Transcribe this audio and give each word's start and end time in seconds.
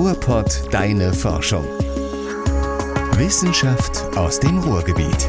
Ruhrpott 0.00 0.62
Deine 0.70 1.12
Forschung. 1.12 1.66
Wissenschaft 3.18 4.02
aus 4.16 4.40
dem 4.40 4.58
Ruhrgebiet. 4.60 5.28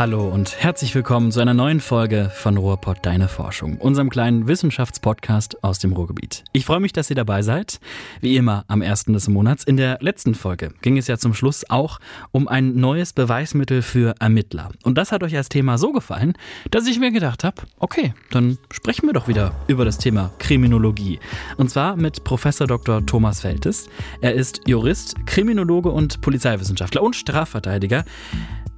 Hallo 0.00 0.26
und 0.26 0.56
herzlich 0.56 0.94
willkommen 0.94 1.30
zu 1.30 1.40
einer 1.40 1.52
neuen 1.52 1.78
Folge 1.78 2.30
von 2.34 2.56
Ruhrpott 2.56 3.00
Deine 3.02 3.28
Forschung, 3.28 3.76
unserem 3.76 4.08
kleinen 4.08 4.48
Wissenschaftspodcast 4.48 5.62
aus 5.62 5.78
dem 5.78 5.92
Ruhrgebiet. 5.92 6.42
Ich 6.54 6.64
freue 6.64 6.80
mich, 6.80 6.94
dass 6.94 7.10
ihr 7.10 7.16
dabei 7.16 7.42
seid. 7.42 7.80
Wie 8.22 8.36
immer 8.36 8.64
am 8.66 8.80
ersten 8.80 9.12
des 9.12 9.28
Monats. 9.28 9.62
In 9.62 9.76
der 9.76 9.98
letzten 10.00 10.34
Folge 10.34 10.72
ging 10.80 10.96
es 10.96 11.06
ja 11.06 11.18
zum 11.18 11.34
Schluss 11.34 11.68
auch 11.68 11.98
um 12.32 12.48
ein 12.48 12.76
neues 12.76 13.12
Beweismittel 13.12 13.82
für 13.82 14.14
Ermittler. 14.20 14.70
Und 14.84 14.96
das 14.96 15.12
hat 15.12 15.22
euch 15.22 15.36
als 15.36 15.50
Thema 15.50 15.76
so 15.76 15.92
gefallen, 15.92 16.32
dass 16.70 16.86
ich 16.86 16.98
mir 16.98 17.12
gedacht 17.12 17.44
habe, 17.44 17.60
okay, 17.78 18.14
dann 18.30 18.56
sprechen 18.72 19.06
wir 19.06 19.12
doch 19.12 19.28
wieder 19.28 19.52
über 19.66 19.84
das 19.84 19.98
Thema 19.98 20.32
Kriminologie. 20.38 21.20
Und 21.58 21.68
zwar 21.68 21.96
mit 21.96 22.24
Professor 22.24 22.66
Dr. 22.66 23.04
Thomas 23.04 23.42
Feltes. 23.42 23.90
Er 24.22 24.32
ist 24.32 24.66
Jurist, 24.66 25.26
Kriminologe 25.26 25.90
und 25.90 26.22
Polizeiwissenschaftler 26.22 27.02
und 27.02 27.16
Strafverteidiger. 27.16 28.06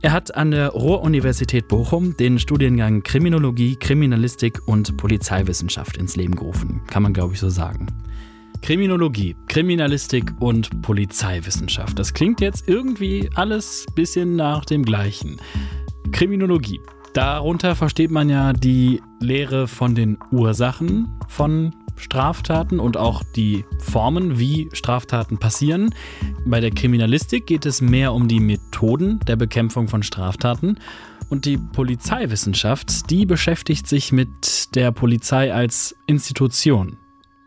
Er 0.05 0.11
hat 0.11 0.35
an 0.35 0.51
der 0.51 0.71
Ruhr-Universität 0.71 1.69
Bochum 1.69 2.17
den 2.17 2.41
Studiengang 2.41 3.05
Kriminologie, 3.05 3.77
Kriminalistik 3.77 4.61
und 4.67 4.97
Polizeiwissenschaft 4.97 5.97
ins 5.97 6.17
Leben 6.17 6.35
gerufen. 6.35 6.83
Kann 6.89 7.05
man, 7.05 7.13
glaube 7.13 7.35
ich, 7.35 7.39
so 7.39 7.49
sagen. 7.49 7.87
Kriminologie, 8.63 9.37
Kriminalistik 9.47 10.33
und 10.41 10.83
Polizeiwissenschaft. 10.83 11.97
Das 12.01 12.15
klingt 12.15 12.41
jetzt 12.41 12.69
irgendwie 12.69 13.31
alles 13.37 13.87
bisschen 13.95 14.35
nach 14.35 14.65
dem 14.65 14.85
gleichen. 14.85 15.37
Kriminologie. 16.11 16.81
Darunter 17.15 17.77
versteht 17.77 18.11
man 18.11 18.29
ja 18.29 18.53
die 18.53 19.01
Lehre 19.21 19.69
von 19.69 19.95
den 19.95 20.19
Ursachen 20.33 21.17
von 21.29 21.77
Straftaten 22.03 22.81
und 22.81 22.97
auch 22.97 23.23
die 23.23 23.65
Formen, 23.79 24.39
wie 24.39 24.69
Straftaten 24.73 25.39
passieren. 25.39 25.95
Bei 26.45 26.61
der 26.61 26.71
Kriminalistik 26.71 27.47
geht 27.47 27.65
es 27.65 27.81
mehr 27.81 28.13
um 28.13 28.29
die 28.29 28.41
Methoden 28.41 29.21
der 29.21 29.37
Bekämpfung 29.37 29.89
von 29.89 30.03
Straftaten. 30.03 30.79
Und 31.31 31.47
die 31.47 31.57
Polizeiwissenschaft, 31.57 33.11
die 33.11 33.25
beschäftigt 33.25 33.87
sich 33.87 34.13
mit 34.13 34.75
der 34.75 34.93
Polizei 34.93 35.55
als 35.55 35.97
Institution. 36.07 36.99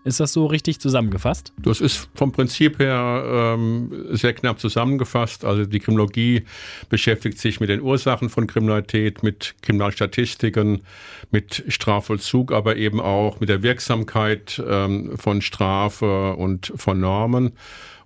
Ist 0.05 0.19
das 0.19 0.33
so 0.33 0.45
richtig 0.45 0.79
zusammengefasst? 0.79 1.51
Das 1.57 1.81
ist 1.81 2.09
vom 2.13 2.31
Prinzip 2.31 2.77
her 2.77 3.23
ähm, 3.27 4.05
sehr 4.11 4.33
knapp 4.33 4.59
zusammengefasst. 4.59 5.43
Also 5.43 5.65
die 5.65 5.79
Kriminologie 5.79 6.43
beschäftigt 6.89 7.39
sich 7.39 7.59
mit 7.59 7.69
den 7.69 7.81
Ursachen 7.81 8.29
von 8.29 8.45
Kriminalität, 8.45 9.23
mit 9.23 9.55
Kriminalstatistiken, 9.63 10.83
mit 11.31 11.63
Strafvollzug, 11.69 12.51
aber 12.51 12.75
eben 12.75 13.01
auch 13.01 13.39
mit 13.39 13.49
der 13.49 13.63
Wirksamkeit 13.63 14.61
ähm, 14.67 15.17
von 15.17 15.41
Strafe 15.41 16.35
und 16.35 16.71
von 16.75 16.99
Normen. 16.99 17.53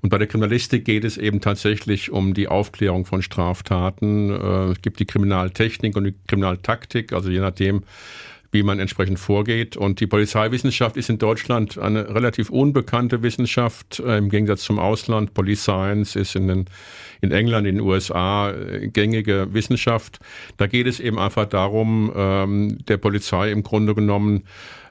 Und 0.02 0.09
bei 0.09 0.17
der 0.17 0.27
Kriminalistik 0.27 0.86
geht 0.86 1.03
es 1.03 1.17
eben 1.17 1.42
tatsächlich 1.42 2.11
um 2.11 2.33
die 2.33 2.47
Aufklärung 2.47 3.05
von 3.05 3.22
Straftaten. 3.22 4.30
Äh, 4.30 4.72
es 4.72 4.81
gibt 4.81 5.02
die 5.02 5.05
Kriminaltechnik 5.05 5.97
und 5.97 6.05
die 6.05 6.16
Kriminaltaktik, 6.27 7.11
also 7.11 7.30
je 7.30 7.39
nachdem, 7.39 7.83
wie 8.52 8.64
man 8.64 8.80
entsprechend 8.80 9.19
vorgeht. 9.19 9.78
Und 9.78 10.00
die 10.00 10.08
Polizeiwissenschaft 10.08 10.97
ist 10.97 11.09
in 11.09 11.17
Deutschland 11.17 11.78
eine 11.78 12.14
relativ 12.14 12.50
unbekannte 12.50 13.22
Wissenschaft 13.22 14.00
äh, 14.00 14.17
im 14.17 14.30
Gegensatz 14.30 14.64
zum 14.64 14.80
Ausland. 14.80 15.33
Police 15.33 15.61
Science 15.61 16.16
ist 16.16 16.36
in, 16.36 16.47
den, 16.47 16.66
in 17.22 17.31
England, 17.31 17.67
in 17.67 17.75
den 17.75 17.86
USA 17.86 18.52
äh, 18.52 18.88
gängige 18.88 19.53
Wissenschaft. 19.53 20.20
Da 20.58 20.67
geht 20.67 20.88
es 20.88 21.00
eben 21.00 21.20
einfach 21.20 21.45
darum, 21.45 22.11
ähm, 22.16 22.77
der 22.88 22.97
Polizei 22.97 23.52
im 23.52 23.64
Grunde 23.64 23.94
genommen 23.94 24.44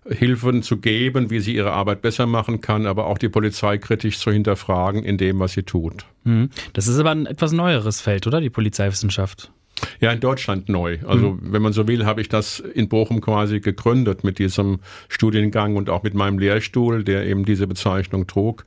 Hilfen 0.09 0.63
zu 0.63 0.79
geben, 0.79 1.31
wie 1.31 1.41
sie 1.41 1.55
ihre 1.55 1.73
Arbeit 1.73 2.01
besser 2.01 2.27
machen 2.27 2.61
kann, 2.61 2.87
aber 2.87 3.07
auch 3.07 3.19
die 3.19 3.29
Polizei 3.29 3.79
kritisch 3.79 4.19
zu 4.19 4.31
hinterfragen 4.31 5.03
in 5.03 5.19
dem, 5.19 5.39
was 5.39 5.53
sie 5.53 5.65
tut. 5.65 6.07
Hm. 6.25 6.49
Das 6.73 6.89
ist 6.89 6.99
aber 6.99 7.11
ein 7.11 7.27
etwas 7.27 7.53
neueres 7.53 8.01
Feld, 8.01 8.27
oder? 8.27 8.41
Die 8.41 8.51
Polizeiwissenschaft. 8.51 9.51
Ja, 10.01 10.13
in 10.13 10.21
Deutschland 10.21 10.69
neu. 10.69 10.99
Also 11.07 11.31
mhm. 11.33 11.41
wenn 11.43 11.63
man 11.63 11.73
so 11.73 11.89
will, 11.89 12.07
habe 12.07 12.21
ich 12.21 12.29
das 12.29 12.61
in 12.61 12.89
Bochum 12.89 13.21
quasi 13.21 13.61
gegründet 13.61 14.25
mit 14.25 14.39
diesem 14.39 14.81
Studiengang 15.09 15.77
und 15.77 15.91
auch 15.91 16.03
mit 16.03 16.15
meinem 16.15 16.39
Lehrstuhl, 16.39 17.05
der 17.05 17.27
eben 17.27 17.45
diese 17.45 17.67
Bezeichnung 17.67 18.27
trug. 18.27 18.65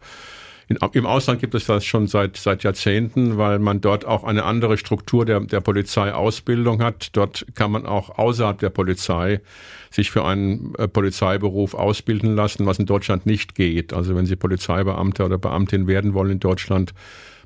In, 0.71 0.77
Im 0.93 1.05
Ausland 1.05 1.41
gibt 1.41 1.53
es 1.53 1.65
das 1.65 1.83
schon 1.83 2.07
seit, 2.07 2.37
seit 2.37 2.63
Jahrzehnten, 2.63 3.37
weil 3.37 3.59
man 3.59 3.81
dort 3.81 4.05
auch 4.05 4.23
eine 4.23 4.45
andere 4.45 4.77
Struktur 4.77 5.25
der, 5.25 5.41
der 5.41 5.59
Polizeiausbildung 5.59 6.81
hat. 6.81 7.09
Dort 7.13 7.45
kann 7.55 7.71
man 7.71 7.85
auch 7.85 8.17
außerhalb 8.17 8.57
der 8.59 8.69
Polizei 8.69 9.41
sich 9.89 10.11
für 10.11 10.23
einen 10.23 10.73
äh, 10.75 10.87
Polizeiberuf 10.87 11.73
ausbilden 11.73 12.35
lassen, 12.35 12.65
was 12.65 12.79
in 12.79 12.85
Deutschland 12.85 13.25
nicht 13.25 13.53
geht. 13.55 13.91
Also 13.91 14.15
wenn 14.15 14.25
Sie 14.25 14.37
Polizeibeamter 14.37 15.25
oder 15.25 15.37
Beamtin 15.37 15.87
werden 15.87 16.13
wollen 16.13 16.31
in 16.31 16.39
Deutschland, 16.39 16.93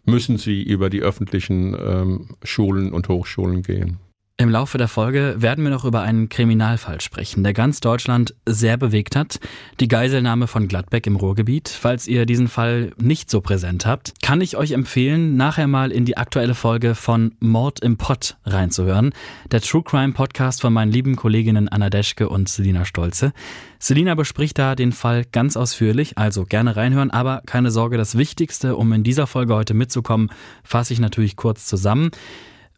müssen 0.05 0.37
sie 0.37 0.63
über 0.63 0.89
die 0.89 1.01
öffentlichen 1.01 1.75
ähm, 1.79 2.35
Schulen 2.43 2.93
und 2.93 3.09
Hochschulen 3.09 3.61
gehen. 3.63 3.99
Im 4.37 4.49
Laufe 4.49 4.77
der 4.77 4.89
Folge 4.89 5.35
werden 5.37 5.63
wir 5.63 5.71
noch 5.71 5.85
über 5.85 6.01
einen 6.01 6.27
Kriminalfall 6.27 6.99
sprechen, 6.99 7.41
der 7.41 7.53
ganz 7.53 7.79
Deutschland 7.79 8.35
sehr 8.45 8.75
bewegt 8.75 9.15
hat. 9.15 9.39
Die 9.79 9.87
Geiselnahme 9.87 10.47
von 10.47 10.67
Gladbeck 10.67 11.07
im 11.07 11.15
Ruhrgebiet. 11.15 11.69
Falls 11.69 12.05
ihr 12.05 12.25
diesen 12.25 12.49
Fall 12.49 12.91
nicht 12.97 13.29
so 13.29 13.39
präsent 13.39 13.85
habt, 13.85 14.11
kann 14.21 14.41
ich 14.41 14.57
euch 14.57 14.71
empfehlen, 14.71 15.37
nachher 15.37 15.67
mal 15.67 15.89
in 15.89 16.03
die 16.03 16.17
aktuelle 16.17 16.53
Folge 16.53 16.95
von 16.95 17.33
Mord 17.39 17.79
im 17.79 17.95
Pott 17.95 18.35
reinzuhören. 18.43 19.13
Der 19.51 19.61
True 19.61 19.83
Crime 19.83 20.11
Podcast 20.11 20.59
von 20.59 20.73
meinen 20.73 20.91
lieben 20.91 21.15
Kolleginnen 21.15 21.69
Anna 21.69 21.89
Deschke 21.89 22.27
und 22.27 22.49
Selina 22.49 22.83
Stolze. 22.83 23.31
Selina 23.79 24.15
bespricht 24.15 24.59
da 24.59 24.75
den 24.75 24.91
Fall 24.91 25.23
ganz 25.23 25.55
ausführlich, 25.55 26.17
also 26.17 26.43
gerne 26.43 26.75
reinhören, 26.75 27.09
aber 27.09 27.41
keine 27.45 27.71
Sorge, 27.71 27.95
das 27.95 28.17
Wichtigste, 28.17 28.75
um 28.75 28.91
in 28.91 29.05
dieser 29.05 29.27
Folge 29.27 29.55
heute 29.55 29.73
mitzukommen, 29.73 30.29
fasse 30.61 30.91
ich 30.91 30.99
natürlich 30.99 31.37
kurz 31.37 31.67
zusammen 31.67 32.11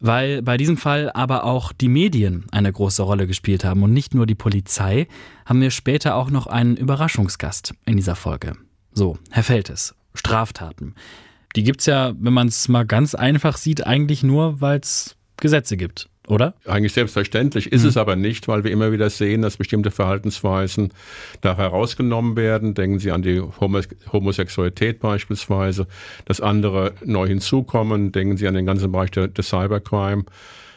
weil 0.00 0.42
bei 0.42 0.56
diesem 0.56 0.76
Fall 0.76 1.10
aber 1.12 1.44
auch 1.44 1.72
die 1.72 1.88
Medien 1.88 2.46
eine 2.52 2.72
große 2.72 3.02
Rolle 3.02 3.26
gespielt 3.26 3.64
haben 3.64 3.82
und 3.82 3.92
nicht 3.92 4.14
nur 4.14 4.26
die 4.26 4.34
Polizei, 4.34 5.08
haben 5.46 5.60
wir 5.60 5.70
später 5.70 6.14
auch 6.14 6.30
noch 6.30 6.46
einen 6.46 6.76
Überraschungsgast 6.76 7.74
in 7.84 7.96
dieser 7.96 8.16
Folge. 8.16 8.54
So, 8.92 9.18
Herr 9.30 9.44
Feltes, 9.44 9.94
Straftaten. 10.14 10.94
Die 11.56 11.62
gibt's 11.62 11.86
ja, 11.86 12.12
wenn 12.18 12.32
man 12.32 12.48
es 12.48 12.68
mal 12.68 12.86
ganz 12.86 13.14
einfach 13.14 13.56
sieht, 13.56 13.86
eigentlich 13.86 14.22
nur, 14.22 14.60
weil 14.60 14.80
es 14.80 15.16
Gesetze 15.36 15.76
gibt 15.76 16.08
oder? 16.28 16.54
Eigentlich 16.66 16.92
selbstverständlich 16.92 17.72
ist 17.72 17.82
mhm. 17.82 17.88
es 17.88 17.96
aber 17.96 18.16
nicht, 18.16 18.48
weil 18.48 18.64
wir 18.64 18.70
immer 18.70 18.92
wieder 18.92 19.10
sehen, 19.10 19.42
dass 19.42 19.56
bestimmte 19.56 19.90
Verhaltensweisen 19.90 20.92
da 21.40 21.56
herausgenommen 21.56 22.36
werden. 22.36 22.74
Denken 22.74 22.98
Sie 22.98 23.10
an 23.10 23.22
die 23.22 23.40
Homosexualität 23.40 25.00
beispielsweise, 25.00 25.86
dass 26.26 26.40
andere 26.40 26.92
neu 27.04 27.26
hinzukommen. 27.26 28.12
Denken 28.12 28.36
Sie 28.36 28.46
an 28.46 28.54
den 28.54 28.66
ganzen 28.66 28.92
Bereich 28.92 29.10
des 29.10 29.32
der 29.32 29.44
Cybercrime. 29.44 30.24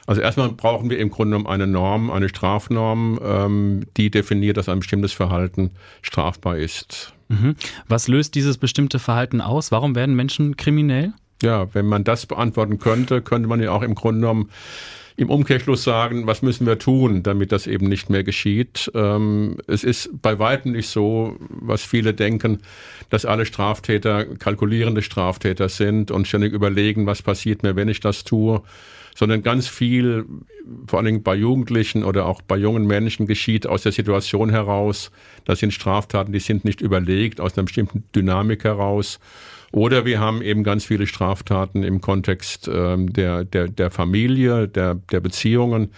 Also 0.07 0.21
erstmal 0.21 0.49
brauchen 0.49 0.89
wir 0.89 0.97
im 0.99 1.09
Grunde 1.09 1.37
genommen 1.37 1.47
eine 1.47 1.67
Norm, 1.67 2.09
eine 2.09 2.27
Strafnorm, 2.27 3.19
ähm, 3.23 3.81
die 3.97 4.09
definiert, 4.09 4.57
dass 4.57 4.67
ein 4.67 4.79
bestimmtes 4.79 5.13
Verhalten 5.13 5.71
strafbar 6.01 6.57
ist. 6.57 7.13
Mhm. 7.29 7.55
Was 7.87 8.07
löst 8.07 8.35
dieses 8.35 8.57
bestimmte 8.57 8.99
Verhalten 8.99 9.41
aus? 9.41 9.71
Warum 9.71 9.95
werden 9.95 10.15
Menschen 10.15 10.57
kriminell? 10.57 11.13
Ja, 11.41 11.73
wenn 11.73 11.87
man 11.87 12.03
das 12.03 12.25
beantworten 12.25 12.77
könnte, 12.77 13.21
könnte 13.21 13.47
man 13.47 13.61
ja 13.61 13.71
auch 13.71 13.81
im 13.81 13.95
Grunde 13.95 14.21
genommen 14.21 14.49
im 15.17 15.29
Umkehrschluss 15.29 15.83
sagen, 15.83 16.27
was 16.27 16.41
müssen 16.41 16.65
wir 16.65 16.79
tun, 16.79 17.23
damit 17.23 17.51
das 17.51 17.67
eben 17.67 17.87
nicht 17.87 18.09
mehr 18.09 18.23
geschieht. 18.23 18.91
Ähm, 18.93 19.57
es 19.67 19.83
ist 19.83 20.09
bei 20.21 20.39
weitem 20.39 20.71
nicht 20.71 20.87
so, 20.87 21.37
was 21.49 21.83
viele 21.83 22.13
denken, 22.13 22.59
dass 23.09 23.25
alle 23.25 23.45
Straftäter 23.45 24.25
kalkulierende 24.25 25.01
Straftäter 25.01 25.69
sind 25.69 26.11
und 26.11 26.27
ständig 26.27 26.53
überlegen, 26.53 27.05
was 27.05 27.21
passiert 27.21 27.63
mir, 27.63 27.75
wenn 27.75 27.89
ich 27.89 27.99
das 27.99 28.23
tue, 28.23 28.61
sondern 29.15 29.43
ganz 29.43 29.67
viel, 29.67 30.25
vor 30.87 30.99
allen 30.99 31.05
Dingen 31.05 31.23
bei 31.23 31.35
Jugendlichen 31.35 32.03
oder 32.03 32.25
auch 32.25 32.41
bei 32.41 32.57
jungen 32.57 32.87
Menschen, 32.87 33.27
geschieht 33.27 33.67
aus 33.67 33.83
der 33.83 33.91
Situation 33.91 34.49
heraus. 34.49 35.11
Das 35.45 35.59
sind 35.59 35.73
Straftaten, 35.73 36.31
die 36.31 36.39
sind 36.39 36.65
nicht 36.65 36.81
überlegt, 36.81 37.41
aus 37.41 37.57
einer 37.57 37.65
bestimmten 37.65 38.03
Dynamik 38.15 38.63
heraus. 38.63 39.19
Oder 39.71 40.05
wir 40.05 40.19
haben 40.19 40.41
eben 40.41 40.63
ganz 40.63 40.83
viele 40.83 41.07
Straftaten 41.07 41.83
im 41.83 42.01
Kontext 42.01 42.69
ähm, 42.71 43.11
der, 43.13 43.45
der, 43.45 43.69
der 43.69 43.89
Familie, 43.89 44.67
der, 44.67 44.95
der 44.95 45.19
Beziehungen. 45.21 45.91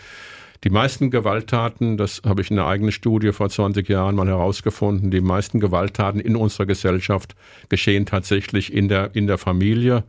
Die 0.63 0.69
meisten 0.69 1.11
Gewalttaten, 1.11 1.97
das 1.97 2.21
habe 2.25 2.41
ich 2.41 2.49
in 2.49 2.57
einer 2.57 2.67
eigenen 2.67 2.91
Studie 2.91 3.33
vor 3.33 3.49
20 3.49 3.89
Jahren 3.89 4.15
mal 4.15 4.27
herausgefunden, 4.27 5.11
die 5.11 5.19
meisten 5.19 5.59
Gewalttaten 5.59 6.21
in 6.21 6.35
unserer 6.37 6.65
Gesellschaft 6.65 7.35
geschehen 7.67 8.05
tatsächlich 8.05 8.71
in 8.71 8.87
der, 8.87 9.13
in 9.13 9.27
der 9.27 9.37
Familie. 9.37 10.03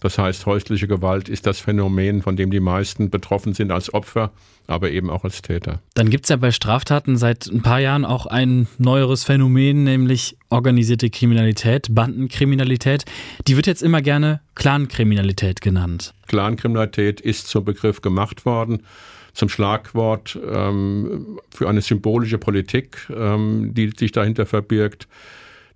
Das 0.00 0.16
heißt, 0.16 0.46
häusliche 0.46 0.86
Gewalt 0.86 1.28
ist 1.28 1.46
das 1.46 1.58
Phänomen, 1.58 2.22
von 2.22 2.36
dem 2.36 2.50
die 2.50 2.60
meisten 2.60 3.10
betroffen 3.10 3.52
sind 3.52 3.72
als 3.72 3.92
Opfer, 3.92 4.30
aber 4.66 4.90
eben 4.90 5.10
auch 5.10 5.24
als 5.24 5.42
Täter. 5.42 5.80
Dann 5.94 6.08
gibt 6.10 6.26
es 6.26 6.28
ja 6.28 6.36
bei 6.36 6.52
Straftaten 6.52 7.16
seit 7.16 7.46
ein 7.46 7.62
paar 7.62 7.80
Jahren 7.80 8.04
auch 8.04 8.26
ein 8.26 8.68
neueres 8.78 9.24
Phänomen, 9.24 9.84
nämlich 9.84 10.36
organisierte 10.50 11.10
Kriminalität, 11.10 11.88
Bandenkriminalität. 11.90 13.04
Die 13.48 13.56
wird 13.56 13.66
jetzt 13.66 13.82
immer 13.82 14.02
gerne 14.02 14.40
Clankriminalität 14.54 15.60
genannt. 15.60 16.14
Clankriminalität 16.28 17.20
ist 17.20 17.48
zum 17.48 17.64
Begriff 17.64 18.00
gemacht 18.00 18.44
worden 18.44 18.82
zum 19.38 19.48
Schlagwort 19.48 20.36
ähm, 20.50 21.38
für 21.50 21.68
eine 21.68 21.80
symbolische 21.80 22.38
Politik, 22.38 23.08
ähm, 23.08 23.72
die 23.72 23.92
sich 23.96 24.10
dahinter 24.10 24.46
verbirgt. 24.46 25.06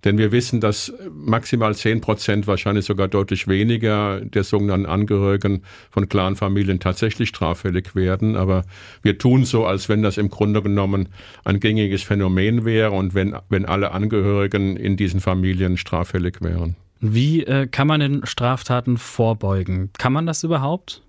Denn 0.03 0.17
wir 0.17 0.31
wissen, 0.31 0.59
dass 0.59 0.93
maximal 1.13 1.75
10 1.75 2.01
Prozent, 2.01 2.47
wahrscheinlich 2.47 2.85
sogar 2.85 3.07
deutlich 3.07 3.47
weniger 3.47 4.19
der 4.21 4.43
sogenannten 4.43 4.85
Angehörigen 4.85 5.63
von 5.91 6.09
Clanfamilien 6.09 6.79
tatsächlich 6.79 7.29
straffällig 7.29 7.95
werden. 7.95 8.35
Aber 8.35 8.63
wir 9.01 9.17
tun 9.17 9.45
so, 9.45 9.65
als 9.65 9.87
wenn 9.89 10.03
das 10.03 10.17
im 10.17 10.29
Grunde 10.29 10.61
genommen 10.61 11.09
ein 11.45 11.59
gängiges 11.59 12.03
Phänomen 12.03 12.65
wäre 12.65 12.91
und 12.91 13.13
wenn, 13.13 13.35
wenn 13.49 13.65
alle 13.65 13.91
Angehörigen 13.91 14.75
in 14.75 14.97
diesen 14.97 15.21
Familien 15.21 15.77
straffällig 15.77 16.41
wären. 16.41 16.75
Wie 16.99 17.43
äh, 17.43 17.67
kann 17.67 17.87
man 17.87 17.99
den 17.99 18.25
Straftaten 18.25 18.97
vorbeugen? 18.97 19.89
Kann 19.97 20.13
man 20.13 20.25
das 20.25 20.43
überhaupt? 20.43 21.03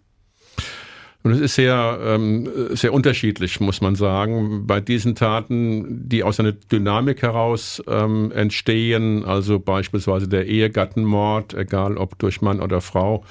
Und 1.24 1.32
es 1.32 1.40
ist 1.40 1.54
sehr, 1.54 1.98
ähm, 2.04 2.46
sehr 2.72 2.92
unterschiedlich, 2.92 3.58
muss 3.58 3.80
man 3.80 3.94
sagen. 3.94 4.66
Bei 4.66 4.82
diesen 4.82 5.14
Taten, 5.14 6.06
die 6.06 6.22
aus 6.22 6.38
einer 6.38 6.52
Dynamik 6.52 7.22
heraus 7.22 7.82
ähm, 7.88 8.30
entstehen, 8.30 9.24
also 9.24 9.58
beispielsweise 9.58 10.28
der 10.28 10.46
Ehegattenmord, 10.46 11.54
egal 11.54 11.96
ob 11.96 12.18
durch 12.18 12.42
Mann 12.42 12.60
oder 12.60 12.82
Frau, 12.82 13.24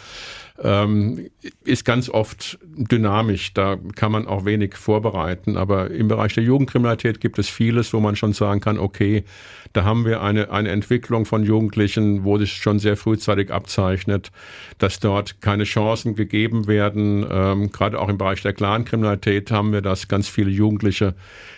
ähm, 0.61 1.29
ist 1.63 1.83
ganz 1.83 2.09
oft 2.09 2.59
dynamisch. 2.63 3.53
Da 3.53 3.77
kann 3.95 4.11
man 4.11 4.27
auch 4.27 4.45
wenig 4.45 4.75
vorbereiten. 4.75 5.57
Aber 5.57 5.89
im 5.89 6.07
Bereich 6.07 6.33
der 6.35 6.43
Jugendkriminalität 6.43 7.19
gibt 7.19 7.39
es 7.39 7.49
vieles, 7.49 7.93
wo 7.93 7.99
man 7.99 8.15
schon 8.15 8.33
sagen 8.33 8.59
kann, 8.59 8.77
okay, 8.77 9.23
da 9.73 9.83
haben 9.83 10.05
wir 10.05 10.21
eine, 10.21 10.51
eine 10.51 10.69
Entwicklung 10.69 11.25
von 11.25 11.43
Jugendlichen, 11.43 12.23
wo 12.23 12.37
sich 12.37 12.53
schon 12.53 12.77
sehr 12.77 12.95
frühzeitig 12.95 13.51
abzeichnet, 13.51 14.31
dass 14.77 14.99
dort 14.99 15.41
keine 15.41 15.63
Chancen 15.63 16.13
gegeben 16.13 16.67
werden. 16.67 17.25
Ähm, 17.29 17.71
gerade 17.71 17.99
auch 17.99 18.09
im 18.09 18.19
Bereich 18.19 18.43
der 18.43 18.53
Clankriminalität 18.53 19.49
haben 19.49 19.73
wir 19.73 19.81
das 19.81 20.07
ganz 20.07 20.27
viele 20.27 20.51
Jugendliche, 20.51 21.15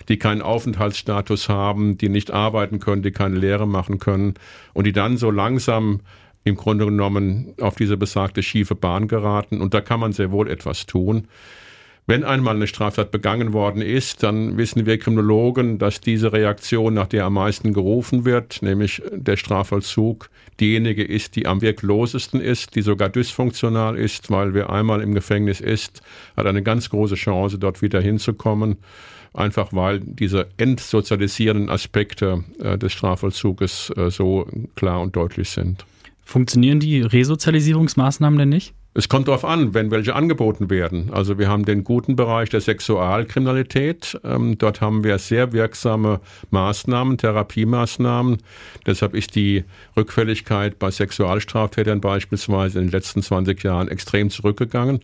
die 0.07 0.17
keinen 0.17 0.41
Aufenthaltsstatus 0.41 1.49
haben, 1.49 1.97
die 1.97 2.07
nicht 2.07 2.31
arbeiten 2.31 2.79
können, 2.79 3.03
die 3.03 3.11
keine 3.11 3.35
Lehre 3.35 3.67
machen 3.67 3.99
können 3.99 4.35
und 4.73 4.85
die 4.85 4.93
dann 4.93 5.17
so 5.17 5.29
langsam 5.29 5.99
im 6.45 6.55
Grunde 6.55 6.85
genommen 6.85 7.53
auf 7.59 7.75
diese 7.75 7.97
besagte 7.97 8.43
schiefe 8.43 8.75
Bahn 8.75 9.07
geraten. 9.07 9.59
Und 9.61 9.73
da 9.73 9.81
kann 9.81 9.99
man 9.99 10.13
sehr 10.13 10.31
wohl 10.31 10.49
etwas 10.49 10.85
tun. 10.85 11.27
Wenn 12.07 12.23
einmal 12.23 12.55
eine 12.55 12.67
Straftat 12.67 13.09
begangen 13.09 13.51
worden 13.51 13.81
ist, 13.81 14.21
dann 14.21 14.57
wissen 14.57 14.85
wir 14.85 14.99
Kriminologen, 14.99 15.79
dass 15.79 16.01
diese 16.01 16.33
Reaktion, 16.33 16.93
nach 16.93 17.07
der 17.07 17.25
am 17.25 17.33
meisten 17.33 17.73
gerufen 17.73 18.25
wird, 18.25 18.61
nämlich 18.61 19.01
der 19.11 19.37
Strafvollzug, 19.37 20.29
diejenige 20.59 21.03
ist, 21.03 21.35
die 21.35 21.47
am 21.47 21.61
wirklosesten 21.61 22.39
ist, 22.39 22.75
die 22.75 22.83
sogar 22.83 23.09
dysfunktional 23.09 23.97
ist, 23.97 24.29
weil 24.29 24.53
wer 24.53 24.69
einmal 24.69 25.01
im 25.01 25.15
Gefängnis 25.15 25.61
ist, 25.61 26.03
hat 26.37 26.45
eine 26.45 26.61
ganz 26.61 26.91
große 26.91 27.15
Chance, 27.15 27.57
dort 27.57 27.81
wieder 27.81 28.01
hinzukommen. 28.01 28.77
Einfach 29.33 29.73
weil 29.73 29.99
diese 29.99 30.47
entsozialisierenden 30.57 31.69
Aspekte 31.71 32.43
äh, 32.59 32.77
des 32.77 32.93
Strafvollzuges 32.93 33.91
äh, 33.97 34.11
so 34.11 34.47
klar 34.75 35.01
und 35.01 35.15
deutlich 35.15 35.49
sind. 35.49 35.85
Funktionieren 36.25 36.79
die 36.79 37.01
Resozialisierungsmaßnahmen 37.01 38.37
denn 38.39 38.49
nicht? 38.49 38.73
Es 38.97 39.09
kommt 39.09 39.27
darauf 39.27 39.43
an, 39.43 39.73
wenn 39.73 39.91
welche 39.91 40.15
angeboten 40.15 40.69
werden. 40.69 41.09
Also 41.11 41.37
wir 41.37 41.49
haben 41.49 41.65
den 41.65 41.83
guten 41.83 42.15
Bereich 42.15 42.49
der 42.49 42.61
Sexualkriminalität. 42.61 44.17
Ähm, 44.23 44.57
dort 44.57 44.79
haben 44.79 45.03
wir 45.03 45.19
sehr 45.19 45.51
wirksame 45.51 46.21
Maßnahmen, 46.49 47.17
Therapiemaßnahmen. 47.17 48.37
Deshalb 48.87 49.13
ist 49.13 49.35
die 49.35 49.65
Rückfälligkeit 49.97 50.79
bei 50.79 50.91
Sexualstraftätern 50.91 51.99
beispielsweise 51.99 52.79
in 52.79 52.85
den 52.85 52.91
letzten 52.91 53.21
20 53.21 53.61
Jahren 53.63 53.89
extrem 53.89 54.29
zurückgegangen. 54.29 55.01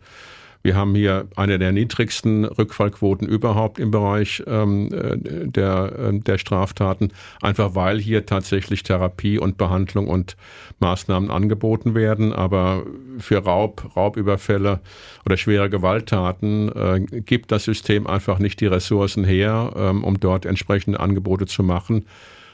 Wir 0.64 0.76
haben 0.76 0.94
hier 0.96 1.28
eine 1.36 1.58
der 1.58 1.72
niedrigsten 1.72 2.46
Rückfallquoten 2.46 3.28
überhaupt 3.28 3.80
im 3.80 3.92
Bereich 3.92 4.44
ähm, 4.48 4.90
äh, 4.92 5.48
der, 5.48 5.94
äh, 5.98 6.20
der 6.20 6.38
Straftaten, 6.38 7.12
einfach 7.42 7.76
weil 7.76 8.00
hier 8.00 8.26
tatsächlich 8.26 8.84
Therapie 8.84 9.40
und 9.40 9.58
Behandlung 9.58 10.08
und 10.08 10.38
Maßnahmen 10.80 11.32
angeboten 11.32 11.96
werden. 11.96 12.34
Aber 12.34 12.84
für 13.18 13.40
Raub, 13.40 13.96
Raubüberfälle 13.96 14.82
oder 15.26 15.38
schwere 15.38 15.70
Gewalttaten 15.70 16.70
äh, 16.70 17.22
gibt 17.22 17.52
das 17.52 17.64
System 17.64 18.08
einfach 18.08 18.40
nicht 18.40 18.62
die 18.62 18.68
Ressourcen 18.68 19.24
her, 19.24 19.74
ähm, 19.76 20.04
um 20.04 20.20
dort 20.20 20.46
entsprechende 20.46 21.00
Angebote 21.00 21.46
zu 21.46 21.64
machen 21.64 22.06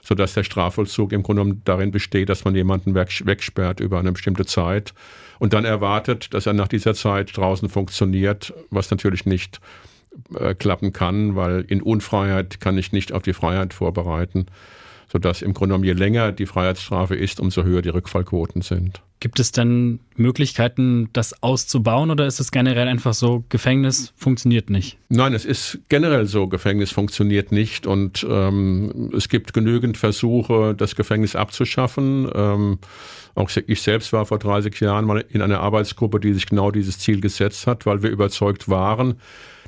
sodass 0.08 0.34
der 0.34 0.44
Strafvollzug 0.44 1.12
im 1.12 1.22
Grunde 1.22 1.58
darin 1.66 1.92
besteht, 1.92 2.30
dass 2.30 2.46
man 2.46 2.56
jemanden 2.56 2.96
wegsperrt 2.96 3.82
über 3.82 4.00
eine 4.00 4.14
bestimmte 4.14 4.46
Zeit 4.46 4.94
und 5.38 5.52
dann 5.52 5.66
erwartet, 5.66 6.34
dass 6.34 6.46
er 6.46 6.54
nach 6.54 6.70
dieser 6.70 6.94
Zeit 6.94 7.36
draußen 7.36 7.68
funktioniert, 7.68 8.54
was 8.70 8.90
natürlich 8.90 9.26
nicht 9.26 9.60
äh, 10.40 10.56
klappen 10.56 10.94
kann, 10.94 11.36
weil 11.36 11.66
in 11.68 11.82
Unfreiheit 11.82 12.62
kann 12.62 12.78
ich 12.78 12.94
nicht 12.94 13.12
auf 13.12 13.22
die 13.22 13.34
Freiheit 13.34 13.74
vorbereiten, 13.74 14.46
sodass 15.12 15.42
im 15.42 15.54
Grunde 15.54 15.74
genommen 15.74 15.86
je 15.86 15.94
länger 15.94 16.32
die 16.32 16.46
Freiheitsstrafe 16.46 17.16
ist, 17.16 17.40
umso 17.40 17.64
höher 17.64 17.82
die 17.82 17.90
Rückfallquoten 17.90 18.62
sind. 18.62 19.02
Gibt 19.20 19.40
es 19.40 19.52
denn 19.52 20.00
Möglichkeiten, 20.16 21.10
das 21.14 21.42
auszubauen 21.42 22.12
oder 22.12 22.28
ist 22.28 22.40
es 22.40 22.52
generell 22.52 22.88
einfach 22.88 23.16
so, 23.16 23.44
Gefängnis 23.50 24.14
funktioniert 24.16 24.70
nicht? 24.70 25.00
Nein, 25.10 25.34
es 25.34 25.44
ist 25.44 25.80
generell 25.90 26.28
so, 26.28 26.48
Gefängnis 26.48 26.92
funktioniert 26.92 27.52
nicht 27.52 27.88
und 27.88 28.26
ähm, 28.30 29.12
es 29.18 29.28
gibt 29.28 29.56
genügend 29.56 29.98
Versuche, 29.98 30.76
das 30.76 30.96
Gefängnis 30.96 31.36
abzuschaffen. 31.36 32.30
Ähm, 32.36 32.78
auch 33.34 33.50
ich 33.66 33.82
selbst 33.82 34.14
war 34.14 34.28
vor 34.28 34.38
30 34.38 34.80
Jahren 34.80 35.06
mal 35.06 35.26
in 35.30 35.42
einer 35.42 35.62
Arbeitsgruppe, 35.62 36.20
die 36.20 36.34
sich 36.34 36.46
genau 36.46 36.70
dieses 36.70 37.00
Ziel 37.00 37.20
gesetzt 37.20 37.66
hat, 37.66 37.88
weil 37.88 38.04
wir 38.04 38.12
überzeugt 38.12 38.70
waren, 38.70 39.16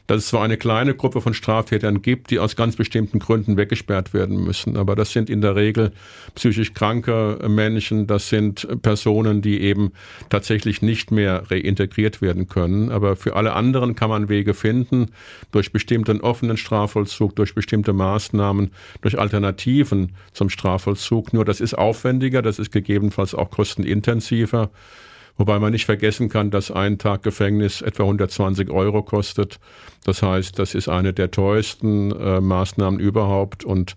dass 0.09 0.23
es 0.23 0.27
zwar 0.29 0.43
eine 0.43 0.57
kleine 0.57 0.95
Gruppe 0.95 1.21
von 1.21 1.35
Straftätern 1.35 2.01
gibt, 2.01 2.31
die 2.31 2.39
aus 2.39 2.55
ganz 2.55 2.75
bestimmten 2.75 3.19
Gründen 3.19 3.57
weggesperrt 3.57 4.11
werden 4.11 4.43
müssen, 4.43 4.75
aber 4.75 4.95
das 4.95 5.11
sind 5.11 5.29
in 5.29 5.41
der 5.41 5.55
Regel 5.55 5.91
psychisch 6.33 6.73
kranke 6.73 7.37
Menschen, 7.47 8.07
das 8.07 8.27
sind 8.27 8.67
Personen, 8.81 9.43
die 9.43 9.61
eben 9.61 9.91
tatsächlich 10.29 10.81
nicht 10.81 11.11
mehr 11.11 11.43
reintegriert 11.51 12.23
werden 12.23 12.47
können. 12.47 12.91
Aber 12.91 13.15
für 13.15 13.35
alle 13.35 13.53
anderen 13.53 13.93
kann 13.93 14.09
man 14.09 14.29
Wege 14.29 14.55
finden, 14.55 15.11
durch 15.51 15.71
bestimmten 15.71 16.21
offenen 16.21 16.57
Strafvollzug, 16.57 17.35
durch 17.35 17.53
bestimmte 17.53 17.93
Maßnahmen, 17.93 18.71
durch 19.01 19.19
Alternativen 19.19 20.13
zum 20.33 20.49
Strafvollzug. 20.49 21.33
Nur 21.33 21.45
das 21.45 21.61
ist 21.61 21.77
aufwendiger, 21.77 22.41
das 22.41 22.57
ist 22.57 22.71
gegebenenfalls 22.71 23.35
auch 23.35 23.51
kostenintensiver. 23.51 24.71
Wobei 25.39 25.57
man 25.57 25.71
nicht 25.71 25.85
vergessen 25.85 26.27
kann, 26.27 26.51
dass 26.51 26.69
ein 26.69 26.97
Tag 26.97 27.23
Gefängnis 27.23 27.81
etwa 27.81 28.03
120 28.03 28.69
Euro 28.69 29.03
kostet. 29.03 29.57
Das 30.03 30.21
heißt, 30.21 30.59
das 30.59 30.75
ist 30.75 30.89
eine 30.89 31.13
der 31.13 31.31
teuersten 31.31 32.11
äh, 32.11 32.41
Maßnahmen 32.41 32.99
überhaupt. 32.99 33.63
Und 33.63 33.95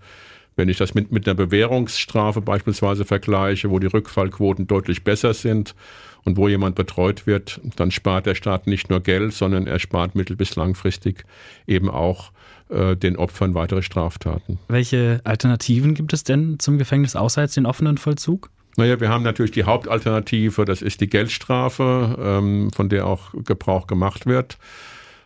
wenn 0.54 0.68
ich 0.68 0.76
das 0.76 0.94
mit, 0.94 1.10
mit 1.10 1.26
einer 1.26 1.34
Bewährungsstrafe 1.34 2.40
beispielsweise 2.40 3.04
vergleiche, 3.04 3.70
wo 3.70 3.80
die 3.80 3.88
Rückfallquoten 3.88 4.68
deutlich 4.68 5.02
besser 5.02 5.34
sind 5.34 5.74
und 6.22 6.36
wo 6.36 6.46
jemand 6.46 6.76
betreut 6.76 7.26
wird, 7.26 7.60
dann 7.74 7.90
spart 7.90 8.26
der 8.26 8.36
Staat 8.36 8.68
nicht 8.68 8.88
nur 8.88 9.00
Geld, 9.00 9.32
sondern 9.32 9.66
er 9.66 9.80
spart 9.80 10.14
mittel- 10.14 10.36
bis 10.36 10.54
langfristig 10.54 11.24
eben 11.66 11.90
auch 11.90 12.30
äh, 12.68 12.94
den 12.94 13.16
Opfern 13.16 13.56
weitere 13.56 13.82
Straftaten. 13.82 14.60
Welche 14.68 15.20
Alternativen 15.24 15.94
gibt 15.94 16.12
es 16.12 16.22
denn 16.22 16.60
zum 16.60 16.78
Gefängnis 16.78 17.16
außer 17.16 17.42
jetzt 17.42 17.56
den 17.56 17.66
offenen 17.66 17.98
Vollzug? 17.98 18.50
Naja, 18.76 19.00
wir 19.00 19.10
haben 19.10 19.22
natürlich 19.22 19.50
die 19.50 19.64
Hauptalternative, 19.64 20.64
das 20.64 20.80
ist 20.80 21.00
die 21.00 21.08
Geldstrafe, 21.08 22.16
ähm, 22.18 22.70
von 22.74 22.88
der 22.88 23.06
auch 23.06 23.30
Gebrauch 23.44 23.86
gemacht 23.86 24.26
wird. 24.26 24.56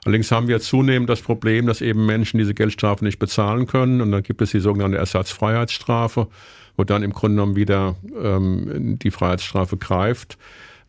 Allerdings 0.04 0.30
haben 0.30 0.46
wir 0.46 0.60
zunehmend 0.60 1.08
das 1.10 1.20
Problem, 1.20 1.66
dass 1.66 1.80
eben 1.80 2.06
Menschen 2.06 2.38
diese 2.38 2.54
Geldstrafe 2.54 3.04
nicht 3.04 3.18
bezahlen 3.18 3.66
können. 3.66 4.00
Und 4.00 4.12
dann 4.12 4.22
gibt 4.22 4.40
es 4.40 4.52
die 4.52 4.60
sogenannte 4.60 4.98
Ersatzfreiheitsstrafe, 4.98 6.28
wo 6.76 6.84
dann 6.84 7.02
im 7.02 7.12
Grunde 7.12 7.36
genommen 7.36 7.56
wieder 7.56 7.96
ähm, 8.20 8.98
die 9.00 9.10
Freiheitsstrafe 9.10 9.76
greift. 9.76 10.38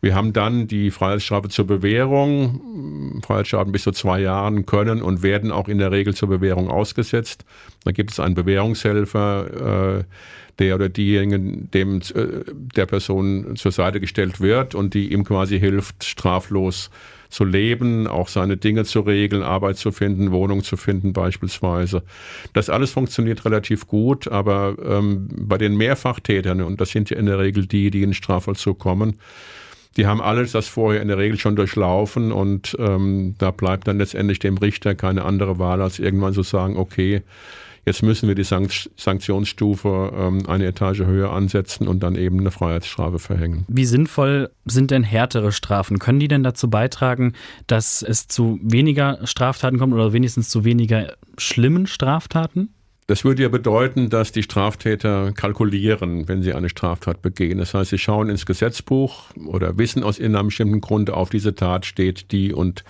Wir 0.00 0.14
haben 0.14 0.32
dann 0.32 0.68
die 0.68 0.90
Freiheitsstrafe 0.90 1.48
zur 1.48 1.66
Bewährung. 1.66 3.20
Freiheitsstrafen 3.24 3.72
bis 3.72 3.82
zu 3.82 3.92
zwei 3.92 4.20
Jahren 4.20 4.64
können 4.64 5.02
und 5.02 5.22
werden 5.22 5.50
auch 5.50 5.68
in 5.68 5.78
der 5.78 5.90
Regel 5.90 6.14
zur 6.14 6.28
Bewährung 6.28 6.68
ausgesetzt. 6.68 7.44
Da 7.84 7.90
gibt 7.90 8.12
es 8.12 8.20
einen 8.20 8.34
Bewährungshelfer, 8.34 9.98
äh, 10.00 10.04
der 10.58 10.74
oder 10.74 10.88
diejenigen 10.88 11.70
dem 11.70 12.00
äh, 12.14 12.44
der 12.76 12.86
Person 12.86 13.56
zur 13.56 13.72
Seite 13.72 14.00
gestellt 14.00 14.40
wird 14.40 14.74
und 14.74 14.94
die 14.94 15.12
ihm 15.12 15.24
quasi 15.24 15.58
hilft, 15.58 16.04
straflos 16.04 16.90
zu 17.28 17.44
leben, 17.44 18.06
auch 18.06 18.28
seine 18.28 18.56
Dinge 18.56 18.84
zu 18.84 19.00
regeln, 19.00 19.42
Arbeit 19.42 19.76
zu 19.76 19.92
finden, 19.92 20.32
Wohnung 20.32 20.62
zu 20.62 20.76
finden 20.76 21.12
beispielsweise. 21.12 22.02
Das 22.54 22.70
alles 22.70 22.92
funktioniert 22.92 23.44
relativ 23.44 23.86
gut, 23.86 24.28
aber 24.28 24.76
ähm, 24.82 25.28
bei 25.36 25.58
den 25.58 25.76
Mehrfachtätern, 25.76 26.62
und 26.62 26.80
das 26.80 26.90
sind 26.90 27.10
ja 27.10 27.18
in 27.18 27.26
der 27.26 27.38
Regel 27.38 27.66
die, 27.66 27.90
die 27.90 28.02
in 28.02 28.14
Strafvollzug 28.14 28.78
kommen, 28.78 29.16
die 29.98 30.06
haben 30.06 30.22
alles 30.22 30.52
das 30.52 30.68
vorher 30.68 31.02
in 31.02 31.08
der 31.08 31.18
Regel 31.18 31.38
schon 31.38 31.56
durchlaufen 31.56 32.32
und 32.32 32.76
ähm, 32.78 33.34
da 33.38 33.50
bleibt 33.50 33.88
dann 33.88 33.98
letztendlich 33.98 34.38
dem 34.38 34.56
Richter 34.56 34.94
keine 34.94 35.24
andere 35.24 35.58
Wahl, 35.58 35.82
als 35.82 35.98
irgendwann 35.98 36.32
zu 36.32 36.42
sagen, 36.42 36.76
okay, 36.76 37.22
Jetzt 37.88 38.02
müssen 38.02 38.28
wir 38.28 38.34
die 38.34 38.44
Sankt 38.44 38.90
Sanktionsstufe 38.98 40.12
ähm, 40.14 40.46
eine 40.46 40.66
Etage 40.66 41.00
höher 41.00 41.32
ansetzen 41.32 41.88
und 41.88 42.02
dann 42.02 42.16
eben 42.16 42.38
eine 42.38 42.50
Freiheitsstrafe 42.50 43.18
verhängen. 43.18 43.64
Wie 43.66 43.86
sinnvoll 43.86 44.50
sind 44.66 44.90
denn 44.90 45.04
härtere 45.04 45.52
Strafen? 45.52 45.98
Können 45.98 46.20
die 46.20 46.28
denn 46.28 46.42
dazu 46.42 46.68
beitragen, 46.68 47.32
dass 47.66 48.02
es 48.02 48.28
zu 48.28 48.60
weniger 48.62 49.26
Straftaten 49.26 49.78
kommt 49.78 49.94
oder 49.94 50.12
wenigstens 50.12 50.50
zu 50.50 50.64
weniger 50.64 51.14
schlimmen 51.38 51.86
Straftaten? 51.86 52.74
Das 53.08 53.24
würde 53.24 53.42
ja 53.42 53.48
bedeuten, 53.48 54.10
dass 54.10 54.32
die 54.32 54.42
Straftäter 54.42 55.32
kalkulieren, 55.32 56.28
wenn 56.28 56.42
sie 56.42 56.52
eine 56.52 56.68
Straftat 56.68 57.22
begehen. 57.22 57.56
Das 57.56 57.72
heißt, 57.72 57.88
sie 57.88 57.96
schauen 57.96 58.28
ins 58.28 58.44
Gesetzbuch 58.44 59.30
oder 59.46 59.78
wissen 59.78 60.02
aus 60.02 60.18
irgendeinem 60.18 60.48
bestimmten 60.48 60.82
Grund, 60.82 61.08
auf 61.08 61.30
diese 61.30 61.54
Tat 61.54 61.86
steht 61.86 62.32
die 62.32 62.52
und 62.52 62.84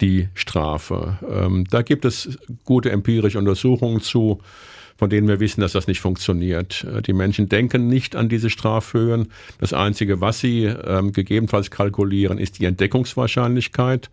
die 0.00 0.28
Strafe. 0.34 1.18
Ähm, 1.28 1.64
da 1.68 1.82
gibt 1.82 2.04
es 2.04 2.38
gute 2.64 2.92
empirische 2.92 3.40
Untersuchungen 3.40 4.00
zu, 4.00 4.40
von 4.96 5.10
denen 5.10 5.26
wir 5.26 5.40
wissen, 5.40 5.62
dass 5.62 5.72
das 5.72 5.88
nicht 5.88 6.00
funktioniert. 6.00 6.84
Äh, 6.84 7.02
die 7.02 7.12
Menschen 7.12 7.48
denken 7.48 7.88
nicht 7.88 8.14
an 8.14 8.28
diese 8.28 8.50
Strafhöhen. 8.50 9.32
Das 9.58 9.72
Einzige, 9.72 10.20
was 10.20 10.38
sie 10.38 10.66
ähm, 10.66 11.10
gegebenenfalls 11.12 11.72
kalkulieren, 11.72 12.38
ist 12.38 12.60
die 12.60 12.66
Entdeckungswahrscheinlichkeit. 12.66 14.10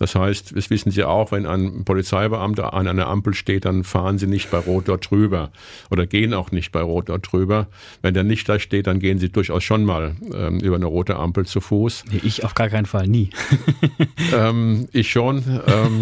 Das 0.00 0.14
heißt, 0.14 0.56
das 0.56 0.70
wissen 0.70 0.90
Sie 0.90 1.04
auch, 1.04 1.30
wenn 1.30 1.44
ein 1.44 1.84
Polizeibeamter 1.84 2.72
an 2.72 2.88
einer 2.88 3.06
Ampel 3.06 3.34
steht, 3.34 3.66
dann 3.66 3.84
fahren 3.84 4.16
Sie 4.16 4.26
nicht 4.26 4.50
bei 4.50 4.56
Rot 4.56 4.88
dort 4.88 5.10
drüber 5.10 5.50
oder 5.90 6.06
gehen 6.06 6.32
auch 6.32 6.52
nicht 6.52 6.72
bei 6.72 6.80
Rot 6.80 7.10
dort 7.10 7.30
drüber. 7.30 7.66
Wenn 8.00 8.14
der 8.14 8.24
nicht 8.24 8.48
da 8.48 8.58
steht, 8.58 8.86
dann 8.86 8.98
gehen 8.98 9.18
Sie 9.18 9.28
durchaus 9.28 9.62
schon 9.62 9.84
mal 9.84 10.16
ähm, 10.34 10.58
über 10.60 10.76
eine 10.76 10.86
rote 10.86 11.16
Ampel 11.16 11.44
zu 11.44 11.60
Fuß. 11.60 12.04
Nee, 12.10 12.20
ich 12.24 12.44
auf 12.44 12.54
gar 12.54 12.70
keinen 12.70 12.86
Fall, 12.86 13.08
nie. 13.08 13.28
ähm, 14.34 14.88
ich 14.90 15.10
schon. 15.10 15.44
Ähm, 15.66 16.00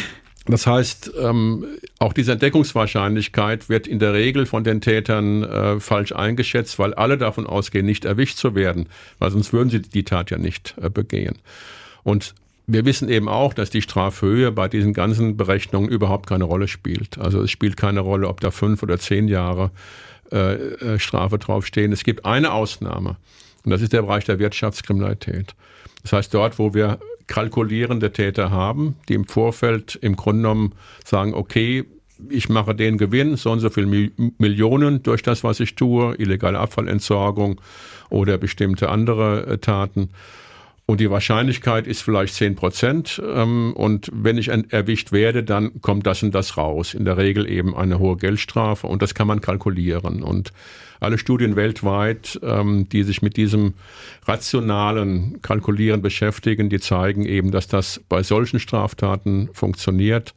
das 0.46 0.68
heißt, 0.68 1.10
ähm, 1.20 1.66
auch 1.98 2.12
diese 2.12 2.30
Entdeckungswahrscheinlichkeit 2.30 3.68
wird 3.68 3.88
in 3.88 3.98
der 3.98 4.12
Regel 4.12 4.46
von 4.46 4.62
den 4.62 4.80
Tätern 4.80 5.42
äh, 5.42 5.80
falsch 5.80 6.12
eingeschätzt, 6.12 6.78
weil 6.78 6.94
alle 6.94 7.18
davon 7.18 7.48
ausgehen, 7.48 7.84
nicht 7.84 8.04
erwischt 8.04 8.36
zu 8.36 8.54
werden, 8.54 8.88
weil 9.18 9.32
sonst 9.32 9.52
würden 9.52 9.70
sie 9.70 9.82
die 9.82 10.04
Tat 10.04 10.30
ja 10.30 10.38
nicht 10.38 10.76
äh, 10.80 10.88
begehen. 10.88 11.34
Und 12.04 12.36
wir 12.72 12.84
wissen 12.84 13.08
eben 13.08 13.28
auch, 13.28 13.52
dass 13.52 13.70
die 13.70 13.82
Strafhöhe 13.82 14.52
bei 14.52 14.68
diesen 14.68 14.92
ganzen 14.92 15.36
Berechnungen 15.36 15.90
überhaupt 15.90 16.28
keine 16.28 16.44
Rolle 16.44 16.68
spielt. 16.68 17.18
Also 17.18 17.42
es 17.42 17.50
spielt 17.50 17.76
keine 17.76 18.00
Rolle, 18.00 18.28
ob 18.28 18.40
da 18.40 18.50
fünf 18.50 18.82
oder 18.82 18.98
zehn 18.98 19.28
Jahre 19.28 19.70
äh, 20.32 20.54
äh, 20.54 20.98
Strafe 20.98 21.38
draufstehen. 21.38 21.92
Es 21.92 22.04
gibt 22.04 22.24
eine 22.24 22.52
Ausnahme 22.52 23.16
und 23.64 23.70
das 23.70 23.82
ist 23.82 23.92
der 23.92 24.02
Bereich 24.02 24.24
der 24.24 24.38
Wirtschaftskriminalität. 24.38 25.54
Das 26.02 26.12
heißt, 26.12 26.32
dort, 26.32 26.58
wo 26.58 26.72
wir 26.72 26.98
kalkulierende 27.26 28.12
Täter 28.12 28.50
haben, 28.50 28.96
die 29.08 29.14
im 29.14 29.24
Vorfeld 29.24 29.96
im 30.00 30.16
Grunde 30.16 30.42
genommen 30.42 30.72
sagen, 31.04 31.34
okay, 31.34 31.84
ich 32.28 32.48
mache 32.48 32.74
den 32.74 32.98
Gewinn, 32.98 33.36
so 33.36 33.50
und 33.50 33.60
so 33.60 33.70
viel 33.70 34.12
Millionen 34.38 35.02
durch 35.02 35.22
das, 35.22 35.42
was 35.42 35.58
ich 35.60 35.74
tue, 35.74 36.14
illegale 36.16 36.58
Abfallentsorgung 36.58 37.60
oder 38.10 38.38
bestimmte 38.38 38.88
andere 38.90 39.46
äh, 39.46 39.58
Taten. 39.58 40.10
Und 40.90 40.98
die 40.98 41.08
Wahrscheinlichkeit 41.08 41.86
ist 41.86 42.02
vielleicht 42.02 42.34
10 42.34 42.56
Prozent. 42.56 43.22
Ähm, 43.24 43.74
und 43.76 44.10
wenn 44.12 44.36
ich 44.38 44.48
erwischt 44.48 45.12
werde, 45.12 45.44
dann 45.44 45.80
kommt 45.82 46.04
das 46.04 46.24
und 46.24 46.34
das 46.34 46.56
raus. 46.56 46.94
In 46.94 47.04
der 47.04 47.16
Regel 47.16 47.48
eben 47.48 47.76
eine 47.76 48.00
hohe 48.00 48.16
Geldstrafe. 48.16 48.88
Und 48.88 49.00
das 49.00 49.14
kann 49.14 49.28
man 49.28 49.40
kalkulieren. 49.40 50.24
Und 50.24 50.52
alle 50.98 51.16
Studien 51.16 51.54
weltweit, 51.54 52.40
ähm, 52.42 52.88
die 52.88 53.04
sich 53.04 53.22
mit 53.22 53.36
diesem 53.36 53.74
rationalen 54.26 55.40
Kalkulieren 55.42 56.02
beschäftigen, 56.02 56.70
die 56.70 56.80
zeigen 56.80 57.24
eben, 57.24 57.52
dass 57.52 57.68
das 57.68 58.00
bei 58.08 58.24
solchen 58.24 58.58
Straftaten 58.58 59.48
funktioniert 59.52 60.34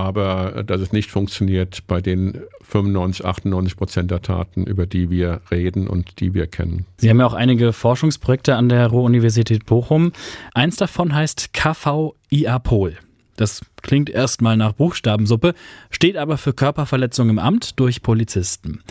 aber 0.00 0.62
dass 0.64 0.80
es 0.80 0.92
nicht 0.92 1.10
funktioniert 1.10 1.86
bei 1.86 2.00
den 2.00 2.42
95, 2.62 3.24
98 3.24 3.76
Prozent 3.76 4.10
der 4.10 4.22
Taten, 4.22 4.64
über 4.64 4.86
die 4.86 5.10
wir 5.10 5.40
reden 5.50 5.86
und 5.86 6.20
die 6.20 6.34
wir 6.34 6.46
kennen. 6.46 6.86
Sie 6.98 7.08
haben 7.10 7.20
ja 7.20 7.26
auch 7.26 7.34
einige 7.34 7.72
Forschungsprojekte 7.72 8.56
an 8.56 8.68
der 8.68 8.88
Ruhr-Universität 8.88 9.66
Bochum. 9.66 10.12
Eins 10.54 10.76
davon 10.76 11.14
heißt 11.14 11.52
KVIA-Pol. 11.52 12.96
Das 13.36 13.60
klingt 13.82 14.08
erstmal 14.08 14.56
nach 14.56 14.72
Buchstabensuppe, 14.72 15.54
steht 15.90 16.16
aber 16.16 16.38
für 16.38 16.54
Körperverletzung 16.54 17.28
im 17.28 17.38
Amt 17.38 17.78
durch 17.78 18.02
Polizisten. 18.02 18.82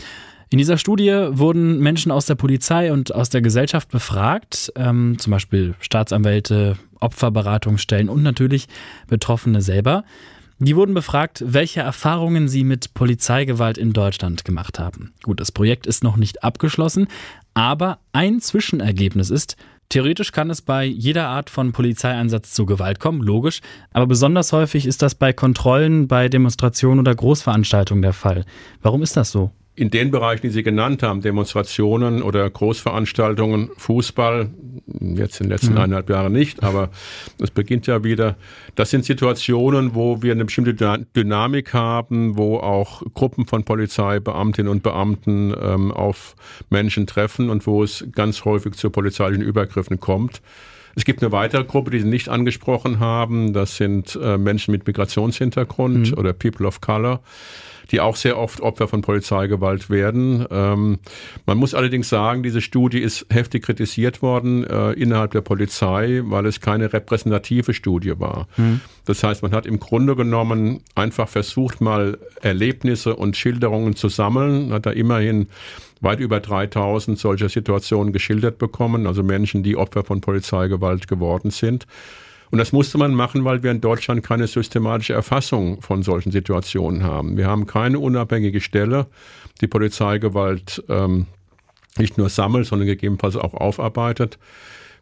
In 0.48 0.58
dieser 0.58 0.78
Studie 0.78 1.26
wurden 1.30 1.80
Menschen 1.80 2.12
aus 2.12 2.26
der 2.26 2.36
Polizei 2.36 2.92
und 2.92 3.12
aus 3.12 3.30
der 3.30 3.40
Gesellschaft 3.40 3.90
befragt, 3.90 4.72
ähm, 4.76 5.16
zum 5.18 5.32
Beispiel 5.32 5.74
Staatsanwälte, 5.80 6.76
Opferberatungsstellen 7.00 8.08
und 8.08 8.22
natürlich 8.22 8.68
Betroffene 9.08 9.60
selber. 9.60 10.04
Die 10.58 10.74
wurden 10.74 10.94
befragt, 10.94 11.44
welche 11.46 11.80
Erfahrungen 11.80 12.48
sie 12.48 12.64
mit 12.64 12.94
Polizeigewalt 12.94 13.76
in 13.76 13.92
Deutschland 13.92 14.44
gemacht 14.44 14.78
haben. 14.78 15.12
Gut, 15.22 15.38
das 15.38 15.52
Projekt 15.52 15.86
ist 15.86 16.02
noch 16.02 16.16
nicht 16.16 16.42
abgeschlossen, 16.44 17.08
aber 17.52 17.98
ein 18.12 18.40
Zwischenergebnis 18.40 19.30
ist, 19.30 19.56
Theoretisch 19.88 20.32
kann 20.32 20.50
es 20.50 20.62
bei 20.62 20.84
jeder 20.84 21.28
Art 21.28 21.48
von 21.48 21.70
Polizeieinsatz 21.70 22.52
zu 22.52 22.66
Gewalt 22.66 22.98
kommen, 22.98 23.22
logisch, 23.22 23.60
aber 23.92 24.08
besonders 24.08 24.52
häufig 24.52 24.84
ist 24.84 25.00
das 25.00 25.14
bei 25.14 25.32
Kontrollen, 25.32 26.08
bei 26.08 26.28
Demonstrationen 26.28 26.98
oder 26.98 27.14
Großveranstaltungen 27.14 28.02
der 28.02 28.12
Fall. 28.12 28.44
Warum 28.82 29.02
ist 29.02 29.16
das 29.16 29.30
so? 29.30 29.52
In 29.76 29.90
den 29.90 30.10
Bereichen, 30.10 30.42
die 30.42 30.50
Sie 30.50 30.62
genannt 30.62 31.02
haben, 31.02 31.20
Demonstrationen 31.20 32.22
oder 32.22 32.48
Großveranstaltungen, 32.48 33.70
Fußball, 33.76 34.48
jetzt 35.00 35.40
in 35.40 35.44
den 35.44 35.50
letzten 35.50 35.72
mhm. 35.72 35.78
eineinhalb 35.78 36.08
Jahren 36.08 36.32
nicht, 36.32 36.62
aber 36.62 36.90
es 37.38 37.50
beginnt 37.50 37.86
ja 37.86 38.02
wieder. 38.02 38.36
Das 38.74 38.90
sind 38.90 39.04
Situationen, 39.04 39.94
wo 39.94 40.22
wir 40.22 40.32
eine 40.32 40.46
bestimmte 40.46 40.74
Dynamik 41.14 41.74
haben, 41.74 42.38
wo 42.38 42.56
auch 42.56 43.02
Gruppen 43.12 43.46
von 43.46 43.64
Polizeibeamtinnen 43.64 44.72
und 44.72 44.82
Beamten 44.82 45.54
ähm, 45.60 45.92
auf 45.92 46.36
Menschen 46.70 47.06
treffen 47.06 47.50
und 47.50 47.66
wo 47.66 47.82
es 47.82 48.06
ganz 48.12 48.46
häufig 48.46 48.74
zu 48.74 48.88
polizeilichen 48.88 49.44
Übergriffen 49.44 50.00
kommt. 50.00 50.40
Es 50.96 51.04
gibt 51.04 51.22
eine 51.22 51.30
weitere 51.30 51.62
Gruppe, 51.62 51.90
die 51.90 52.00
Sie 52.00 52.08
nicht 52.08 52.28
angesprochen 52.28 52.98
haben. 52.98 53.52
Das 53.52 53.76
sind 53.76 54.18
äh, 54.20 54.38
Menschen 54.38 54.72
mit 54.72 54.86
Migrationshintergrund 54.86 56.12
mhm. 56.12 56.18
oder 56.18 56.32
People 56.32 56.66
of 56.66 56.80
Color 56.80 57.20
die 57.90 58.00
auch 58.00 58.16
sehr 58.16 58.38
oft 58.38 58.60
Opfer 58.60 58.88
von 58.88 59.02
Polizeigewalt 59.02 59.90
werden. 59.90 60.46
Ähm, 60.50 60.98
man 61.46 61.58
muss 61.58 61.74
allerdings 61.74 62.08
sagen, 62.08 62.42
diese 62.42 62.60
Studie 62.60 62.98
ist 62.98 63.26
heftig 63.30 63.64
kritisiert 63.64 64.22
worden 64.22 64.64
äh, 64.64 64.92
innerhalb 64.92 65.32
der 65.32 65.40
Polizei, 65.40 66.22
weil 66.24 66.46
es 66.46 66.60
keine 66.60 66.92
repräsentative 66.92 67.74
Studie 67.74 68.18
war. 68.18 68.48
Mhm. 68.56 68.80
Das 69.04 69.22
heißt, 69.22 69.42
man 69.42 69.52
hat 69.52 69.66
im 69.66 69.78
Grunde 69.78 70.16
genommen 70.16 70.80
einfach 70.94 71.28
versucht, 71.28 71.80
mal 71.80 72.18
Erlebnisse 72.42 73.14
und 73.14 73.36
Schilderungen 73.36 73.94
zu 73.94 74.08
sammeln, 74.08 74.72
hat 74.72 74.86
da 74.86 74.90
immerhin 74.90 75.48
weit 76.00 76.20
über 76.20 76.40
3000 76.40 77.18
solcher 77.18 77.48
Situationen 77.48 78.12
geschildert 78.12 78.58
bekommen, 78.58 79.06
also 79.06 79.22
Menschen, 79.22 79.62
die 79.62 79.76
Opfer 79.76 80.04
von 80.04 80.20
Polizeigewalt 80.20 81.08
geworden 81.08 81.50
sind. 81.50 81.86
Und 82.50 82.58
das 82.58 82.72
musste 82.72 82.98
man 82.98 83.14
machen, 83.14 83.44
weil 83.44 83.62
wir 83.62 83.70
in 83.70 83.80
Deutschland 83.80 84.22
keine 84.22 84.46
systematische 84.46 85.14
Erfassung 85.14 85.82
von 85.82 86.02
solchen 86.02 86.30
Situationen 86.30 87.02
haben. 87.02 87.36
Wir 87.36 87.48
haben 87.48 87.66
keine 87.66 87.98
unabhängige 87.98 88.60
Stelle, 88.60 89.06
die 89.60 89.66
Polizeigewalt 89.66 90.84
ähm, 90.88 91.26
nicht 91.98 92.18
nur 92.18 92.28
sammelt, 92.28 92.66
sondern 92.66 92.86
gegebenenfalls 92.86 93.36
auch 93.36 93.54
aufarbeitet. 93.54 94.38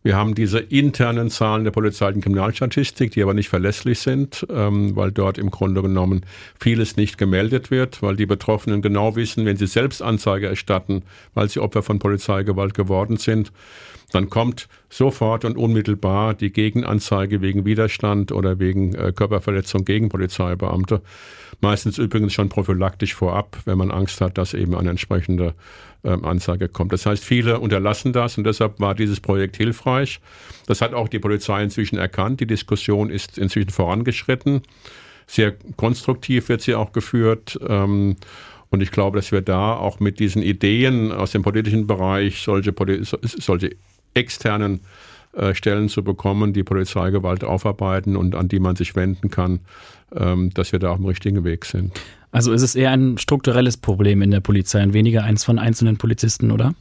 Wir 0.04 0.16
haben 0.16 0.34
diese 0.34 0.58
internen 0.58 1.30
Zahlen 1.30 1.64
der 1.64 1.70
polizeilichen 1.70 2.20
Kriminalstatistik, 2.20 3.12
die 3.12 3.22
aber 3.22 3.32
nicht 3.32 3.48
verlässlich 3.48 4.00
sind, 4.00 4.46
ähm, 4.50 4.94
weil 4.94 5.10
dort 5.12 5.38
im 5.38 5.50
Grunde 5.50 5.80
genommen 5.80 6.26
vieles 6.60 6.98
nicht 6.98 7.16
gemeldet 7.16 7.70
wird, 7.70 8.02
weil 8.02 8.14
die 8.14 8.26
Betroffenen 8.26 8.82
genau 8.82 9.16
wissen, 9.16 9.46
wenn 9.46 9.56
sie 9.56 9.66
selbst 9.66 10.02
Anzeige 10.02 10.46
erstatten, 10.46 11.04
weil 11.32 11.48
sie 11.48 11.58
Opfer 11.58 11.82
von 11.82 12.00
Polizeigewalt 12.00 12.74
geworden 12.74 13.16
sind, 13.16 13.50
dann 14.14 14.30
kommt 14.30 14.68
sofort 14.88 15.44
und 15.44 15.56
unmittelbar 15.56 16.34
die 16.34 16.52
Gegenanzeige 16.52 17.40
wegen 17.40 17.64
Widerstand 17.64 18.30
oder 18.30 18.58
wegen 18.58 18.94
äh, 18.94 19.12
Körperverletzung 19.12 19.84
gegen 19.84 20.08
Polizeibeamte. 20.08 21.02
Meistens 21.60 21.98
übrigens 21.98 22.32
schon 22.32 22.48
prophylaktisch 22.48 23.14
vorab, 23.14 23.58
wenn 23.64 23.78
man 23.78 23.90
Angst 23.90 24.20
hat, 24.20 24.38
dass 24.38 24.54
eben 24.54 24.74
eine 24.74 24.90
entsprechende 24.90 25.54
ähm, 26.04 26.24
Anzeige 26.24 26.68
kommt. 26.68 26.92
Das 26.92 27.06
heißt, 27.06 27.24
viele 27.24 27.58
unterlassen 27.58 28.12
das 28.12 28.38
und 28.38 28.44
deshalb 28.44 28.78
war 28.78 28.94
dieses 28.94 29.20
Projekt 29.20 29.56
hilfreich. 29.56 30.20
Das 30.66 30.80
hat 30.80 30.94
auch 30.94 31.08
die 31.08 31.18
Polizei 31.18 31.62
inzwischen 31.62 31.96
erkannt. 31.96 32.40
Die 32.40 32.46
Diskussion 32.46 33.10
ist 33.10 33.38
inzwischen 33.38 33.70
vorangeschritten. 33.70 34.62
Sehr 35.26 35.54
konstruktiv 35.76 36.48
wird 36.48 36.60
sie 36.60 36.74
auch 36.74 36.92
geführt. 36.92 37.58
Ähm, 37.66 38.16
und 38.70 38.80
ich 38.80 38.90
glaube, 38.90 39.18
dass 39.18 39.30
wir 39.32 39.40
da 39.40 39.76
auch 39.76 40.00
mit 40.00 40.18
diesen 40.18 40.42
Ideen 40.42 41.12
aus 41.12 41.30
dem 41.30 41.42
politischen 41.42 41.86
Bereich 41.86 42.42
solche, 42.42 42.74
solche 43.02 43.76
externen 44.14 44.80
äh, 45.32 45.54
Stellen 45.54 45.88
zu 45.88 46.04
bekommen, 46.04 46.52
die 46.52 46.62
Polizeigewalt 46.62 47.44
aufarbeiten 47.44 48.16
und 48.16 48.34
an 48.34 48.48
die 48.48 48.60
man 48.60 48.76
sich 48.76 48.94
wenden 48.94 49.30
kann, 49.30 49.60
ähm, 50.14 50.50
dass 50.54 50.72
wir 50.72 50.78
da 50.78 50.90
auf 50.90 50.98
dem 50.98 51.06
richtigen 51.06 51.44
Weg 51.44 51.64
sind. 51.64 51.92
Also 52.30 52.52
ist 52.52 52.62
es 52.62 52.74
eher 52.74 52.90
ein 52.90 53.18
strukturelles 53.18 53.76
Problem 53.76 54.22
in 54.22 54.30
der 54.30 54.40
Polizei 54.40 54.82
und 54.82 54.92
weniger 54.92 55.24
eins 55.24 55.44
von 55.44 55.58
einzelnen 55.58 55.96
Polizisten, 55.96 56.50
oder? 56.50 56.74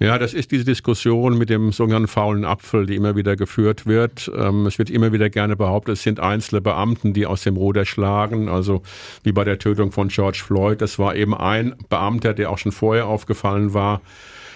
Ja, 0.00 0.18
das 0.18 0.34
ist 0.34 0.50
diese 0.50 0.64
Diskussion 0.64 1.38
mit 1.38 1.50
dem 1.50 1.70
sogenannten 1.70 2.08
faulen 2.08 2.44
Apfel, 2.44 2.86
die 2.86 2.96
immer 2.96 3.14
wieder 3.14 3.36
geführt 3.36 3.86
wird. 3.86 4.30
Ähm, 4.36 4.66
es 4.66 4.78
wird 4.78 4.90
immer 4.90 5.12
wieder 5.12 5.30
gerne 5.30 5.54
behauptet, 5.54 5.94
es 5.94 6.02
sind 6.02 6.18
einzelne 6.18 6.60
Beamten, 6.60 7.12
die 7.12 7.26
aus 7.26 7.42
dem 7.42 7.56
Ruder 7.56 7.84
schlagen. 7.84 8.48
Also 8.48 8.82
wie 9.22 9.30
bei 9.30 9.44
der 9.44 9.60
Tötung 9.60 9.92
von 9.92 10.08
George 10.08 10.42
Floyd. 10.44 10.80
Das 10.80 10.98
war 10.98 11.14
eben 11.14 11.34
ein 11.34 11.76
Beamter, 11.88 12.34
der 12.34 12.50
auch 12.50 12.58
schon 12.58 12.72
vorher 12.72 13.06
aufgefallen 13.06 13.74
war 13.74 14.00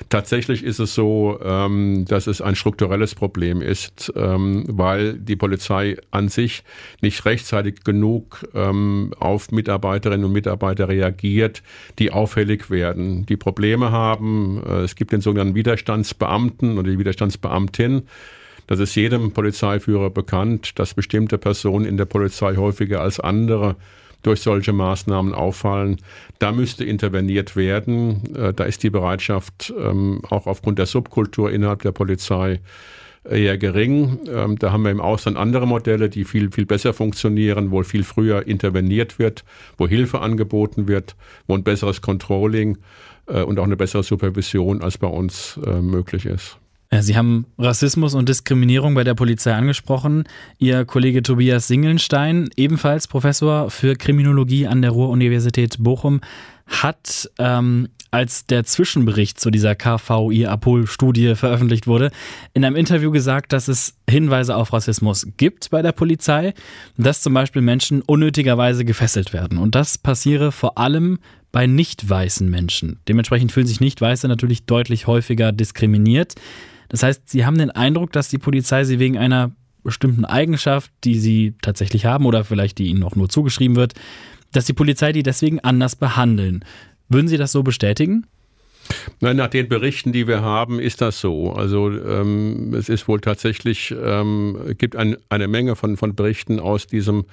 Tatsächlich 0.09 0.63
ist 0.63 0.79
es 0.79 0.95
so, 0.95 1.39
ähm, 1.43 2.05
dass 2.07 2.27
es 2.27 2.41
ein 2.41 2.55
strukturelles 2.55 3.15
Problem 3.15 3.63
ist, 3.63 4.13
ähm, 4.15 4.65
weil 4.69 5.15
die 5.15 5.37
Polizei 5.37 5.97
an 6.11 6.29
sich 6.29 6.65
nicht 7.01 7.25
rechtzeitig 7.25 7.85
genug 7.85 8.47
ähm, 8.55 9.13
auf 9.19 9.51
Mitarbeiterinnen 9.51 10.25
und 10.25 10.33
Mitarbeiter 10.33 10.89
reagiert, 10.89 11.63
die 11.99 12.13
auffällig 12.13 12.71
werden, 12.71 13.27
die 13.27 13.37
Probleme 13.37 13.91
haben. 13.91 14.63
Äh, 14.67 14.83
es 14.83 14.97
gibt 14.97 15.13
den 15.13 15.21
sogenannten 15.21 15.55
Widerstandsbeamten 15.55 16.79
oder 16.79 16.91
die 16.91 16.99
Widerstandsbeamtin. 16.99 18.03
Das 18.67 18.81
ist 18.81 18.95
jedem 18.97 19.33
Polizeiführer 19.33 20.11
bekannt, 20.11 20.79
dass 20.79 20.95
bestimmte 20.95 21.39
Personen 21.39 21.85
in 21.85 21.97
der 21.97 22.05
Polizei 22.05 22.57
häufiger 22.57 23.01
als 23.01 23.21
andere 23.21 23.77
durch 24.27 24.41
solche 24.41 24.73
Maßnahmen 24.73 25.35
auffallen. 25.35 25.99
Da 26.39 26.53
müsste 26.53 26.85
interveniert 26.85 27.57
werden. 27.57 28.35
Äh, 28.35 28.53
da 28.53 28.65
ist 28.65 28.83
die 28.83 28.91
Bereitschaft 28.91 29.73
ähm, 29.79 30.21
auch 30.29 30.47
aufgrund 30.47 30.79
der 30.79 30.87
Subkultur 30.87 31.51
innerhalb 31.51 31.83
der 31.83 31.93
Polizei 31.93 32.61
eher 33.31 33.59
gering. 33.59 34.21
Ähm, 34.29 34.59
da 34.59 34.73
haben 34.73 34.85
wir 34.85 34.91
im 34.91 35.01
Ausland 35.01 35.37
andere 35.37 35.67
Modelle, 35.67 36.09
die 36.09 36.25
viel, 36.25 36.51
viel 36.51 36.67
besser 36.67 36.93
funktionieren, 36.93 37.71
wo 37.71 37.83
viel 37.83 38.05
früher 38.05 38.47
interveniert 38.47 39.19
wird, 39.19 39.45
wo 39.79 39.89
Hilfe 39.89 40.21
angeboten 40.21 40.89
wird, 40.89 41.17
wo 41.47 41.55
ein 41.55 41.65
besseres 41.65 42.03
Controlling 42.03 42.79
äh, 43.27 43.43
und 43.43 43.59
auch 43.59 43.65
eine 43.65 43.77
bessere 43.77 44.03
Supervision 44.03 44.83
als 44.83 44.99
bei 44.99 45.09
uns 45.09 45.59
äh, 45.65 45.81
möglich 45.81 46.27
ist. 46.27 46.59
Sie 46.91 47.17
haben 47.17 47.47
Rassismus 47.59 48.15
und 48.15 48.29
Diskriminierung 48.29 48.95
bei 48.95 49.05
der 49.05 49.15
Polizei 49.15 49.53
angesprochen. 49.53 50.25
Ihr 50.59 50.85
Kollege 50.85 51.23
Tobias 51.23 51.67
Singelnstein, 51.67 52.49
ebenfalls 52.57 53.09
Professor 53.09 53.71
für 53.71 53.97
Kriminologie 53.97 54.67
an 54.67 54.83
der 54.83 54.93
Ruhr-Universität 54.93 55.77
Bochum, 55.81 56.21
hat, 56.67 57.31
ähm, 57.39 57.89
als 58.11 58.47
der 58.47 58.65
Zwischenbericht 58.65 59.39
zu 59.39 59.51
dieser 59.51 59.75
KVI-Apol-Studie 59.75 61.35
veröffentlicht 61.35 61.87
wurde, 61.87 62.11
in 62.55 62.65
einem 62.65 62.77
Interview 62.77 63.11
gesagt, 63.11 63.53
dass 63.53 63.69
es 63.69 63.95
Hinweise 64.09 64.57
auf 64.57 64.73
Rassismus 64.73 65.27
gibt 65.37 65.71
bei 65.71 65.83
der 65.83 65.93
Polizei, 65.93 66.55
dass 66.97 67.21
zum 67.21 67.35
Beispiel 67.35 67.63
Menschen 67.63 68.03
unnötigerweise 68.03 68.85
gefesselt 68.85 69.33
werden. 69.33 69.59
Und 69.59 69.75
das 69.75 69.99
passiere 69.99 70.53
vor 70.53 70.79
allem 70.79 71.19
bei 71.53 71.67
nicht 71.67 72.09
weißen 72.09 72.49
Menschen. 72.49 73.01
Dementsprechend 73.09 73.53
fühlen 73.53 73.67
sich 73.67 73.81
nicht 73.81 74.01
Weiße 74.01 74.29
natürlich 74.29 74.65
deutlich 74.65 75.07
häufiger 75.07 75.53
diskriminiert. 75.53 76.35
Das 76.89 77.03
heißt, 77.03 77.29
sie 77.29 77.45
haben 77.45 77.59
den 77.59 77.71
Eindruck, 77.71 78.13
dass 78.13 78.29
die 78.29 78.39
Polizei 78.39 78.85
sie 78.85 78.99
wegen 78.99 79.19
einer 79.19 79.53
bestimmten 79.83 80.25
Eigenschaft, 80.25 80.91
die 81.05 81.19
sie 81.19 81.55
tatsächlich 81.63 82.07
haben 82.07 82.27
oder 82.27 82.45
vielleicht 82.45 82.79
die 82.79 82.89
ihnen 82.89 83.05
auch 83.05 83.17
nur 83.17 83.29
zugeschrieben 83.29 83.77
wird, 83.77 83.95
dass 84.53 84.65
die 84.65 84.73
Polizei 84.73 85.13
die 85.13 85.23
deswegen 85.23 85.61
anders 85.61 85.97
behandeln. 85.97 86.65
Würden 87.09 87.29
Sie 87.29 87.37
das 87.37 87.53
so 87.53 87.63
bestätigen? 87.63 88.27
Nein, 89.21 89.37
nach 89.37 89.49
den 89.49 89.69
Berichten, 89.69 90.13
die 90.13 90.27
wir 90.27 90.43
haben, 90.43 90.81
ist 90.81 91.01
das 91.01 91.21
so. 91.21 91.53
Also 91.53 91.91
ähm, 91.91 92.75
es 92.75 92.89
ist 92.89 93.09
wohl 93.09 93.21
tatsächlich, 93.21 93.95
ähm, 94.01 94.75
gibt 94.79 94.97
ein, 94.97 95.17
eine 95.29 95.49
Menge 95.49 95.77
von, 95.77 95.97
von 95.97 96.15
Berichten 96.15 96.61
aus 96.61 96.87
diesem 96.87 97.25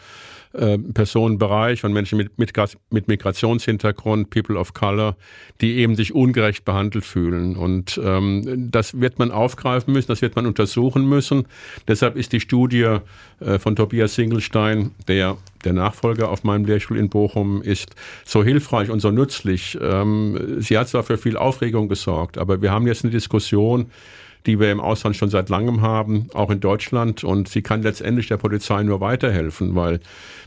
äh, 0.53 0.77
Personenbereich 0.77 1.81
von 1.81 1.93
Menschen 1.93 2.17
mit, 2.17 2.37
mit, 2.37 2.53
mit, 2.91 3.07
Migrationshintergrund, 3.07 4.29
People 4.29 4.57
of 4.57 4.73
Color, 4.73 5.15
die 5.61 5.77
eben 5.77 5.95
sich 5.95 6.13
ungerecht 6.13 6.65
behandelt 6.65 7.05
fühlen. 7.05 7.55
Und 7.55 7.99
ähm, 8.03 8.69
das 8.71 8.99
wird 8.99 9.19
man 9.19 9.31
aufgreifen 9.31 9.93
müssen, 9.93 10.07
das 10.07 10.21
wird 10.21 10.35
man 10.35 10.45
untersuchen 10.45 11.07
müssen. 11.07 11.45
Deshalb 11.87 12.15
ist 12.15 12.33
die 12.33 12.39
Studie 12.39 12.99
äh, 13.39 13.59
von 13.59 13.75
Tobias 13.75 14.15
Singelstein, 14.15 14.91
der 15.07 15.37
der 15.63 15.73
Nachfolger 15.73 16.29
auf 16.29 16.43
meinem 16.43 16.65
Lehrstuhl 16.65 16.97
in 16.97 17.09
Bochum, 17.09 17.61
ist 17.61 17.95
so 18.25 18.43
hilfreich 18.43 18.89
und 18.89 18.99
so 18.99 19.11
nützlich. 19.11 19.77
Ähm, 19.81 20.57
sie 20.59 20.77
hat 20.77 20.89
zwar 20.89 21.03
für 21.03 21.17
viel 21.17 21.37
Aufregung 21.37 21.87
gesorgt, 21.87 22.37
aber 22.37 22.61
wir 22.61 22.71
haben 22.71 22.85
jetzt 22.85 23.03
eine 23.03 23.11
Diskussion, 23.11 23.89
die 24.45 24.59
wir 24.59 24.71
im 24.71 24.79
Ausland 24.79 25.15
schon 25.15 25.29
seit 25.29 25.49
langem 25.49 25.81
haben, 25.81 26.27
auch 26.33 26.49
in 26.49 26.59
Deutschland. 26.59 27.23
Und 27.23 27.47
sie 27.47 27.61
kann 27.61 27.81
letztendlich 27.81 28.27
der 28.27 28.37
Polizei 28.37 28.83
nur 28.83 28.99
weiterhelfen, 28.99 29.75
weil 29.75 29.99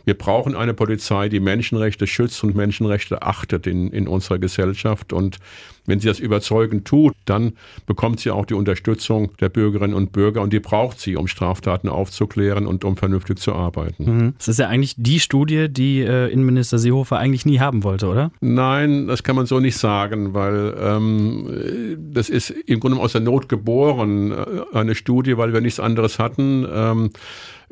wir 0.05 0.15
brauchen 0.15 0.55
eine 0.55 0.75
Polizei, 0.75 1.29
die 1.29 1.41
Menschenrechte 1.41 2.07
schützt 2.07 2.43
und 2.45 2.55
Menschenrechte 2.55 3.23
achtet 3.23 3.67
in, 3.67 3.91
in 3.91 4.07
unserer 4.07 4.39
Gesellschaft. 4.39 5.13
Und 5.13 5.39
wenn 5.87 6.01
sie 6.01 6.09
das 6.09 6.19
überzeugend 6.19 6.87
tut, 6.87 7.15
dann 7.25 7.53
bekommt 7.87 8.21
sie 8.21 8.31
auch 8.31 8.47
die 8.47 8.55
Unterstützung 8.55 9.33
der 9.41 9.49
Bürgerinnen 9.49 9.95
und 9.95 10.13
Bürger 10.13 10.43
und 10.43 10.53
die 10.53 10.61
braucht 10.61 11.01
sie, 11.01 11.17
um 11.17 11.27
Straftaten 11.27 11.89
aufzuklären 11.89 12.67
und 12.67 12.85
um 12.85 12.97
vernünftig 12.97 13.39
zu 13.39 13.55
arbeiten. 13.55 14.05
Mhm. 14.05 14.35
Das 14.39 14.49
ist 14.49 14.59
ja 14.59 14.69
eigentlich 14.69 14.95
die 14.97 15.21
Studie, 15.21 15.69
die 15.69 16.01
äh, 16.01 16.31
Innenminister 16.31 16.79
Seehofer 16.79 17.19
eigentlich 17.19 17.47
nie 17.47 17.61
haben 17.61 17.85
wollte, 17.85 18.09
oder? 18.09 18.31
Nein, 18.41 19.07
das 19.07 19.23
kann 19.23 19.37
man 19.37 19.47
so 19.47 19.61
nicht 19.61 19.77
sagen, 19.77 20.35
weil 20.35 20.75
ähm, 20.81 21.99
das 22.13 22.29
ist 22.29 22.51
im 22.51 22.81
Grunde 22.81 22.99
aus 22.99 23.13
der 23.13 23.21
Not 23.21 23.49
geboren, 23.49 24.33
äh, 24.33 24.77
eine 24.77 24.95
Studie, 24.95 25.37
weil 25.37 25.53
wir 25.53 25.61
nichts 25.61 25.81
anderes 25.81 26.19
hatten. 26.19 26.67
Ähm, 26.71 27.11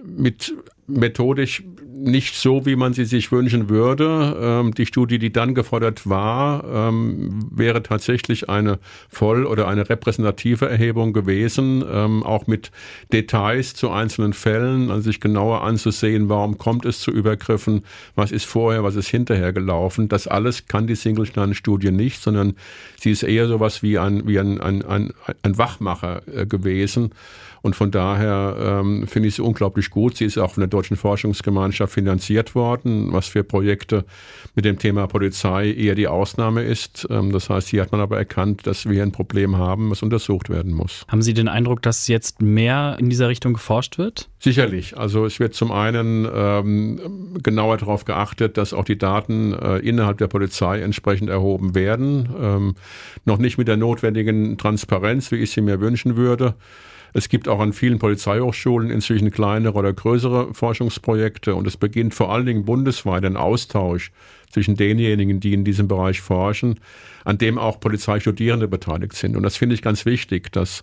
mit 0.03 0.55
methodisch 0.87 1.63
nicht 2.05 2.35
so, 2.35 2.67
wie 2.67 2.77
man 2.77 2.93
sie 2.93 3.05
sich 3.05 3.33
wünschen 3.33 3.69
würde. 3.69 4.37
Ähm, 4.41 4.75
die 4.75 4.87
Studie, 4.87 5.19
die 5.19 5.33
dann 5.33 5.55
gefordert 5.55 6.09
war, 6.09 6.65
ähm, 6.65 7.49
wäre 7.51 7.83
tatsächlich 7.83 8.49
eine 8.49 8.79
voll- 9.09 9.47
oder 9.47 9.69
eine 9.69 9.89
repräsentative 9.89 10.69
Erhebung 10.69 11.13
gewesen, 11.13 11.85
ähm, 11.91 12.23
auch 12.23 12.47
mit 12.47 12.71
Details 13.13 13.75
zu 13.75 13.91
einzelnen 13.91 14.33
Fällen, 14.33 14.91
also 14.91 15.03
sich 15.03 15.21
genauer 15.21 15.63
anzusehen, 15.63 16.29
warum 16.29 16.59
kommt 16.59 16.85
es 16.85 17.01
zu 17.01 17.11
Übergriffen, 17.11 17.85
was 18.15 18.33
ist 18.33 18.45
vorher, 18.45 18.85
was 18.85 18.97
ist 18.97 19.09
hinterher 19.09 19.53
gelaufen. 19.53 20.09
Das 20.09 20.27
alles 20.27 20.67
kann 20.67 20.87
die 20.87 20.95
Singlestein-Studie 20.97 21.91
nicht, 21.91 22.23
sondern 22.23 22.55
sie 23.01 23.11
ist 23.11 23.23
eher 23.23 23.49
sowas 23.49 23.83
wie 23.83 23.99
ein, 23.99 24.27
wie 24.27 24.39
ein, 24.39 24.61
ein, 24.61 24.85
ein, 24.85 25.13
ein 25.43 25.59
Wachmacher 25.59 26.23
äh, 26.33 26.47
gewesen. 26.47 27.13
Und 27.65 27.75
von 27.75 27.91
daher 27.91 28.83
ähm, 28.83 29.07
finde 29.07 29.31
ich 29.31 29.37
sie 29.37 29.43
unglaublich 29.43 29.89
gut. 29.89 30.19
Sie 30.19 30.27
ist 30.27 30.37
auch 30.37 30.51
von 30.51 30.61
der 30.61 30.69
Deutschen 30.69 30.99
Forschungsgemeinschaft 30.99 31.95
finanziert 31.95 32.55
worden, 32.55 33.11
was 33.11 33.27
für 33.27 33.43
Projekte 33.43 34.05
mit 34.55 34.67
dem 34.67 34.79
Thema 34.79 35.07
Polizei 35.07 35.73
eher 35.73 35.95
die 35.95 36.07
Ausnahme 36.07 36.63
ist. 36.63 37.07
Ähm, 37.09 37.33
das 37.33 37.49
heißt, 37.49 37.69
hier 37.69 37.81
hat 37.81 37.91
man 37.91 38.03
aber 38.03 38.19
erkannt, 38.19 38.67
dass 38.67 38.87
wir 38.87 39.03
ein 39.03 39.13
Problem 39.13 39.57
haben, 39.57 39.91
was 39.91 40.03
untersucht 40.03 40.51
werden 40.51 40.75
muss. 40.75 41.07
Haben 41.09 41.23
Sie 41.23 41.33
den 41.33 41.49
Eindruck, 41.49 41.81
dass 41.81 42.07
jetzt 42.07 42.43
mehr 42.43 42.99
in 43.01 43.09
dieser 43.09 43.31
Richtung 43.31 43.55
geforscht 43.55 43.97
wird? 43.97 44.29
Sicherlich. 44.41 44.99
Also 44.99 45.25
es 45.25 45.41
wird 45.41 45.55
zum 45.55 45.73
einen 45.73 46.29
ähm, 46.31 47.39
genauer 47.43 47.79
darauf 47.79 48.05
geachtet, 48.05 48.59
dass 48.59 48.75
auch 48.75 48.85
die 48.85 48.99
Daten 48.99 49.55
äh, 49.55 49.79
innerhalb 49.79 50.19
der 50.19 50.29
Polizei 50.29 50.83
entsprechend 50.83 51.31
erhoben 51.31 51.75
werden. 51.75 52.29
Ähm, 52.39 52.75
noch 53.25 53.39
nicht 53.39 53.57
mit 53.57 53.69
der 53.69 53.79
notwendigen 53.79 54.59
Transparenz, 54.59 55.33
wie 55.33 55.37
ich 55.37 55.53
sie 55.53 55.63
mir 55.63 55.81
wünschen 55.81 56.17
würde. 56.17 56.57
Es 57.17 57.29
gibt 57.29 57.47
auch 57.47 57.61
an 57.61 57.73
vielen 57.73 58.01
Polizeihochschulen 58.01 58.91
inzwischen 58.91 59.31
kleinere 59.31 59.75
oder 59.75 59.93
größere 59.93 60.53
Forschungsprojekte 60.53 61.55
und 61.55 61.65
es 61.65 61.77
beginnt 61.77 62.13
vor 62.13 62.33
allen 62.33 62.45
Dingen 62.45 62.65
bundesweit 62.65 63.25
ein 63.25 63.37
Austausch 63.37 64.11
zwischen 64.51 64.75
denjenigen, 64.75 65.39
die 65.39 65.55
in 65.55 65.65
diesem 65.65 65.87
Bereich 65.87 66.21
forschen, 66.21 66.81
an 67.25 67.39
dem 67.39 67.57
auch 67.57 67.79
Polizeistudierende 67.79 68.67
beteiligt 68.67 69.15
sind. 69.15 69.37
Und 69.37 69.45
das 69.45 69.57
finde 69.57 69.77
ich 69.77 69.83
ganz 69.83 70.05
wichtig, 70.07 70.51
dass 70.51 70.83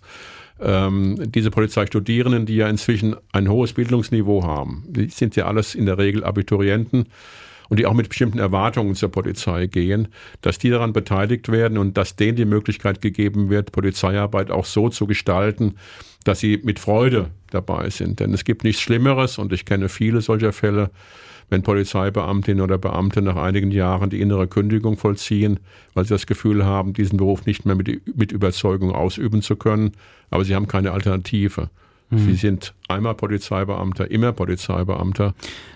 ähm, 0.58 1.18
diese 1.30 1.50
Polizeistudierenden, 1.50 2.46
die 2.46 2.56
ja 2.56 2.68
inzwischen 2.68 3.14
ein 3.32 3.50
hohes 3.50 3.74
Bildungsniveau 3.74 4.42
haben, 4.42 4.84
die 4.88 5.10
sind 5.10 5.36
ja 5.36 5.44
alles 5.44 5.74
in 5.74 5.84
der 5.84 5.98
Regel 5.98 6.24
Abiturienten, 6.24 7.08
und 7.68 7.78
die 7.78 7.86
auch 7.86 7.94
mit 7.94 8.10
bestimmten 8.10 8.38
Erwartungen 8.38 8.94
zur 8.94 9.10
Polizei 9.10 9.66
gehen, 9.66 10.08
dass 10.42 10.58
die 10.58 10.68
daran 10.68 10.92
beteiligt 10.92 11.50
werden 11.50 11.78
und 11.78 11.96
dass 11.96 12.16
denen 12.16 12.36
die 12.36 12.44
Möglichkeit 12.44 13.00
gegeben 13.00 13.48
wird, 13.48 13.72
Polizeiarbeit 13.72 14.50
auch 14.50 14.66
so 14.66 14.90
zu 14.90 15.06
gestalten, 15.06 15.76
dass 16.24 16.40
sie 16.40 16.60
mit 16.62 16.78
Freude 16.78 17.30
dabei 17.50 17.90
sind. 17.90 18.20
Denn 18.20 18.32
es 18.32 18.44
gibt 18.44 18.64
nichts 18.64 18.82
Schlimmeres 18.82 19.38
und 19.38 19.52
ich 19.52 19.64
kenne 19.64 19.88
viele 19.88 20.20
solcher 20.20 20.52
Fälle, 20.52 20.90
wenn 21.48 21.62
Polizeibeamtinnen 21.62 22.62
oder 22.62 22.78
Beamte 22.78 23.20
nach 23.20 23.36
einigen 23.36 23.70
Jahren 23.70 24.08
die 24.08 24.20
innere 24.20 24.46
Kündigung 24.48 24.96
vollziehen, 24.96 25.60
weil 25.92 26.04
sie 26.04 26.14
das 26.14 26.26
Gefühl 26.26 26.64
haben, 26.64 26.94
diesen 26.94 27.18
Beruf 27.18 27.44
nicht 27.44 27.66
mehr 27.66 27.74
mit, 27.74 28.16
mit 28.16 28.32
Überzeugung 28.32 28.92
ausüben 28.92 29.42
zu 29.42 29.56
können, 29.56 29.92
aber 30.30 30.44
sie 30.44 30.54
haben 30.54 30.66
keine 30.66 30.92
Alternative. 30.92 31.68
Mhm. 32.12 32.18
Sie 32.18 32.34
sind 32.34 32.74
einmal 32.88 33.14
Polizeibeamter, 33.14 34.10
immer 34.10 34.32
Polizeibeamter. 34.32 35.34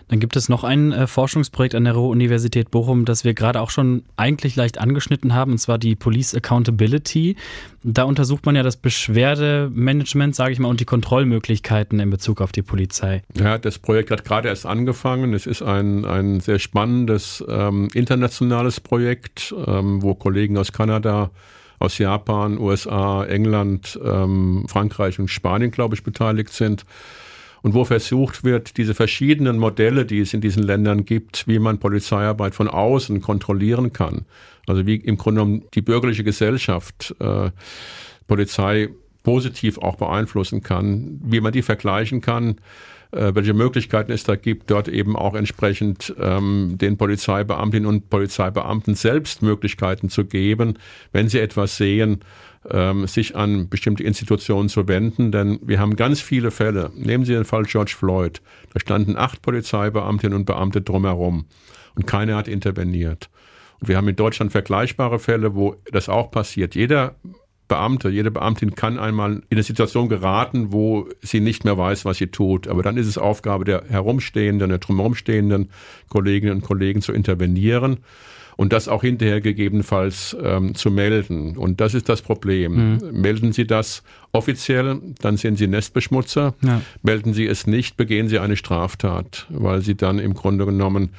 Dann 0.08 0.20
gibt 0.20 0.36
es 0.36 0.48
noch 0.48 0.62
ein 0.62 0.92
äh, 0.92 1.06
Forschungsprojekt 1.06 1.74
an 1.74 1.84
der 1.84 1.94
Ruhr-Universität 1.94 2.70
Bochum, 2.70 3.04
das 3.04 3.24
wir 3.24 3.34
gerade 3.34 3.60
auch 3.60 3.70
schon 3.70 4.04
eigentlich 4.16 4.54
leicht 4.54 4.78
angeschnitten 4.78 5.34
haben, 5.34 5.52
und 5.52 5.58
zwar 5.58 5.78
die 5.78 5.96
Police 5.96 6.34
Accountability. 6.34 7.36
Da 7.82 8.04
untersucht 8.04 8.46
man 8.46 8.54
ja 8.54 8.62
das 8.62 8.76
Beschwerdemanagement, 8.76 10.36
sage 10.36 10.52
ich 10.52 10.58
mal, 10.58 10.68
und 10.68 10.78
die 10.78 10.84
Kontrollmöglichkeiten 10.84 11.98
in 11.98 12.10
Bezug 12.10 12.40
auf 12.40 12.52
die 12.52 12.62
Polizei. 12.62 13.22
Ja, 13.36 13.58
das 13.58 13.78
Projekt 13.78 14.10
hat 14.10 14.24
gerade 14.24 14.48
erst 14.48 14.66
angefangen. 14.66 15.34
Es 15.34 15.46
ist 15.46 15.62
ein, 15.62 16.04
ein 16.04 16.40
sehr 16.40 16.58
spannendes 16.58 17.42
ähm, 17.48 17.88
internationales 17.94 18.80
Projekt, 18.80 19.54
ähm, 19.66 20.02
wo 20.02 20.14
Kollegen 20.14 20.56
aus 20.58 20.72
Kanada, 20.72 21.30
aus 21.78 21.98
Japan, 21.98 22.58
USA, 22.58 23.24
England, 23.24 23.98
ähm, 24.04 24.64
Frankreich 24.68 25.18
und 25.18 25.28
Spanien, 25.28 25.70
glaube 25.70 25.94
ich, 25.94 26.02
beteiligt 26.02 26.52
sind. 26.52 26.84
und 27.62 27.74
wo 27.74 27.84
versucht 27.84 28.44
wird, 28.44 28.76
diese 28.76 28.94
verschiedenen 28.94 29.58
Modelle, 29.58 30.06
die 30.06 30.20
es 30.20 30.32
in 30.34 30.40
diesen 30.40 30.62
Ländern 30.62 31.04
gibt, 31.04 31.48
wie 31.48 31.58
man 31.58 31.78
Polizeiarbeit 31.78 32.54
von 32.54 32.68
außen 32.68 33.20
kontrollieren 33.20 33.92
kann. 33.92 34.24
Also 34.68 34.86
wie 34.86 34.96
im 34.96 35.16
Grunde 35.16 35.40
genommen 35.40 35.64
die 35.74 35.82
bürgerliche 35.82 36.22
Gesellschaft 36.22 37.16
äh, 37.18 37.50
Polizei 38.28 38.90
positiv 39.24 39.78
auch 39.78 39.96
beeinflussen 39.96 40.62
kann, 40.62 41.20
wie 41.24 41.40
man 41.40 41.52
die 41.52 41.62
vergleichen 41.62 42.20
kann 42.20 42.60
welche 43.12 43.54
Möglichkeiten 43.54 44.12
es 44.12 44.24
da 44.24 44.36
gibt, 44.36 44.70
dort 44.70 44.88
eben 44.88 45.16
auch 45.16 45.34
entsprechend 45.34 46.14
ähm, 46.18 46.76
den 46.76 46.96
Polizeibeamtinnen 46.96 47.88
und 47.88 48.10
Polizeibeamten 48.10 48.94
selbst 48.94 49.42
Möglichkeiten 49.42 50.08
zu 50.08 50.24
geben, 50.24 50.78
wenn 51.12 51.28
sie 51.28 51.38
etwas 51.38 51.76
sehen, 51.76 52.20
ähm, 52.70 53.06
sich 53.06 53.36
an 53.36 53.68
bestimmte 53.68 54.02
Institutionen 54.02 54.68
zu 54.68 54.88
wenden. 54.88 55.32
Denn 55.32 55.58
wir 55.62 55.78
haben 55.78 55.96
ganz 55.96 56.20
viele 56.20 56.50
Fälle. 56.50 56.90
Nehmen 56.94 57.24
Sie 57.24 57.32
den 57.32 57.44
Fall 57.44 57.64
George 57.64 57.94
Floyd. 57.96 58.40
Da 58.72 58.80
standen 58.80 59.16
acht 59.16 59.42
Polizeibeamtinnen 59.42 60.36
und 60.36 60.44
Beamte 60.44 60.82
drumherum 60.82 61.46
und 61.94 62.06
keiner 62.06 62.36
hat 62.36 62.48
interveniert. 62.48 63.30
Und 63.80 63.88
wir 63.88 63.96
haben 63.96 64.08
in 64.08 64.16
Deutschland 64.16 64.52
vergleichbare 64.52 65.18
Fälle, 65.18 65.54
wo 65.54 65.76
das 65.92 66.08
auch 66.08 66.30
passiert. 66.30 66.74
Jeder 66.74 67.16
Beamte, 67.68 68.08
jede 68.08 68.30
Beamtin 68.30 68.74
kann 68.74 68.98
einmal 68.98 69.32
in 69.34 69.44
eine 69.50 69.62
Situation 69.62 70.08
geraten, 70.08 70.72
wo 70.72 71.08
sie 71.20 71.40
nicht 71.40 71.64
mehr 71.64 71.76
weiß, 71.76 72.04
was 72.04 72.18
sie 72.18 72.28
tut. 72.28 72.68
Aber 72.68 72.82
dann 72.82 72.96
ist 72.96 73.06
es 73.06 73.18
Aufgabe 73.18 73.64
der 73.64 73.84
herumstehenden, 73.88 74.68
der 74.68 74.78
drumherumstehenden 74.78 75.70
Kolleginnen 76.08 76.56
und 76.56 76.62
Kollegen 76.62 77.02
zu 77.02 77.12
intervenieren 77.12 77.98
und 78.56 78.72
das 78.72 78.88
auch 78.88 79.02
hinterher 79.02 79.40
gegebenenfalls 79.40 80.36
ähm, 80.42 80.74
zu 80.74 80.90
melden. 80.90 81.56
Und 81.56 81.80
das 81.80 81.94
ist 81.94 82.08
das 82.08 82.22
Problem. 82.22 82.94
Mhm. 82.94 83.20
Melden 83.20 83.52
Sie 83.52 83.66
das 83.66 84.02
offiziell, 84.32 85.00
dann 85.20 85.36
sind 85.36 85.56
Sie 85.56 85.66
Nestbeschmutzer. 85.66 86.54
Ja. 86.62 86.80
Melden 87.02 87.34
Sie 87.34 87.46
es 87.46 87.66
nicht, 87.66 87.96
begehen 87.96 88.28
Sie 88.28 88.38
eine 88.38 88.56
Straftat, 88.56 89.46
weil 89.50 89.82
Sie 89.82 89.94
dann 89.94 90.18
im 90.18 90.34
Grunde 90.34 90.64
genommen 90.64 91.10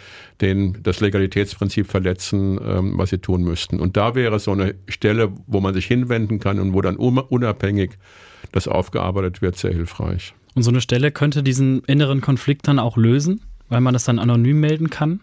den, 0.42 0.80
das 0.82 1.00
Legalitätsprinzip 1.00 1.88
verletzen, 1.88 2.60
ähm, 2.64 2.94
was 2.98 3.12
Sie 3.12 3.20
tun 3.20 3.44
müssten. 3.44 3.80
Und 3.80 3.98
da 3.98 4.16
wäre 4.16 4.40
so 4.40 4.52
eine 4.52 4.76
Stelle, 4.88 5.32
wo 5.46 5.62
man 5.62 5.74
sich 5.74 5.86
hinwenden 5.86 6.40
kann 6.40 6.60
und 6.60 6.74
wo 6.74 6.82
dann 6.82 6.96
unabhängig 6.96 7.92
das 8.52 8.68
aufgearbeitet 8.68 9.42
wird, 9.42 9.58
sehr 9.58 9.74
hilfreich. 9.74 10.34
Und 10.56 10.64
so 10.64 10.72
eine 10.72 10.82
Stelle 10.82 11.12
könnte 11.12 11.44
diesen 11.44 11.82
inneren 11.82 12.22
Konflikt 12.22 12.68
dann 12.68 12.80
auch 12.80 12.98
lösen, 12.98 13.42
weil 13.70 13.82
man 13.82 13.94
das 13.94 14.06
dann 14.06 14.18
anonym 14.18 14.60
melden 14.60 14.90
kann? 14.90 15.20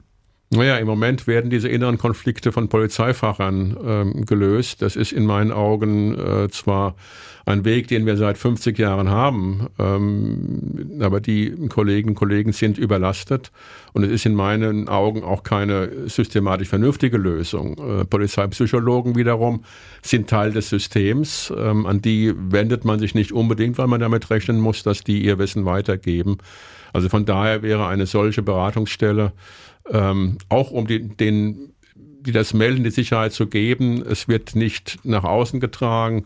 Naja, 0.55 0.77
im 0.77 0.87
Moment 0.87 1.27
werden 1.27 1.51
diese 1.51 1.69
inneren 1.69 1.99
Konflikte 1.99 2.53
von 2.53 2.69
Polizeifachern 2.69 3.77
ähm, 3.85 4.25
gelöst. 4.25 4.83
Das 4.83 4.95
ist 4.95 5.11
in 5.11 5.27
meinen 5.27 5.51
Augen 5.51 6.15
äh, 6.17 6.49
zwar 6.49 6.95
ein 7.45 7.65
Weg, 7.65 7.89
den 7.89 8.07
wir 8.07 8.17
seit 8.17 8.39
50 8.39 8.79
Jahren 8.79 9.11
haben, 9.11 9.67
ähm, 9.79 11.01
aber 11.01 11.21
die 11.21 11.51
Kolleginnen 11.69 12.11
und 12.11 12.15
Kollegen 12.15 12.53
sind 12.53 12.79
überlastet 12.79 13.51
und 13.93 14.05
es 14.05 14.11
ist 14.11 14.27
in 14.27 14.35
meinen 14.35 14.89
Augen 14.89 15.25
auch 15.25 15.43
keine 15.43 16.09
systematisch 16.09 16.69
vernünftige 16.69 17.19
Lösung. 17.19 17.77
Äh, 17.79 18.05
Polizeipsychologen 18.05 19.17
wiederum 19.17 19.65
sind 20.03 20.31
Teil 20.31 20.53
des 20.53 20.69
Systems, 20.69 21.53
ähm, 21.57 21.85
an 21.85 22.01
die 22.01 22.33
wendet 22.37 22.85
man 22.85 23.01
sich 23.01 23.15
nicht 23.15 23.33
unbedingt, 23.33 23.77
weil 23.77 23.89
man 23.89 24.01
damit 24.01 24.31
rechnen 24.31 24.61
muss, 24.61 24.85
dass 24.85 25.03
die 25.03 25.25
ihr 25.25 25.39
Wissen 25.39 25.65
weitergeben. 25.65 26.39
Also 26.95 27.09
von 27.09 27.27
daher 27.27 27.63
wäre 27.63 27.89
eine 27.89 28.07
solche 28.07 28.43
Beratungsstelle 28.43 29.33
ähm, 29.91 30.39
auch 30.49 30.71
um 30.71 30.87
die, 30.87 31.09
den, 31.09 31.75
die 31.95 32.33
das 32.33 32.55
melden, 32.55 32.85
die 32.85 32.91
Sicherheit 32.91 33.33
zu 33.33 33.47
geben. 33.47 34.03
Es 34.03 34.29
wird 34.29 34.57
nicht 34.57 34.99
nach 35.05 35.25
außen 35.25 35.61
getragen. 35.61 36.25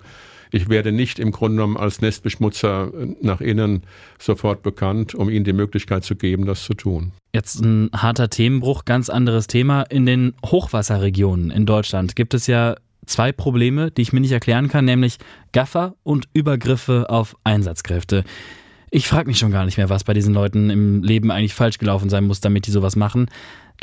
Ich 0.50 0.68
werde 0.68 0.92
nicht 0.92 1.18
im 1.18 1.30
Grunde 1.30 1.56
genommen 1.56 1.76
als 1.76 2.00
Nestbeschmutzer 2.00 2.90
nach 3.20 3.40
innen 3.40 3.82
sofort 4.18 4.62
bekannt, 4.62 5.14
um 5.14 5.28
ihnen 5.28 5.44
die 5.44 5.52
Möglichkeit 5.52 6.04
zu 6.04 6.16
geben, 6.16 6.46
das 6.46 6.64
zu 6.64 6.74
tun. 6.74 7.12
Jetzt 7.34 7.60
ein 7.60 7.90
harter 7.94 8.30
Themenbruch, 8.30 8.84
ganz 8.84 9.10
anderes 9.10 9.46
Thema. 9.46 9.82
In 9.82 10.06
den 10.06 10.34
Hochwasserregionen 10.44 11.50
in 11.50 11.66
Deutschland 11.66 12.16
gibt 12.16 12.32
es 12.32 12.46
ja 12.46 12.76
zwei 13.04 13.32
Probleme, 13.32 13.90
die 13.90 14.02
ich 14.02 14.12
mir 14.12 14.20
nicht 14.20 14.32
erklären 14.32 14.68
kann, 14.68 14.84
nämlich 14.84 15.18
Gaffer 15.52 15.94
und 16.02 16.28
Übergriffe 16.32 17.10
auf 17.10 17.36
Einsatzkräfte. 17.44 18.24
Ich 18.90 19.06
frage 19.06 19.28
mich 19.28 19.38
schon 19.38 19.50
gar 19.50 19.64
nicht 19.64 19.76
mehr, 19.76 19.90
was 19.90 20.04
bei 20.04 20.14
diesen 20.14 20.32
Leuten 20.34 20.70
im 20.70 21.02
Leben 21.02 21.30
eigentlich 21.30 21.54
falsch 21.54 21.78
gelaufen 21.78 22.08
sein 22.08 22.24
muss, 22.24 22.40
damit 22.40 22.66
die 22.66 22.70
sowas 22.70 22.96
machen. 22.96 23.26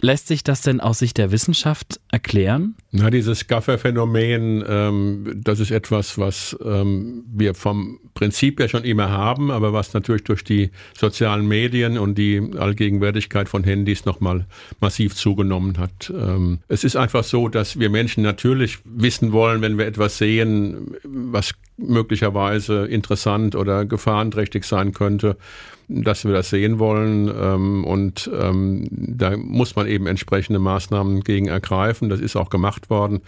Lässt 0.02 0.28
sich 0.28 0.44
das 0.44 0.62
denn 0.62 0.82
aus 0.82 1.00
Sicht 1.00 1.18
der 1.18 1.32
Wissenschaft 1.32 2.02
erklären? 2.12 2.76
Na, 2.92 3.10
dieses 3.10 3.48
Gaffer-Phänomen, 3.48 4.64
ähm, 4.68 5.42
das 5.44 5.60
ist 5.60 5.72
etwas, 5.72 6.18
was 6.18 6.56
ähm, 6.64 7.24
wir 7.34 7.56
vom 7.56 8.00
Prinzip 8.14 8.60
ja 8.60 8.68
schon 8.68 8.84
immer 8.84 9.10
haben, 9.10 9.52
aber 9.52 9.72
was 9.72 9.94
natürlich 9.94 10.24
durch 10.26 10.44
die 10.44 10.72
sozialen 10.98 11.48
Medien 11.48 11.98
und 11.98 12.18
die 12.18 12.52
Allgegenwärtigkeit 12.58 13.48
von 13.48 13.64
Handys 13.64 14.06
nochmal 14.06 14.46
massiv 14.82 15.16
zugenommen 15.16 15.78
hat. 15.78 16.12
Ähm, 16.14 16.60
es 16.68 16.84
ist 16.84 16.98
einfach 16.98 17.24
so, 17.24 17.48
dass 17.48 17.80
wir 17.80 17.90
Menschen 17.90 18.22
natürlich 18.22 18.80
wissen 18.84 19.32
wollen, 19.32 19.62
wenn 19.62 19.78
wir 19.78 19.86
etwas 19.86 20.18
sehen, 20.18 20.96
was 21.04 21.54
möglicherweise 21.78 22.86
interessant 22.86 23.56
oder 23.56 23.86
gefahrenträchtig 23.86 24.66
sein 24.66 24.94
könnte, 24.94 25.38
dass 25.88 26.26
wir 26.26 26.34
das 26.34 26.50
sehen 26.50 26.80
wollen. 26.80 27.28
Ähm, 27.28 27.84
und 27.84 28.30
ähm, 28.34 28.88
da 28.92 29.38
muss 29.38 29.76
man 29.76 29.88
eben 29.88 30.08
entsprechende 30.08 30.60
Maßnahmen 30.60 31.22
gegen 31.22 31.48
ergreifen. 31.48 32.10
Das 32.10 32.20
ist 32.20 32.36
auch 32.36 32.50
gemacht 32.50 32.90
worden 32.90 33.22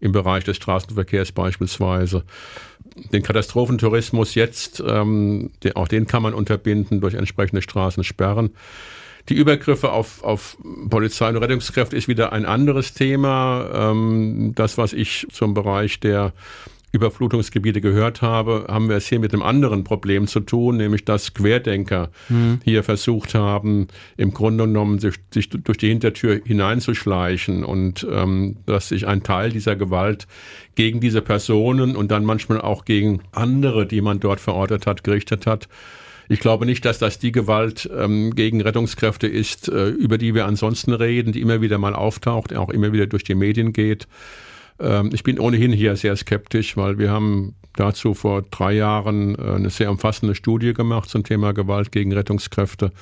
im 0.00 0.12
Bereich 0.12 0.44
des 0.44 0.56
Straßenverkehrs 0.56 1.32
beispielsweise. 1.32 2.24
Den 3.12 3.22
Katastrophentourismus 3.22 4.34
jetzt, 4.34 4.82
ähm, 4.86 5.50
auch 5.74 5.88
den 5.88 6.06
kann 6.06 6.22
man 6.22 6.34
unterbinden 6.34 7.00
durch 7.00 7.14
entsprechende 7.14 7.62
Straßensperren. 7.62 8.50
Die 9.30 9.34
Übergriffe 9.34 9.90
auf, 9.90 10.22
auf 10.22 10.58
Polizei 10.90 11.30
und 11.30 11.38
Rettungskräfte 11.38 11.96
ist 11.96 12.08
wieder 12.08 12.32
ein 12.32 12.44
anderes 12.44 12.92
Thema. 12.92 13.94
das, 14.54 14.76
was 14.76 14.92
ich 14.92 15.26
zum 15.32 15.54
Bereich 15.54 15.98
der 15.98 16.34
Überflutungsgebiete 16.94 17.80
gehört 17.80 18.22
habe, 18.22 18.66
haben 18.68 18.88
wir 18.88 18.96
es 18.96 19.06
hier 19.08 19.18
mit 19.18 19.32
einem 19.32 19.42
anderen 19.42 19.84
Problem 19.84 20.26
zu 20.26 20.40
tun, 20.40 20.76
nämlich 20.76 21.04
dass 21.04 21.34
Querdenker 21.34 22.10
mhm. 22.28 22.60
hier 22.64 22.84
versucht 22.84 23.34
haben, 23.34 23.88
im 24.16 24.32
Grunde 24.32 24.64
genommen 24.64 25.00
sich, 25.00 25.16
sich, 25.32 25.50
durch 25.50 25.76
die 25.78 25.88
Hintertür 25.88 26.40
hineinzuschleichen 26.44 27.64
und 27.64 28.06
ähm, 28.10 28.56
dass 28.66 28.88
sich 28.88 29.06
ein 29.06 29.22
Teil 29.22 29.50
dieser 29.50 29.76
Gewalt 29.76 30.26
gegen 30.76 31.00
diese 31.00 31.20
Personen 31.20 31.96
und 31.96 32.10
dann 32.10 32.24
manchmal 32.24 32.60
auch 32.60 32.84
gegen 32.84 33.20
andere, 33.32 33.86
die 33.86 34.00
man 34.00 34.20
dort 34.20 34.40
verortet 34.40 34.86
hat, 34.86 35.04
gerichtet 35.04 35.46
hat. 35.46 35.68
Ich 36.28 36.40
glaube 36.40 36.64
nicht, 36.64 36.84
dass 36.84 36.98
das 36.98 37.18
die 37.18 37.32
Gewalt 37.32 37.90
ähm, 37.94 38.34
gegen 38.34 38.62
Rettungskräfte 38.62 39.26
ist, 39.26 39.68
äh, 39.68 39.88
über 39.88 40.16
die 40.16 40.34
wir 40.34 40.46
ansonsten 40.46 40.92
reden, 40.92 41.32
die 41.32 41.40
immer 41.40 41.60
wieder 41.60 41.78
mal 41.78 41.94
auftaucht, 41.94 42.54
auch 42.54 42.70
immer 42.70 42.92
wieder 42.92 43.06
durch 43.06 43.24
die 43.24 43.34
Medien 43.34 43.72
geht. 43.72 44.06
Ähm, 44.80 45.10
ich 45.12 45.22
bin 45.22 45.38
ohnehin 45.38 45.72
hier 45.72 45.96
sehr 45.96 46.16
skeptisch, 46.16 46.76
weil 46.76 46.98
wir 46.98 47.10
haben 47.10 47.54
dazu 47.76 48.14
vor 48.14 48.42
drei 48.42 48.72
Jahren 48.72 49.36
äh, 49.36 49.54
eine 49.54 49.70
sehr 49.70 49.90
umfassende 49.90 50.34
Studie 50.34 50.72
gemacht 50.72 51.08
zum 51.08 51.24
Thema 51.24 51.52
Gewalt 51.52 51.92
gegen 51.92 52.12
Rettungskräfte. 52.12 52.92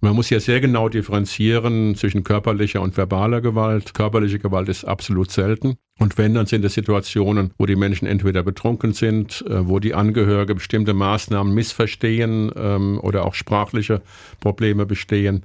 Man 0.00 0.14
muss 0.14 0.28
hier 0.28 0.38
sehr 0.38 0.60
genau 0.60 0.88
differenzieren 0.88 1.96
zwischen 1.96 2.22
körperlicher 2.22 2.80
und 2.80 2.96
verbaler 2.96 3.40
Gewalt. 3.40 3.94
Körperliche 3.94 4.38
Gewalt 4.38 4.68
ist 4.68 4.84
absolut 4.84 5.32
selten. 5.32 5.74
Und 5.98 6.16
wenn, 6.16 6.34
dann 6.34 6.46
sind 6.46 6.64
es 6.64 6.74
Situationen, 6.74 7.52
wo 7.58 7.66
die 7.66 7.74
Menschen 7.74 8.06
entweder 8.06 8.44
betrunken 8.44 8.92
sind, 8.92 9.44
äh, 9.48 9.66
wo 9.66 9.80
die 9.80 9.94
Angehörige 9.94 10.54
bestimmte 10.54 10.94
Maßnahmen 10.94 11.52
missverstehen 11.52 12.52
ähm, 12.56 13.00
oder 13.02 13.24
auch 13.24 13.34
sprachliche 13.34 14.00
Probleme 14.38 14.86
bestehen. 14.86 15.42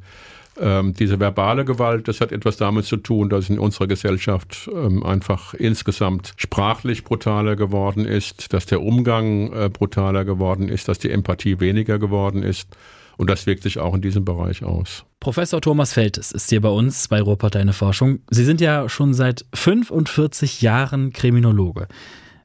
Ähm, 0.59 0.93
diese 0.93 1.19
verbale 1.19 1.65
Gewalt, 1.65 2.07
das 2.07 2.21
hat 2.21 2.31
etwas 2.31 2.57
damit 2.57 2.85
zu 2.85 2.97
tun, 2.97 3.29
dass 3.29 3.49
in 3.49 3.57
unserer 3.57 3.87
Gesellschaft 3.87 4.69
ähm, 4.73 5.03
einfach 5.03 5.53
insgesamt 5.53 6.33
sprachlich 6.37 7.03
brutaler 7.03 7.55
geworden 7.55 8.05
ist, 8.05 8.53
dass 8.53 8.65
der 8.65 8.81
Umgang 8.81 9.51
äh, 9.51 9.69
brutaler 9.69 10.25
geworden 10.25 10.69
ist, 10.69 10.87
dass 10.87 10.99
die 10.99 11.09
Empathie 11.09 11.59
weniger 11.59 11.97
geworden 11.97 12.43
ist. 12.43 12.69
Und 13.17 13.29
das 13.29 13.45
wirkt 13.45 13.63
sich 13.63 13.79
auch 13.79 13.93
in 13.93 14.01
diesem 14.01 14.25
Bereich 14.25 14.63
aus. 14.63 15.05
Professor 15.19 15.61
Thomas 15.61 15.93
Feltes 15.93 16.31
ist 16.31 16.49
hier 16.49 16.61
bei 16.61 16.69
uns 16.69 17.07
bei 17.07 17.21
Ruhrpott 17.21 17.55
Deine 17.55 17.73
Forschung. 17.73 18.19
Sie 18.29 18.43
sind 18.43 18.59
ja 18.59 18.89
schon 18.89 19.13
seit 19.13 19.45
45 19.53 20.61
Jahren 20.61 21.13
Kriminologe. 21.13 21.87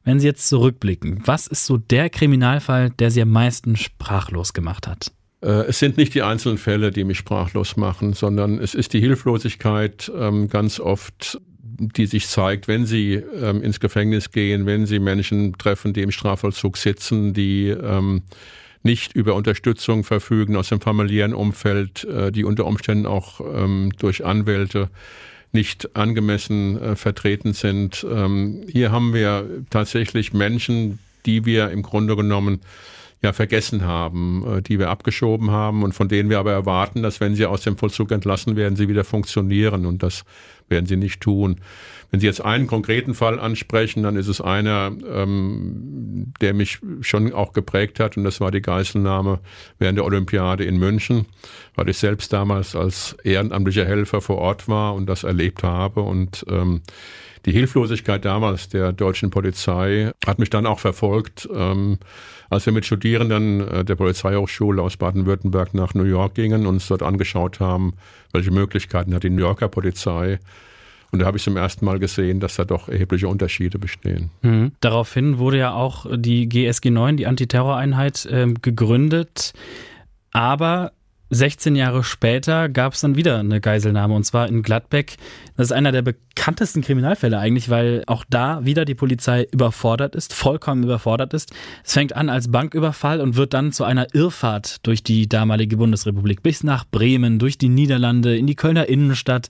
Wenn 0.05 0.21
Sie 0.21 0.27
jetzt 0.27 0.49
zurückblicken, 0.49 1.23
was 1.25 1.47
ist 1.47 1.67
so 1.67 1.77
der 1.77 2.09
Kriminalfall, 2.09 2.91
der 2.91 3.11
Sie 3.11 3.21
am 3.21 3.31
meisten 3.31 3.77
sprachlos 3.77 4.53
gemacht 4.53 4.87
hat? 4.87 5.13
Äh, 5.41 5.67
es 5.69 5.79
sind 5.79 5.97
nicht 5.97 6.15
die 6.15 6.23
einzelnen 6.23 6.59
Fälle, 6.59 6.91
die 6.91 7.05
mich 7.05 7.19
sprachlos 7.19 7.77
machen, 7.77 8.13
sondern 8.13 8.59
es 8.59 8.75
ist 8.75 8.93
die 8.93 9.01
Hilflosigkeit 9.01 10.11
ähm, 10.17 10.49
ganz 10.49 10.81
oft, 10.81 11.41
die 11.63 12.07
sich 12.07 12.27
zeigt, 12.27 12.67
wenn 12.67 12.87
sie 12.87 13.15
ähm, 13.15 13.63
ins 13.63 13.79
Gefängnis 13.79 14.31
gehen, 14.31 14.67
wenn 14.67 14.87
sie 14.87 14.99
Menschen 14.99 15.57
treffen, 15.59 15.93
die 15.93 16.03
im 16.03 16.11
Strafvollzug 16.11 16.77
sitzen, 16.77 17.35
die 17.35 17.69
ähm, 17.69 18.23
nicht 18.83 19.13
über 19.15 19.35
Unterstützung 19.35 20.05
verfügen 20.05 20.57
aus 20.57 20.69
dem 20.71 20.81
familiären 20.81 21.35
Umfeld, 21.35 22.05
äh, 22.05 22.33
die 22.33 22.45
unter 22.45 22.65
Umständen 22.65 23.07
auch 23.07 23.41
durch 23.99 24.25
Anwälte 24.25 24.89
nicht 25.53 25.97
angemessen 25.97 26.81
äh, 26.81 26.97
vertreten 26.97 27.55
sind. 27.55 28.07
hier 28.69 28.93
haben 28.93 29.15
wir 29.15 29.49
tatsächlich 29.71 30.33
Menschen, 30.33 30.99
die 31.27 31.45
wir 31.47 31.71
im 31.71 31.83
Grunde 31.83 32.17
genommen 32.17 32.61
ja 33.23 33.33
vergessen 33.33 33.85
haben, 33.85 34.45
äh, 34.47 34.63
die 34.63 34.79
wir 34.79 34.91
abgeschoben 34.91 35.51
haben 35.51 35.83
und 35.83 35.93
von 35.93 36.09
denen 36.09 36.31
wir 36.31 36.39
aber 36.39 36.53
erwarten, 36.53 37.03
dass 37.03 37.21
wenn 37.21 37.35
sie 37.35 37.47
aus 37.47 37.63
dem 37.63 37.77
Vollzug 37.77 38.11
entlassen 38.13 38.57
werden, 38.57 38.77
sie 38.77 38.89
wieder 38.89 39.05
funktionieren. 39.05 39.87
Und 39.87 40.03
das 40.03 40.25
werden 40.69 40.87
sie 40.87 40.97
nicht 40.97 41.21
tun. 41.21 41.61
Wenn 42.11 42.21
Sie 42.21 42.27
jetzt 42.27 42.43
einen 42.43 42.67
konkreten 42.67 43.13
Fall 43.13 43.39
ansprechen, 43.39 44.03
dann 44.03 44.17
ist 44.17 44.29
es 44.29 44.41
einer, 44.41 44.93
ähm, 45.13 46.33
der 46.41 46.55
mich 46.55 46.79
schon 47.03 47.33
auch 47.35 47.53
geprägt 47.53 48.01
hat. 48.01 48.17
Und 48.17 48.25
das 48.25 48.41
war 48.41 48.51
die 48.51 48.63
Geiselnahme 48.63 49.41
während 49.79 49.99
der 49.99 50.07
Olympiade 50.07 50.65
in 50.65 50.79
München, 50.79 51.27
weil 51.75 51.89
ich 51.91 51.99
selbst 51.99 52.33
damals 52.33 52.75
als 52.75 53.15
ehrenamtlicher 53.25 53.85
Helfer 53.85 54.23
vor 54.23 54.39
Ort 54.39 54.69
war 54.69 54.95
und 54.95 55.07
das 55.07 55.25
erlebt 55.25 55.63
habe. 55.63 56.01
Und 56.01 56.47
ähm, 56.49 56.81
die 57.49 57.55
Hilflosigkeit 57.55 58.27
damals 58.27 58.69
der 58.69 58.93
deutschen 58.93 59.31
Polizei 59.31 60.13
hat 60.27 60.39
mich 60.39 60.51
dann 60.51 60.67
auch 60.67 60.81
verfolgt. 60.81 61.49
Ähm, 61.51 61.99
als 62.51 62.67
wir 62.67 62.75
mit 62.75 62.85
Studierenden 62.85 63.67
äh, 63.67 63.85
der 63.87 63.97
Polizeihochschule 63.97 64.83
aus 64.83 64.99
Baden-Württemberg 64.99 65.73
nach 65.73 65.95
New 65.95 66.05
York 66.05 66.35
gingen 66.35 66.67
und 66.67 66.75
uns 66.75 66.89
dort 66.89 67.03
angeschaut 67.03 67.59
haben, 67.59 67.95
welche 68.33 68.51
Möglichkeiten 68.51 69.15
hat 69.15 69.23
die 69.23 69.31
New 69.31 69.41
Yorker 69.41 69.69
Polizei. 69.69 70.41
Und 71.11 71.21
da 71.21 71.27
habe 71.27 71.39
ich 71.39 71.43
zum 71.43 71.57
ersten 71.57 71.87
Mal 71.87 71.99
gesehen, 71.99 72.39
dass 72.39 72.57
da 72.57 72.67
doch 72.67 72.91
erhebliche 72.91 73.29
Unterschiede 73.29 73.79
bestehen. 73.79 74.31
Mhm. 74.43 74.73
Daraufhin 74.81 75.39
wurde 75.39 75.57
ja 75.57 75.73
auch 75.73 76.05
die 76.15 76.51
GSG 76.51 76.91
9, 76.91 77.17
die 77.17 77.27
Antiterroreinheit, 77.27 78.27
äh, 78.27 78.53
gegründet. 78.61 79.55
Aber 80.33 80.93
16 81.31 81.77
Jahre 81.77 82.05
später 82.05 82.69
gab 82.69 82.95
es 82.95 83.01
dann 83.01 83.15
wieder 83.15 83.39
eine 83.39 83.61
Geiselnahme 83.61 84.15
und 84.15 84.25
zwar 84.25 84.49
in 84.49 84.63
Gladbeck. 84.63 85.17
Das 85.57 85.67
ist 85.67 85.73
einer 85.73 85.93
der 85.93 86.03
bekanntesten 86.03 86.81
Kriminalfälle 86.81 87.39
eigentlich, 87.39 87.69
weil 87.69 88.03
auch 88.07 88.25
da 88.31 88.65
wieder 88.65 88.85
die 88.85 88.95
Polizei 88.95 89.47
überfordert 89.53 90.15
ist, 90.15 90.33
vollkommen 90.33 90.85
überfordert 90.85 91.35
ist. 91.35 91.53
Es 91.85 91.93
fängt 91.93 92.17
an 92.17 92.31
als 92.31 92.51
Banküberfall 92.51 93.21
und 93.21 93.37
wird 93.37 93.53
dann 93.53 93.73
zu 93.73 93.85
einer 93.85 94.07
Irrfahrt 94.15 94.87
durch 94.87 95.03
die 95.03 95.29
damalige 95.29 95.77
Bundesrepublik 95.77 96.43
bis 96.43 96.65
nach 96.65 96.85
Bremen, 96.91 97.39
durch 97.39 97.59
die 97.59 97.69
Niederlande, 97.69 98.37
in 98.37 98.47
die 98.47 98.57
Kölner 98.57 98.89
Innenstadt, 98.89 99.49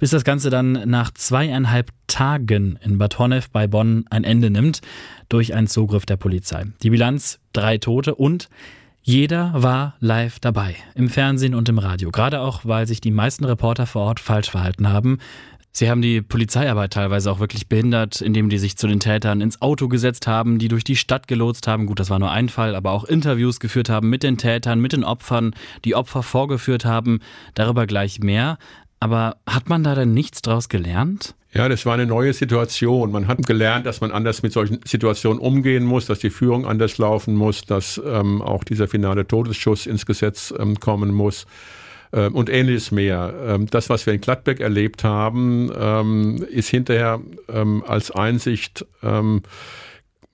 bis 0.00 0.10
das 0.10 0.24
Ganze 0.24 0.50
dann 0.50 0.90
nach 0.90 1.12
zweieinhalb 1.12 1.90
Tagen 2.08 2.78
in 2.82 2.98
Bad 2.98 3.20
Honnef 3.20 3.48
bei 3.50 3.68
Bonn 3.68 4.04
ein 4.10 4.24
Ende 4.24 4.50
nimmt 4.50 4.80
durch 5.28 5.54
einen 5.54 5.68
Zugriff 5.68 6.04
der 6.04 6.16
Polizei. 6.16 6.64
Die 6.82 6.90
Bilanz 6.90 7.38
drei 7.52 7.78
Tote 7.78 8.16
und 8.16 8.48
jeder 9.02 9.52
war 9.54 9.94
live 9.98 10.38
dabei, 10.38 10.76
im 10.94 11.08
Fernsehen 11.08 11.56
und 11.56 11.68
im 11.68 11.78
Radio, 11.78 12.10
gerade 12.12 12.40
auch, 12.40 12.60
weil 12.64 12.86
sich 12.86 13.00
die 13.00 13.10
meisten 13.10 13.44
Reporter 13.44 13.86
vor 13.86 14.02
Ort 14.02 14.20
falsch 14.20 14.50
verhalten 14.50 14.88
haben. 14.88 15.18
Sie 15.72 15.90
haben 15.90 16.02
die 16.02 16.20
Polizeiarbeit 16.20 16.92
teilweise 16.92 17.32
auch 17.32 17.40
wirklich 17.40 17.66
behindert, 17.66 18.20
indem 18.20 18.48
die 18.48 18.58
sich 18.58 18.76
zu 18.76 18.86
den 18.86 19.00
Tätern 19.00 19.40
ins 19.40 19.60
Auto 19.60 19.88
gesetzt 19.88 20.26
haben, 20.26 20.58
die 20.58 20.68
durch 20.68 20.84
die 20.84 20.96
Stadt 20.96 21.26
gelotst 21.26 21.66
haben. 21.66 21.86
Gut, 21.86 21.98
das 21.98 22.10
war 22.10 22.18
nur 22.18 22.30
ein 22.30 22.50
Fall, 22.50 22.76
aber 22.76 22.92
auch 22.92 23.04
Interviews 23.04 23.58
geführt 23.58 23.88
haben 23.88 24.10
mit 24.10 24.22
den 24.22 24.36
Tätern, 24.36 24.80
mit 24.80 24.92
den 24.92 25.02
Opfern, 25.02 25.54
die 25.86 25.94
Opfer 25.94 26.22
vorgeführt 26.22 26.84
haben. 26.84 27.20
Darüber 27.54 27.86
gleich 27.86 28.20
mehr. 28.20 28.58
Aber 29.00 29.38
hat 29.48 29.68
man 29.68 29.82
da 29.82 29.94
denn 29.94 30.12
nichts 30.12 30.42
draus 30.42 30.68
gelernt? 30.68 31.34
Ja, 31.54 31.68
das 31.68 31.84
war 31.84 31.94
eine 31.94 32.06
neue 32.06 32.32
Situation. 32.32 33.12
Man 33.12 33.28
hat 33.28 33.46
gelernt, 33.46 33.84
dass 33.84 34.00
man 34.00 34.10
anders 34.10 34.42
mit 34.42 34.52
solchen 34.52 34.80
Situationen 34.86 35.38
umgehen 35.38 35.84
muss, 35.84 36.06
dass 36.06 36.18
die 36.18 36.30
Führung 36.30 36.64
anders 36.64 36.96
laufen 36.96 37.34
muss, 37.34 37.62
dass 37.62 38.00
ähm, 38.04 38.40
auch 38.40 38.64
dieser 38.64 38.88
finale 38.88 39.26
Todesschuss 39.26 39.86
ins 39.86 40.06
Gesetz 40.06 40.54
ähm, 40.58 40.80
kommen 40.80 41.12
muss 41.12 41.46
ähm, 42.14 42.34
und 42.34 42.48
ähnliches 42.48 42.90
mehr. 42.90 43.34
Ähm, 43.46 43.66
das, 43.66 43.90
was 43.90 44.06
wir 44.06 44.14
in 44.14 44.22
Gladbeck 44.22 44.60
erlebt 44.60 45.04
haben, 45.04 45.70
ähm, 45.78 46.42
ist 46.48 46.70
hinterher 46.70 47.20
ähm, 47.48 47.84
als 47.86 48.10
Einsicht 48.10 48.86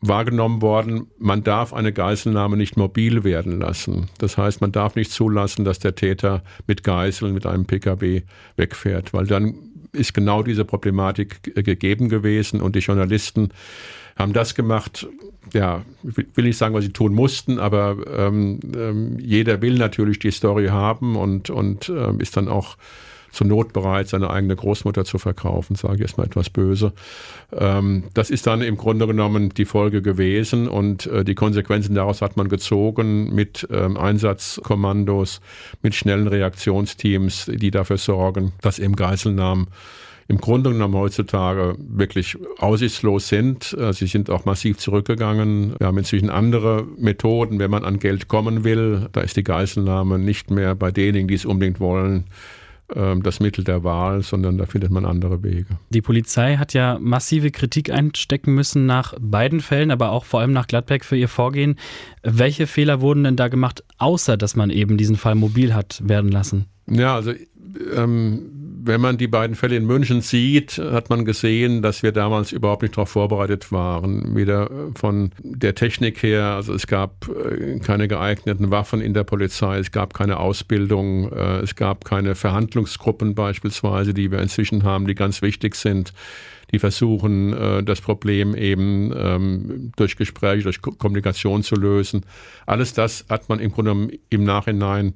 wahrgenommen 0.00 0.62
worden, 0.62 1.08
man 1.18 1.42
darf 1.42 1.72
eine 1.72 1.92
Geiselnahme 1.92 2.56
nicht 2.56 2.76
mobil 2.76 3.24
werden 3.24 3.58
lassen. 3.58 4.08
Das 4.18 4.38
heißt, 4.38 4.60
man 4.60 4.70
darf 4.70 4.94
nicht 4.94 5.10
zulassen, 5.10 5.64
dass 5.64 5.80
der 5.80 5.96
Täter 5.96 6.42
mit 6.66 6.84
Geiseln 6.84 7.34
mit 7.34 7.46
einem 7.46 7.66
Pkw 7.66 8.22
wegfährt, 8.56 9.12
weil 9.12 9.26
dann 9.26 9.67
ist 9.92 10.14
genau 10.14 10.42
diese 10.42 10.64
Problematik 10.64 11.54
gegeben 11.54 12.08
gewesen 12.08 12.60
und 12.60 12.76
die 12.76 12.80
Journalisten 12.80 13.50
haben 14.16 14.32
das 14.32 14.54
gemacht, 14.54 15.06
ja, 15.52 15.84
will 16.02 16.44
nicht 16.44 16.58
sagen, 16.58 16.74
was 16.74 16.84
sie 16.84 16.92
tun 16.92 17.14
mussten, 17.14 17.58
aber 17.58 17.96
ähm, 18.12 18.60
ähm, 18.76 19.18
jeder 19.20 19.62
will 19.62 19.74
natürlich 19.74 20.18
die 20.18 20.32
Story 20.32 20.66
haben 20.66 21.16
und, 21.16 21.50
und 21.50 21.88
ähm, 21.88 22.20
ist 22.20 22.36
dann 22.36 22.48
auch 22.48 22.76
zur 23.30 23.46
Not 23.46 23.72
bereit, 23.72 24.08
seine 24.08 24.30
eigene 24.30 24.56
Großmutter 24.56 25.04
zu 25.04 25.18
verkaufen, 25.18 25.76
sage 25.76 25.94
ich 25.94 26.00
jetzt 26.00 26.18
mal 26.18 26.24
etwas 26.24 26.50
böse. 26.50 26.92
Ähm, 27.52 28.04
das 28.14 28.30
ist 28.30 28.46
dann 28.46 28.62
im 28.62 28.76
Grunde 28.76 29.06
genommen 29.06 29.50
die 29.50 29.64
Folge 29.64 30.02
gewesen 30.02 30.68
und 30.68 31.06
äh, 31.06 31.24
die 31.24 31.34
Konsequenzen 31.34 31.94
daraus 31.94 32.22
hat 32.22 32.36
man 32.36 32.48
gezogen 32.48 33.34
mit 33.34 33.66
ähm, 33.70 33.96
Einsatzkommandos, 33.96 35.40
mit 35.82 35.94
schnellen 35.94 36.28
Reaktionsteams, 36.28 37.50
die 37.52 37.70
dafür 37.70 37.98
sorgen, 37.98 38.52
dass 38.60 38.78
eben 38.78 38.96
Geiselnahmen 38.96 39.68
im 40.28 40.38
Grunde 40.38 40.70
genommen 40.70 40.94
heutzutage 40.94 41.74
wirklich 41.78 42.36
aussichtslos 42.58 43.28
sind. 43.28 43.72
Äh, 43.72 43.94
sie 43.94 44.06
sind 44.06 44.28
auch 44.28 44.44
massiv 44.44 44.76
zurückgegangen. 44.76 45.74
Wir 45.78 45.86
haben 45.86 45.96
inzwischen 45.96 46.28
andere 46.28 46.86
Methoden, 46.98 47.58
wenn 47.58 47.70
man 47.70 47.84
an 47.84 47.98
Geld 47.98 48.28
kommen 48.28 48.62
will. 48.62 49.08
Da 49.12 49.22
ist 49.22 49.38
die 49.38 49.44
Geiselnahme 49.44 50.18
nicht 50.18 50.50
mehr 50.50 50.74
bei 50.74 50.90
denjenigen, 50.90 51.28
die 51.28 51.34
es 51.34 51.46
unbedingt 51.46 51.80
wollen, 51.80 52.24
das 52.88 53.40
Mittel 53.40 53.64
der 53.64 53.84
Wahl, 53.84 54.22
sondern 54.22 54.56
da 54.56 54.64
findet 54.64 54.90
man 54.90 55.04
andere 55.04 55.42
Wege. 55.42 55.66
Die 55.90 56.00
Polizei 56.00 56.56
hat 56.56 56.72
ja 56.72 56.98
massive 56.98 57.50
Kritik 57.50 57.90
einstecken 57.90 58.54
müssen 58.54 58.86
nach 58.86 59.14
beiden 59.20 59.60
Fällen, 59.60 59.90
aber 59.90 60.10
auch 60.10 60.24
vor 60.24 60.40
allem 60.40 60.52
nach 60.52 60.66
Gladbeck 60.66 61.04
für 61.04 61.16
ihr 61.16 61.28
Vorgehen. 61.28 61.76
Welche 62.22 62.66
Fehler 62.66 63.02
wurden 63.02 63.24
denn 63.24 63.36
da 63.36 63.48
gemacht, 63.48 63.84
außer 63.98 64.38
dass 64.38 64.56
man 64.56 64.70
eben 64.70 64.96
diesen 64.96 65.16
Fall 65.16 65.34
mobil 65.34 65.74
hat 65.74 66.00
werden 66.02 66.32
lassen? 66.32 66.64
Ja, 66.86 67.14
also 67.14 67.32
ähm, 67.94 68.57
wenn 68.80 69.00
man 69.00 69.18
die 69.18 69.28
beiden 69.28 69.56
Fälle 69.56 69.76
in 69.76 69.86
München 69.86 70.20
sieht, 70.20 70.78
hat 70.78 71.10
man 71.10 71.24
gesehen, 71.24 71.82
dass 71.82 72.02
wir 72.02 72.12
damals 72.12 72.52
überhaupt 72.52 72.82
nicht 72.82 72.96
darauf 72.96 73.10
vorbereitet 73.10 73.72
waren. 73.72 74.34
Weder 74.36 74.70
von 74.94 75.30
der 75.42 75.74
Technik 75.74 76.22
her, 76.22 76.44
also 76.44 76.74
es 76.74 76.86
gab 76.86 77.28
äh, 77.28 77.78
keine 77.80 78.08
geeigneten 78.08 78.70
Waffen 78.70 79.00
in 79.00 79.14
der 79.14 79.24
Polizei, 79.24 79.78
es 79.78 79.90
gab 79.90 80.14
keine 80.14 80.38
Ausbildung, 80.38 81.32
äh, 81.32 81.58
es 81.60 81.74
gab 81.74 82.04
keine 82.04 82.34
Verhandlungsgruppen 82.34 83.34
beispielsweise, 83.34 84.14
die 84.14 84.30
wir 84.30 84.40
inzwischen 84.40 84.84
haben, 84.84 85.06
die 85.06 85.14
ganz 85.14 85.42
wichtig 85.42 85.74
sind 85.74 86.12
die 86.70 86.78
versuchen, 86.78 87.52
äh, 87.52 87.82
das 87.82 88.00
Problem 88.00 88.54
eben 88.54 89.12
ähm, 89.16 89.92
durch 89.96 90.16
Gespräche, 90.16 90.64
durch 90.64 90.82
Kommunikation 90.82 91.62
zu 91.62 91.76
lösen. 91.76 92.26
Alles 92.66 92.92
das 92.92 93.24
hat 93.28 93.48
man 93.48 93.58
im 93.58 93.72
Grunde 93.72 94.08
im 94.28 94.44
Nachhinein 94.44 95.14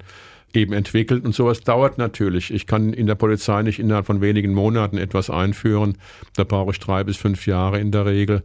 eben 0.54 0.72
entwickelt. 0.72 1.24
Und 1.24 1.34
sowas 1.34 1.60
dauert 1.60 1.98
natürlich. 1.98 2.52
Ich 2.52 2.66
kann 2.66 2.92
in 2.92 3.06
der 3.06 3.14
Polizei 3.14 3.62
nicht 3.62 3.78
innerhalb 3.78 4.06
von 4.06 4.20
wenigen 4.20 4.54
Monaten 4.54 4.98
etwas 4.98 5.30
einführen. 5.30 5.98
Da 6.36 6.44
brauche 6.44 6.72
ich 6.72 6.80
drei 6.80 7.04
bis 7.04 7.16
fünf 7.16 7.46
Jahre 7.46 7.80
in 7.80 7.90
der 7.90 8.06
Regel. 8.06 8.42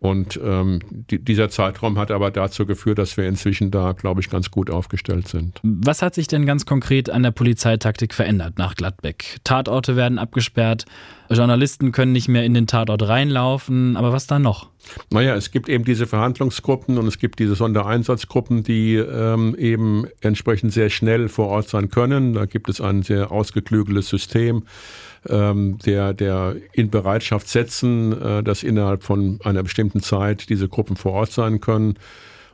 Und 0.00 0.40
ähm, 0.42 0.80
die, 1.10 1.22
dieser 1.22 1.50
Zeitraum 1.50 1.98
hat 1.98 2.10
aber 2.10 2.30
dazu 2.30 2.64
geführt, 2.64 2.98
dass 2.98 3.18
wir 3.18 3.28
inzwischen 3.28 3.70
da, 3.70 3.92
glaube 3.92 4.22
ich, 4.22 4.30
ganz 4.30 4.50
gut 4.50 4.70
aufgestellt 4.70 5.28
sind. 5.28 5.60
Was 5.62 6.00
hat 6.00 6.14
sich 6.14 6.26
denn 6.26 6.46
ganz 6.46 6.64
konkret 6.64 7.10
an 7.10 7.22
der 7.22 7.32
Polizeitaktik 7.32 8.14
verändert 8.14 8.56
nach 8.56 8.74
Gladbeck? 8.76 9.36
Tatorte 9.44 9.96
werden 9.96 10.18
abgesperrt, 10.18 10.86
Journalisten 11.30 11.92
können 11.92 12.12
nicht 12.12 12.28
mehr 12.28 12.44
in 12.44 12.54
den 12.54 12.66
Tatort 12.66 13.06
reinlaufen, 13.06 13.96
aber 13.96 14.12
was 14.12 14.26
da 14.26 14.38
noch? 14.38 14.70
Naja, 15.10 15.36
es 15.36 15.50
gibt 15.50 15.68
eben 15.68 15.84
diese 15.84 16.06
Verhandlungsgruppen 16.06 16.98
und 16.98 17.06
es 17.06 17.18
gibt 17.18 17.38
diese 17.38 17.54
Sondereinsatzgruppen, 17.54 18.64
die 18.64 18.96
ähm, 18.96 19.54
eben 19.56 20.06
entsprechend 20.22 20.72
sehr 20.72 20.90
schnell 20.90 21.28
vor 21.28 21.48
Ort 21.48 21.68
sein 21.68 21.90
können. 21.90 22.32
Da 22.32 22.46
gibt 22.46 22.68
es 22.68 22.80
ein 22.80 23.02
sehr 23.02 23.30
ausgeklügeltes 23.30 24.08
System 24.08 24.64
ähm, 25.28 25.78
der, 25.84 26.14
der 26.14 26.56
in 26.72 26.90
Bereitschaft 26.90 27.48
setzen, 27.48 28.20
äh, 28.20 28.42
dass 28.42 28.62
innerhalb 28.62 29.02
von 29.02 29.38
einer 29.44 29.62
bestimmten 29.62 30.00
Zeit 30.00 30.48
diese 30.48 30.68
Gruppen 30.68 30.96
vor 30.96 31.12
Ort 31.12 31.32
sein 31.32 31.60
können. 31.60 31.94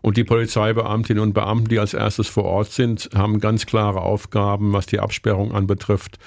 Und 0.02 0.16
die 0.16 0.24
Polizeibeamtinnen 0.24 1.22
und 1.22 1.32
Beamten, 1.32 1.68
die 1.68 1.78
als 1.78 1.94
erstes 1.94 2.28
vor 2.28 2.44
Ort 2.44 2.70
sind, 2.70 3.10
haben 3.14 3.40
ganz 3.40 3.66
klare 3.66 4.02
Aufgaben, 4.02 4.72
was 4.72 4.86
die 4.86 5.00
Absperrung 5.00 5.52
anbetrifft. 5.52 6.18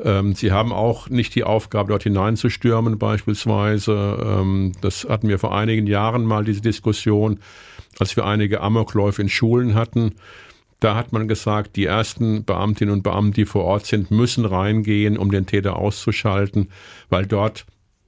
Ähm, 0.00 0.34
sie 0.34 0.52
haben 0.52 0.72
auch 0.72 1.08
nicht 1.08 1.34
die 1.34 1.44
Aufgabe, 1.44 1.90
dort 1.90 2.02
hineinzustürmen 2.02 2.98
beispielsweise. 2.98 4.18
Ähm, 4.24 4.72
das 4.80 5.06
hatten 5.08 5.28
wir 5.28 5.38
vor 5.38 5.56
einigen 5.56 5.86
Jahren 5.86 6.24
mal, 6.24 6.44
diese 6.44 6.62
Diskussion, 6.62 7.38
als 7.98 8.16
wir 8.16 8.24
einige 8.24 8.60
Amokläufe 8.60 9.22
in 9.22 9.28
Schulen 9.28 9.74
hatten. 9.74 10.14
Da 10.82 10.96
hat 10.96 11.12
man 11.12 11.28
gesagt, 11.28 11.76
die 11.76 11.84
ersten 11.84 12.44
Beamtinnen 12.44 12.92
und 12.92 13.04
Beamten, 13.04 13.34
die 13.34 13.44
vor 13.44 13.62
Ort 13.62 13.86
sind, 13.86 14.10
müssen 14.10 14.44
reingehen, 14.44 15.16
um 15.16 15.30
den 15.30 15.46
Täter 15.46 15.76
auszuschalten, 15.76 16.70
weil 17.08 17.24
dort 17.24 17.66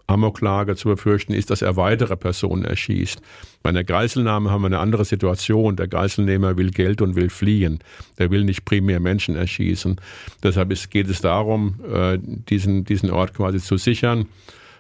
Amoklage 0.08 0.74
zu 0.74 0.88
befürchten 0.88 1.34
ist, 1.34 1.50
dass 1.50 1.62
er 1.62 1.76
weitere 1.76 2.16
Personen 2.16 2.64
erschießt. 2.64 3.20
Bei 3.62 3.70
einer 3.70 3.84
Geiselnahme 3.84 4.50
haben 4.50 4.62
wir 4.62 4.66
eine 4.66 4.80
andere 4.80 5.04
Situation. 5.04 5.76
Der 5.76 5.87
Geiselnehmer 5.87 6.56
will 6.56 6.72
Geld 6.72 7.00
und 7.00 7.14
will 7.14 7.30
fliehen. 7.30 7.78
Der 8.18 8.32
will 8.32 8.42
nicht 8.42 8.64
primär 8.64 8.98
Menschen 8.98 9.37
erschießen. 9.37 10.00
Deshalb 10.42 10.74
geht 10.90 11.08
es 11.08 11.20
darum, 11.20 11.76
äh, 11.88 12.18
diesen, 12.20 12.84
diesen 12.84 13.12
Ort 13.12 13.34
quasi 13.34 13.60
zu 13.60 13.76
sichern 13.76 14.26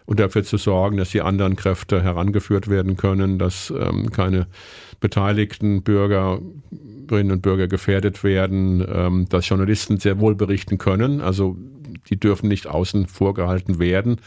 und 0.06 0.20
dafür 0.20 0.44
zu 0.44 0.56
sorgen, 0.56 0.96
dass 0.96 1.10
die 1.10 1.22
anderen 1.22 1.56
Kräfte 1.56 2.02
herangeführt 2.02 2.68
werden 2.68 2.96
können, 2.96 3.38
dass 3.38 3.72
ähm, 3.76 4.10
keine 4.10 4.46
beteiligten 5.00 5.82
Bürgerinnen 5.82 7.32
und 7.32 7.42
Bürger 7.42 7.68
gefährdet 7.68 8.22
werden, 8.22 8.86
ähm, 8.86 9.26
dass 9.28 9.48
Journalisten 9.48 9.98
sehr 9.98 10.20
wohl 10.20 10.34
berichten 10.34 10.78
können. 10.78 11.20
Also 11.20 11.56
die 12.10 12.18
dürfen 12.18 12.48
nicht 12.48 12.66
außen 12.66 13.06
vorgehalten 13.06 13.78
werden. 13.78 14.20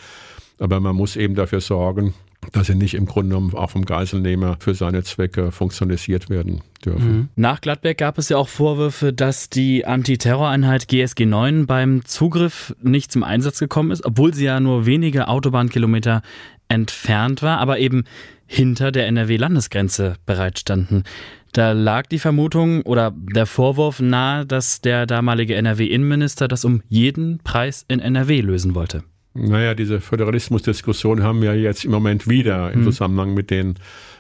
Aber 0.60 0.80
man 0.80 0.96
muss 0.96 1.16
eben 1.16 1.36
dafür 1.36 1.62
sorgen, 1.62 2.14
dass 2.54 2.68
sie 2.68 2.76
nicht 2.76 2.94
im 2.94 3.06
Grunde 3.06 3.36
genommen 3.36 3.54
auch 3.54 3.72
vom 3.72 3.86
Geiselnehmer 3.86 4.58
für 4.60 4.74
seine 4.74 5.04
Zwecke 5.04 5.52
funktionalisiert 5.52 6.30
werden 6.30 6.62
dürfen. 6.86 7.12
Mhm. 7.12 7.30
Nach 7.36 7.62
Gladbeck 7.62 7.98
gab 7.98 8.18
es 8.18 8.30
ja 8.30 8.38
auch 8.38 8.48
Vorwürfe, 8.48 9.12
dass 9.14 9.50
die 9.50 9.86
Antiterroreinheit 9.86 10.88
GSG 10.88 11.26
9 11.26 11.66
beim 11.66 12.06
Zugriff 12.06 12.76
nicht 12.82 13.12
zum 13.12 13.24
Einsatz 13.24 13.60
gekommen 13.60 13.92
ist, 13.92 14.06
obwohl 14.06 14.34
sie 14.34 14.46
ja 14.46 14.60
nur 14.60 14.86
wenige 14.86 15.28
Autobahnkilometer 15.28 16.22
entfernt 16.70 17.42
war, 17.42 17.60
aber 17.60 17.80
eben 17.80 18.04
hinter 18.46 18.92
der 18.92 19.08
NRW-Landesgrenze 19.08 20.16
bereitstanden. 20.26 21.04
Da 21.54 21.72
lag 21.72 22.08
die 22.08 22.20
Vermutung 22.20 22.84
oder 22.84 23.14
der 23.16 23.46
Vorwurf 23.46 24.00
nahe, 24.00 24.46
dass 24.46 24.82
der 24.82 25.06
damalige 25.06 25.56
NRW-Innenminister 25.56 26.48
das 26.48 26.66
um 26.66 26.82
jeden 26.88 27.40
Preis 27.40 27.86
in 27.88 28.00
NRW 28.00 28.42
lösen 28.42 28.76
wollte. 28.76 29.04
Naja, 29.38 29.76
diese 29.76 30.02
Föderalismusdiskussion 30.02 31.24
haben 31.24 31.42
wir 31.42 31.56
jetzt 31.56 31.86
im 31.86 31.92
Moment 31.92 32.28
wieder 32.28 32.72
im 32.72 32.80
hm. 32.80 32.84
Zusammenhang 32.86 33.34
mit 33.34 33.52
den 33.52 33.76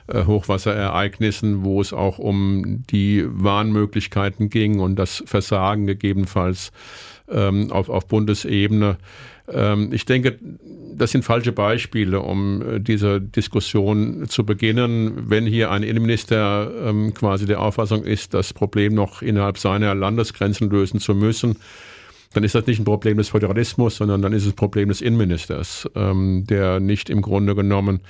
äh, 0.08 0.25
Hochwasserereignissen, 0.25 1.63
wo 1.63 1.82
es 1.82 1.93
auch 1.93 2.19
um 2.19 2.84
die 2.89 3.25
Warnmöglichkeiten 3.27 4.49
ging 4.49 4.80
und 4.80 4.95
das 4.95 5.23
Versagen 5.25 5.88
gegebenenfalls 5.88 6.71
ähm, 7.30 7.71
auf, 7.71 7.89
auf 7.89 8.08
Bundesebene. 8.08 8.97
Ähm, 9.51 9.89
ich 9.91 10.06
denke, 10.06 10.38
das 10.95 11.12
sind 11.12 11.23
falsche 11.23 11.51
Beispiele, 11.51 12.21
um 12.21 12.62
äh, 12.62 12.80
diese 12.80 13.21
Diskussion 13.21 14.25
zu 14.27 14.45
beginnen. 14.45 15.30
Wenn 15.30 15.45
hier 15.45 15.71
ein 15.71 15.84
Innenminister 15.84 16.71
ähm, 16.86 17.13
quasi 17.13 17.45
der 17.45 17.62
Auffassung 17.62 18.03
ist, 18.03 18.34
das 18.34 18.53
Problem 18.53 18.93
noch 18.93 19.21
innerhalb 19.21 19.58
seiner 19.58 19.93
Landesgrenzen 19.95 20.69
lösen 20.69 20.99
zu 20.99 21.15
müssen, 21.15 21.58
dann 22.33 22.43
ist 22.43 22.55
das 22.55 22.67
nicht 22.67 22.79
ein 22.79 22.85
Problem 22.85 23.17
des 23.17 23.29
Föderalismus, 23.29 23.97
sondern 23.97 24.21
dann 24.21 24.33
ist 24.33 24.43
es 24.43 24.53
ein 24.53 24.55
Problem 24.55 24.89
des 24.89 25.01
Innenministers, 25.01 25.89
ähm, 25.95 26.45
der 26.47 26.79
nicht 26.79 27.09
im 27.09 27.21
Grunde 27.21 27.55
genommen 27.55 28.01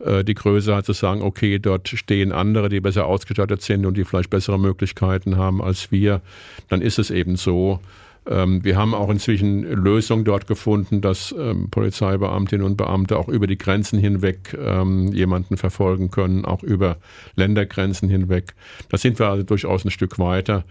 äh, 0.00 0.24
die 0.24 0.34
Größe 0.34 0.74
hat 0.74 0.86
zu 0.86 0.92
sagen, 0.92 1.22
okay, 1.22 1.58
dort 1.58 1.88
stehen 1.88 2.32
andere, 2.32 2.68
die 2.68 2.80
besser 2.80 3.06
ausgestattet 3.06 3.62
sind 3.62 3.86
und 3.86 3.96
die 3.96 4.04
vielleicht 4.04 4.30
bessere 4.30 4.58
Möglichkeiten 4.58 5.36
haben 5.36 5.62
als 5.62 5.90
wir. 5.90 6.20
Dann 6.68 6.82
ist 6.82 6.98
es 6.98 7.10
eben 7.10 7.36
so. 7.36 7.80
Ähm, 8.28 8.62
wir 8.62 8.76
haben 8.76 8.94
auch 8.94 9.10
inzwischen 9.10 9.62
Lösungen 9.62 10.24
dort 10.24 10.46
gefunden, 10.46 11.00
dass 11.00 11.34
ähm, 11.38 11.70
Polizeibeamtinnen 11.70 12.64
und 12.64 12.76
Beamte 12.76 13.18
auch 13.18 13.28
über 13.28 13.46
die 13.46 13.58
Grenzen 13.58 13.98
hinweg 13.98 14.56
ähm, 14.60 15.12
jemanden 15.12 15.56
verfolgen 15.56 16.10
können, 16.10 16.44
auch 16.44 16.62
über 16.62 16.98
Ländergrenzen 17.36 18.08
hinweg. 18.08 18.54
Da 18.90 18.98
sind 18.98 19.18
wir 19.18 19.28
also 19.28 19.42
durchaus 19.44 19.84
ein 19.84 19.90
Stück 19.90 20.18
weiter. 20.18 20.64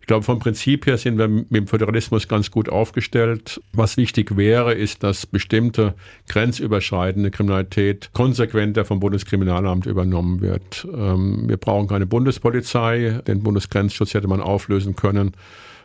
Ich 0.00 0.06
glaube, 0.06 0.24
vom 0.24 0.38
Prinzip 0.38 0.86
her 0.86 0.98
sind 0.98 1.18
wir 1.18 1.28
mit 1.28 1.50
dem 1.52 1.66
Föderalismus 1.66 2.26
ganz 2.26 2.50
gut 2.50 2.68
aufgestellt. 2.68 3.60
Was 3.72 3.96
wichtig 3.96 4.36
wäre, 4.36 4.74
ist, 4.74 5.02
dass 5.02 5.26
bestimmte 5.26 5.94
grenzüberschreitende 6.28 7.30
Kriminalität 7.30 8.10
konsequenter 8.12 8.84
vom 8.84 8.98
Bundeskriminalamt 8.98 9.86
übernommen 9.86 10.40
wird. 10.40 10.86
Ähm, 10.92 11.48
wir 11.48 11.58
brauchen 11.58 11.86
keine 11.86 12.06
Bundespolizei. 12.06 13.20
Den 13.26 13.42
Bundesgrenzschutz 13.42 14.14
hätte 14.14 14.26
man 14.26 14.40
auflösen 14.40 14.96
können 14.96 15.32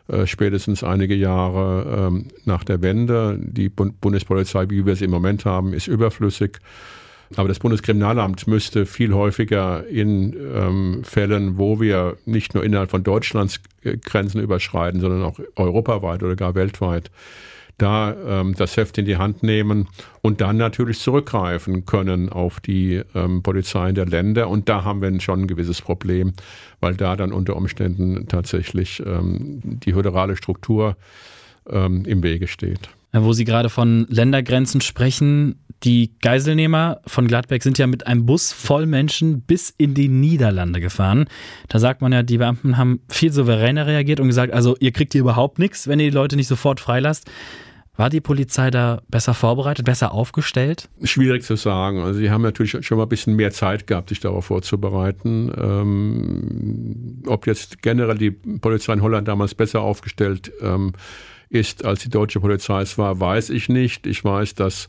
äh, 0.07 0.27
spätestens 0.27 0.83
einige 0.83 1.15
Jahre 1.15 2.07
ähm, 2.07 2.27
nach 2.45 2.63
der 2.63 2.81
Wende. 2.81 3.39
Die 3.39 3.69
Bundespolizei, 3.69 4.69
wie 4.69 4.85
wir 4.85 4.95
sie 4.95 5.05
im 5.05 5.11
Moment 5.11 5.45
haben, 5.45 5.73
ist 5.73 5.87
überflüssig. 5.87 6.59
Aber 7.35 7.47
das 7.47 7.59
Bundeskriminalamt 7.59 8.47
müsste 8.47 8.85
viel 8.85 9.13
häufiger 9.13 9.85
in 9.87 10.33
ähm, 10.33 11.03
Fällen, 11.03 11.57
wo 11.57 11.79
wir 11.79 12.17
nicht 12.25 12.53
nur 12.53 12.63
innerhalb 12.63 12.91
von 12.91 13.03
Deutschlands 13.03 13.59
äh, 13.83 13.97
Grenzen 13.97 14.41
überschreiten, 14.41 15.01
sondern 15.01 15.23
auch 15.23 15.39
europaweit 15.55 16.23
oder 16.23 16.35
gar 16.35 16.55
weltweit, 16.55 17.09
da 17.77 18.15
ähm, 18.25 18.55
das 18.55 18.77
Heft 18.77 18.97
in 18.97 19.05
die 19.05 19.17
Hand 19.17 19.43
nehmen 19.43 19.87
und 20.21 20.39
dann 20.39 20.57
natürlich 20.57 20.99
zurückgreifen 20.99 21.85
können 21.85 22.29
auf 22.29 22.59
die 22.59 23.01
ähm, 23.13 23.43
Polizeien 23.43 23.95
der 23.95 24.05
Länder. 24.05 24.49
Und 24.49 24.69
da 24.69 24.83
haben 24.83 25.01
wir 25.01 25.19
schon 25.19 25.41
ein 25.41 25.47
gewisses 25.47 25.81
Problem, 25.81 26.33
weil 26.79 26.95
da 26.95 27.15
dann 27.15 27.33
unter 27.33 27.55
Umständen 27.55 28.27
tatsächlich 28.27 29.03
ähm, 29.05 29.59
die 29.63 29.93
föderale 29.93 30.37
Struktur 30.37 30.95
ähm, 31.69 32.05
im 32.05 32.23
Wege 32.23 32.47
steht. 32.47 32.89
Wo 33.23 33.33
Sie 33.33 33.45
gerade 33.45 33.69
von 33.69 34.05
Ländergrenzen 34.09 34.81
sprechen, 34.81 35.55
die 35.83 36.11
Geiselnehmer 36.21 37.01
von 37.05 37.27
Gladbeck 37.27 37.61
sind 37.61 37.77
ja 37.77 37.87
mit 37.87 38.07
einem 38.07 38.25
Bus 38.25 38.51
voll 38.51 38.85
Menschen 38.85 39.41
bis 39.41 39.73
in 39.77 39.93
die 39.93 40.07
Niederlande 40.07 40.81
gefahren. 40.81 41.25
Da 41.69 41.79
sagt 41.79 42.01
man 42.01 42.11
ja, 42.11 42.23
die 42.23 42.37
Beamten 42.37 42.77
haben 42.77 43.01
viel 43.09 43.31
souveräner 43.31 43.85
reagiert 43.85 44.19
und 44.19 44.27
gesagt, 44.27 44.53
also 44.53 44.75
ihr 44.79 44.91
kriegt 44.91 45.13
hier 45.13 45.21
überhaupt 45.21 45.59
nichts, 45.59 45.87
wenn 45.87 45.99
ihr 45.99 46.09
die 46.09 46.15
Leute 46.15 46.35
nicht 46.35 46.47
sofort 46.47 46.79
freilasst. 46.79 47.29
War 47.97 48.09
die 48.09 48.19
Polizei 48.19 48.71
da 48.71 49.01
besser 49.07 49.33
vorbereitet, 49.33 49.85
besser 49.85 50.11
aufgestellt? 50.11 50.89
Schwierig 51.03 51.43
zu 51.43 51.55
sagen. 51.55 52.01
Also 52.01 52.19
sie 52.19 52.29
haben 52.29 52.41
natürlich 52.41 52.85
schon 52.85 52.97
mal 52.97 53.03
ein 53.05 53.09
bisschen 53.09 53.37
mehr 53.37 53.51
Zeit 53.51 53.87
gehabt, 53.87 54.09
sich 54.09 54.19
darauf 54.19 54.45
vorzubereiten. 54.45 55.49
Ähm, 55.57 57.23
ob 57.25 57.47
jetzt 57.47 57.81
generell 57.81 58.17
die 58.17 58.31
Polizei 58.31 58.91
in 58.91 59.01
Holland 59.01 59.29
damals 59.29 59.55
besser 59.55 59.81
aufgestellt 59.81 60.51
ähm, 60.61 60.91
ist, 61.49 61.85
als 61.85 62.03
die 62.03 62.09
deutsche 62.09 62.39
Polizei 62.39 62.81
es 62.81 62.97
war, 62.97 63.19
weiß 63.19 63.49
ich 63.49 63.69
nicht. 63.69 64.07
Ich 64.07 64.23
weiß, 64.23 64.55
dass 64.55 64.87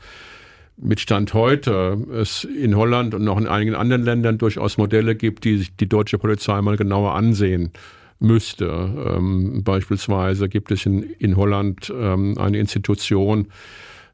mit 0.76 1.00
Stand 1.00 1.32
heute 1.34 1.98
es 2.12 2.44
in 2.44 2.76
Holland 2.76 3.14
und 3.14 3.26
auch 3.28 3.38
in 3.38 3.46
einigen 3.46 3.74
anderen 3.74 4.02
Ländern 4.02 4.38
durchaus 4.38 4.76
Modelle 4.76 5.14
gibt, 5.14 5.44
die 5.44 5.58
sich 5.58 5.76
die 5.76 5.88
deutsche 5.88 6.18
Polizei 6.18 6.60
mal 6.60 6.76
genauer 6.76 7.14
ansehen 7.14 7.70
müsste. 8.18 8.66
Ähm, 8.66 9.62
beispielsweise 9.62 10.48
gibt 10.48 10.70
es 10.70 10.86
in, 10.86 11.02
in 11.02 11.36
Holland 11.36 11.92
ähm, 11.94 12.36
eine 12.38 12.58
Institution, 12.58 13.48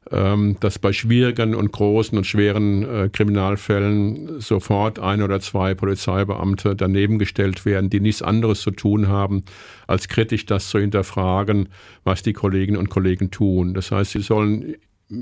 dass 0.09 0.79
bei 0.79 0.93
schwierigen 0.93 1.55
und 1.55 1.71
großen 1.71 2.17
und 2.17 2.25
schweren 2.25 2.83
äh, 2.83 3.09
Kriminalfällen 3.09 4.41
sofort 4.41 4.99
ein 4.99 5.21
oder 5.21 5.39
zwei 5.39 5.73
Polizeibeamte 5.73 6.75
daneben 6.75 7.19
gestellt 7.19 7.65
werden, 7.65 7.89
die 7.89 7.99
nichts 7.99 8.21
anderes 8.21 8.61
zu 8.61 8.71
tun 8.71 9.07
haben, 9.07 9.43
als 9.87 10.07
kritisch 10.09 10.45
das 10.45 10.69
zu 10.69 10.79
hinterfragen, 10.79 11.69
was 12.03 12.21
die 12.21 12.33
Kolleginnen 12.33 12.77
und 12.77 12.89
Kollegen 12.89 13.31
tun. 13.31 13.73
Das 13.73 13.91
heißt, 13.91 14.11
sie 14.11 14.21
sollen 14.21 14.75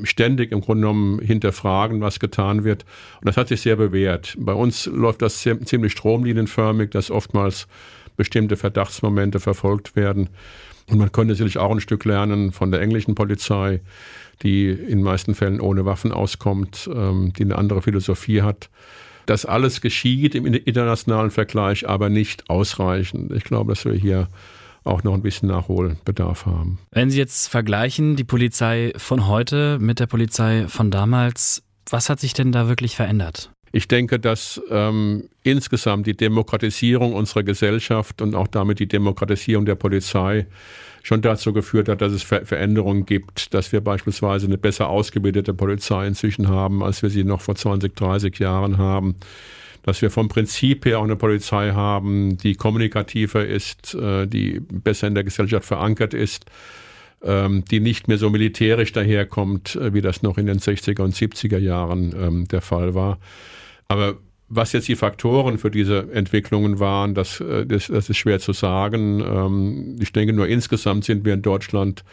ständig 0.04 0.52
im 0.52 0.62
Grunde 0.62 0.82
genommen 0.82 1.20
hinterfragen, 1.20 2.02
was 2.02 2.20
getan 2.20 2.64
wird. 2.64 2.86
Und 3.20 3.28
das 3.28 3.38
hat 3.38 3.50
sich 3.50 3.62
sehr 3.62 3.76
bewährt. 3.76 4.36
Bei 4.40 4.54
uns 4.54 4.86
läuft 4.86 5.22
das 5.22 5.40
ziemlich 5.40 5.92
stromlinienförmig, 5.92 6.90
dass 6.92 7.12
oftmals 7.12 7.68
bestimmte 8.18 8.56
Verdachtsmomente 8.56 9.40
verfolgt 9.40 9.96
werden. 9.96 10.30
Und 10.90 10.98
man 10.98 11.12
könnte 11.12 11.36
sicherlich 11.36 11.58
auch 11.58 11.72
ein 11.72 11.80
Stück 11.80 12.06
lernen 12.06 12.52
von 12.52 12.72
der 12.72 12.82
englischen 12.82 13.16
Polizei, 13.16 13.82
die 14.44 14.70
in 14.70 15.00
den 15.00 15.04
meisten 15.04 15.36
Fällen 15.36 15.60
ohne 15.60 15.86
Waffen 15.86 16.12
auskommt, 16.12 16.90
ähm, 16.94 17.34
die 17.38 17.44
eine 17.44 17.58
andere 17.58 17.82
Philosophie 17.82 18.42
hat. 18.42 18.70
Das 19.26 19.46
alles 19.46 19.82
geschieht 19.82 20.36
im 20.36 20.46
internationalen 20.46 21.32
Vergleich, 21.32 21.88
aber 21.88 22.10
nicht 22.10 22.50
ausreichend. 22.50 23.32
Ich 23.32 23.44
glaube, 23.44 23.74
dass 23.74 23.86
wir 23.86 23.94
hier 23.94 24.28
auch 24.84 25.04
noch 25.04 25.14
ein 25.14 25.22
bisschen 25.22 25.50
Nachholbedarf 25.50 26.46
haben. 26.46 26.80
Wenn 26.92 27.12
Sie 27.12 27.18
jetzt 27.18 27.48
vergleichen, 27.48 28.16
die 28.16 28.24
Polizei 28.24 28.94
von 28.98 29.28
heute 29.28 29.78
mit 29.80 30.00
der 30.00 30.08
Polizei 30.08 30.66
von 30.68 30.90
damals, 30.90 31.64
was 31.90 32.10
hat 32.10 32.20
sich 32.20 32.34
denn 32.34 32.52
da 32.52 32.68
wirklich 32.68 32.96
verändert? 32.96 33.52
Ich 33.72 33.88
denke, 33.88 34.20
dass 34.20 34.62
ähm, 34.70 35.30
insgesamt 35.44 36.06
die 36.08 36.18
Demokratisierung 36.18 37.14
unserer 37.14 37.44
Gesellschaft 37.44 38.22
und 38.22 38.36
auch 38.36 38.48
damit 38.48 38.80
die 38.80 38.88
Demokratisierung 38.88 39.66
der 39.66 39.76
Polizei 39.76 40.46
schon 41.04 41.22
dazu 41.22 41.54
geführt 41.54 41.90
hat, 41.90 42.02
dass 42.02 42.12
es 42.12 42.22
Ver 42.24 42.46
Veränderungen 42.46 43.06
gibt, 43.06 43.54
dass 43.54 43.72
wir 43.72 43.82
beispielsweise 43.82 44.46
eine 44.46 44.58
besser 44.58 44.90
ausgebildete 44.90 45.54
Polizei 45.54 46.06
inzwischen 46.06 46.48
haben, 46.48 46.84
als 46.84 47.02
wir 47.02 47.10
sie 47.10 47.24
noch 47.24 47.42
vor 47.42 47.56
20, 47.56 47.96
30 47.96 48.38
Jahren 48.40 48.78
haben 48.78 49.16
dass 49.84 50.02
wir 50.02 50.12
vom 50.12 50.28
Prinzip 50.28 50.86
her 50.86 51.00
auch 51.00 51.04
eine 51.04 51.16
Polizei 51.16 51.72
haben, 51.72 52.38
die 52.38 52.56
kommunikativer 52.56 53.46
ist, 53.46 53.96
äh, 53.96 54.28
die 54.28 54.60
besser 54.60 55.08
in 55.08 55.16
der 55.16 55.24
Gesellschaft 55.24 55.66
verankert 55.66 56.14
ist, 56.14 56.46
ähm, 57.24 57.64
die 57.70 57.80
nicht 57.80 58.08
mehr 58.08 58.18
so 58.18 58.30
militärisch 58.30 58.92
daherkommt, 58.92 59.76
äh, 59.76 59.94
wie 59.94 60.02
das 60.02 60.22
noch 60.22 60.38
in 60.38 60.46
den 60.46 60.60
60er 60.60 61.02
und 61.02 61.16
70er 61.16 61.58
Jahren 61.58 62.14
ähm, 62.16 62.48
der 62.48 62.62
Fall 62.62 62.94
war. 62.94 63.20
Aber 63.92 64.16
was 64.48 64.72
jetzt 64.72 64.88
die 64.88 64.96
Faktoren 64.96 65.58
für 65.58 65.70
diese 65.70 66.12
Entwicklungen 66.14 66.80
waren, 66.80 67.14
das, 67.14 67.42
äh, 67.42 67.66
das, 67.66 67.88
das 67.88 68.10
ist 68.10 68.18
schwer 68.18 68.40
zu 68.40 68.54
sagen. 68.54 69.20
Ähm, 69.20 69.98
ich 70.00 70.14
denke 70.14 70.34
nur 70.34 70.48
insgesamt 70.48 71.04
sind 71.04 71.26
wir 71.26 71.34
in 71.34 71.42
Deutschland 71.42 72.04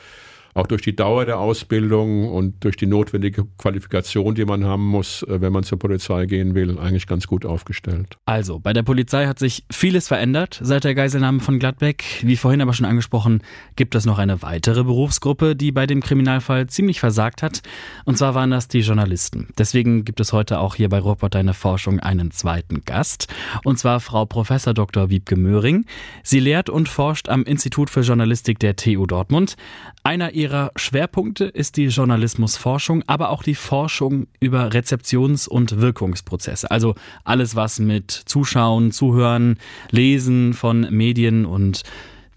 auch 0.58 0.66
durch 0.66 0.82
die 0.82 0.96
Dauer 0.96 1.24
der 1.24 1.38
Ausbildung 1.38 2.28
und 2.28 2.64
durch 2.64 2.76
die 2.76 2.86
notwendige 2.86 3.46
Qualifikation, 3.58 4.34
die 4.34 4.44
man 4.44 4.64
haben 4.64 4.84
muss, 4.84 5.22
äh, 5.22 5.40
wenn 5.40 5.52
man 5.52 5.62
zur 5.62 5.78
Polizei 5.78 6.26
gehen 6.26 6.54
will, 6.54 6.78
eigentlich 6.78 7.06
ganz 7.06 7.26
gut 7.28 7.46
aufgestellt. 7.46 8.18
Also, 8.26 8.58
bei 8.58 8.72
der 8.72 8.82
Polizei 8.82 9.26
hat 9.26 9.38
sich 9.38 9.64
vieles 9.70 10.08
verändert 10.08 10.58
seit 10.60 10.84
der 10.84 10.94
Geiselnahme 10.94 11.40
von 11.40 11.58
Gladbeck. 11.60 12.04
Wie 12.22 12.36
vorhin 12.36 12.60
aber 12.60 12.72
schon 12.72 12.86
angesprochen, 12.86 13.42
gibt 13.76 13.94
es 13.94 14.04
noch 14.04 14.18
eine 14.18 14.42
weitere 14.42 14.82
Berufsgruppe, 14.82 15.54
die 15.54 15.70
bei 15.70 15.86
dem 15.86 16.00
Kriminalfall 16.00 16.66
ziemlich 16.66 16.98
versagt 16.98 17.42
hat. 17.42 17.62
Und 18.04 18.18
zwar 18.18 18.34
waren 18.34 18.50
das 18.50 18.66
die 18.66 18.80
Journalisten. 18.80 19.48
Deswegen 19.56 20.04
gibt 20.04 20.18
es 20.18 20.32
heute 20.32 20.58
auch 20.58 20.74
hier 20.74 20.88
bei 20.88 20.98
Ruhrpott 20.98 21.36
eine 21.36 21.54
Forschung 21.54 22.00
einen 22.00 22.32
zweiten 22.32 22.82
Gast. 22.84 23.28
Und 23.62 23.78
zwar 23.78 24.00
Frau 24.00 24.26
Professor 24.26 24.74
Dr. 24.74 25.08
Wiebke 25.08 25.36
Möhring. 25.36 25.86
Sie 26.24 26.40
lehrt 26.40 26.68
und 26.68 26.88
forscht 26.88 27.28
am 27.28 27.44
Institut 27.44 27.90
für 27.90 28.00
Journalistik 28.00 28.58
der 28.58 28.74
TU 28.74 29.06
Dortmund. 29.06 29.56
Einer 30.02 30.32
ihrer 30.32 30.47
Schwerpunkte 30.76 31.44
ist 31.44 31.76
die 31.76 31.86
Journalismusforschung, 31.86 33.04
aber 33.06 33.30
auch 33.30 33.42
die 33.42 33.54
Forschung 33.54 34.26
über 34.40 34.72
Rezeptions- 34.72 35.48
und 35.48 35.80
Wirkungsprozesse. 35.80 36.70
Also 36.70 36.94
alles, 37.24 37.56
was 37.56 37.78
mit 37.78 38.10
Zuschauen, 38.10 38.92
Zuhören, 38.92 39.58
Lesen 39.90 40.54
von 40.54 40.86
Medien 40.90 41.44
und 41.46 41.82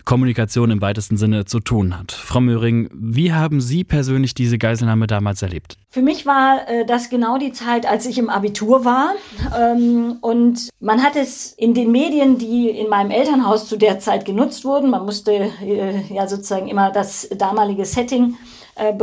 Kommunikation 0.05 0.71
im 0.71 0.81
weitesten 0.81 1.17
Sinne 1.17 1.45
zu 1.45 1.59
tun 1.59 1.97
hat. 1.97 2.11
Frau 2.11 2.41
Möhring, 2.41 2.89
wie 2.93 3.33
haben 3.33 3.61
Sie 3.61 3.83
persönlich 3.83 4.33
diese 4.33 4.57
Geiselnahme 4.57 5.07
damals 5.07 5.41
erlebt? 5.41 5.77
Für 5.89 6.01
mich 6.01 6.25
war 6.25 6.67
äh, 6.67 6.85
das 6.85 7.09
genau 7.09 7.37
die 7.37 7.51
Zeit, 7.51 7.85
als 7.85 8.05
ich 8.05 8.17
im 8.17 8.29
Abitur 8.29 8.85
war. 8.85 9.13
Ähm, 9.57 10.17
und 10.21 10.69
man 10.79 11.03
hat 11.03 11.15
es 11.15 11.53
in 11.53 11.73
den 11.73 11.91
Medien, 11.91 12.37
die 12.37 12.69
in 12.69 12.89
meinem 12.89 13.11
Elternhaus 13.11 13.67
zu 13.67 13.77
der 13.77 13.99
Zeit 13.99 14.25
genutzt 14.25 14.65
wurden, 14.65 14.89
man 14.89 15.05
musste 15.05 15.51
äh, 15.61 16.01
ja 16.13 16.27
sozusagen 16.27 16.67
immer 16.67 16.91
das 16.91 17.27
damalige 17.29 17.85
Setting 17.85 18.35
äh, 18.75 18.93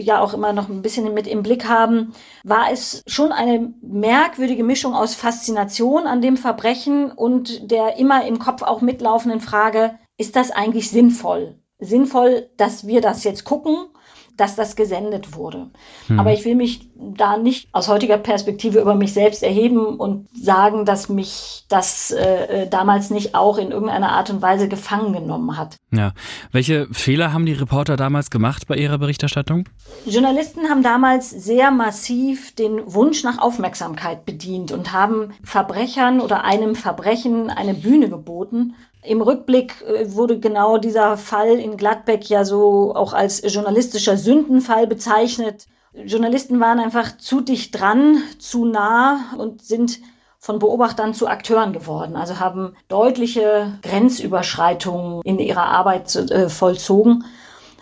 ja 0.00 0.20
auch 0.20 0.34
immer 0.34 0.52
noch 0.52 0.68
ein 0.68 0.82
bisschen 0.82 1.12
mit 1.14 1.26
im 1.26 1.42
Blick 1.42 1.68
haben, 1.68 2.12
war 2.44 2.70
es 2.72 3.02
schon 3.06 3.32
eine 3.32 3.72
merkwürdige 3.82 4.64
Mischung 4.64 4.94
aus 4.94 5.14
Faszination 5.14 6.06
an 6.06 6.20
dem 6.20 6.36
Verbrechen 6.36 7.10
und 7.10 7.70
der 7.70 7.98
immer 7.98 8.26
im 8.26 8.38
Kopf 8.38 8.62
auch 8.62 8.80
mitlaufenden 8.80 9.40
Frage, 9.40 9.94
ist 10.18 10.36
das 10.36 10.50
eigentlich 10.50 10.90
sinnvoll? 10.90 11.56
Sinnvoll, 11.78 12.48
dass 12.56 12.86
wir 12.86 13.00
das 13.00 13.24
jetzt 13.24 13.44
gucken, 13.44 13.88
dass 14.36 14.56
das 14.56 14.76
gesendet 14.76 15.36
wurde. 15.36 15.70
Hm. 16.06 16.18
Aber 16.18 16.32
ich 16.32 16.44
will 16.44 16.54
mich 16.54 16.88
da 16.96 17.36
nicht 17.36 17.68
aus 17.72 17.88
heutiger 17.88 18.16
Perspektive 18.16 18.80
über 18.80 18.94
mich 18.94 19.12
selbst 19.12 19.42
erheben 19.42 19.98
und 19.98 20.28
sagen, 20.32 20.84
dass 20.84 21.08
mich 21.08 21.64
das 21.68 22.10
äh, 22.10 22.62
äh 22.62 22.68
damals 22.68 23.10
nicht 23.10 23.34
auch 23.34 23.58
in 23.58 23.70
irgendeiner 23.70 24.12
Art 24.12 24.30
und 24.30 24.40
Weise 24.40 24.68
gefangen 24.68 25.12
genommen 25.12 25.56
hat. 25.58 25.76
Ja. 25.90 26.12
Welche 26.50 26.86
Fehler 26.92 27.32
haben 27.32 27.46
die 27.46 27.52
Reporter 27.52 27.96
damals 27.96 28.30
gemacht 28.30 28.66
bei 28.66 28.76
ihrer 28.76 28.98
Berichterstattung? 28.98 29.68
Journalisten 30.06 30.68
haben 30.70 30.82
damals 30.82 31.30
sehr 31.30 31.70
massiv 31.70 32.54
den 32.54 32.80
Wunsch 32.92 33.24
nach 33.24 33.38
Aufmerksamkeit 33.38 34.24
bedient 34.24 34.72
und 34.72 34.92
haben 34.92 35.32
Verbrechern 35.44 36.20
oder 36.20 36.44
einem 36.44 36.74
Verbrechen 36.74 37.50
eine 37.50 37.74
Bühne 37.74 38.08
geboten 38.08 38.74
im 39.04 39.20
Rückblick 39.20 39.82
äh, 39.82 40.14
wurde 40.14 40.38
genau 40.38 40.78
dieser 40.78 41.16
Fall 41.16 41.58
in 41.58 41.76
Gladbeck 41.76 42.28
ja 42.28 42.44
so 42.44 42.94
auch 42.94 43.12
als 43.12 43.42
journalistischer 43.52 44.16
Sündenfall 44.16 44.86
bezeichnet. 44.86 45.66
Journalisten 45.92 46.58
waren 46.60 46.78
einfach 46.78 47.18
zu 47.18 47.40
dicht 47.40 47.78
dran, 47.78 48.22
zu 48.38 48.64
nah 48.64 49.34
und 49.36 49.62
sind 49.62 50.00
von 50.38 50.58
Beobachtern 50.58 51.14
zu 51.14 51.28
Akteuren 51.28 51.72
geworden, 51.72 52.16
also 52.16 52.40
haben 52.40 52.74
deutliche 52.88 53.78
Grenzüberschreitungen 53.82 55.22
in 55.22 55.38
ihrer 55.38 55.66
Arbeit 55.66 56.16
äh, 56.16 56.48
vollzogen 56.48 57.24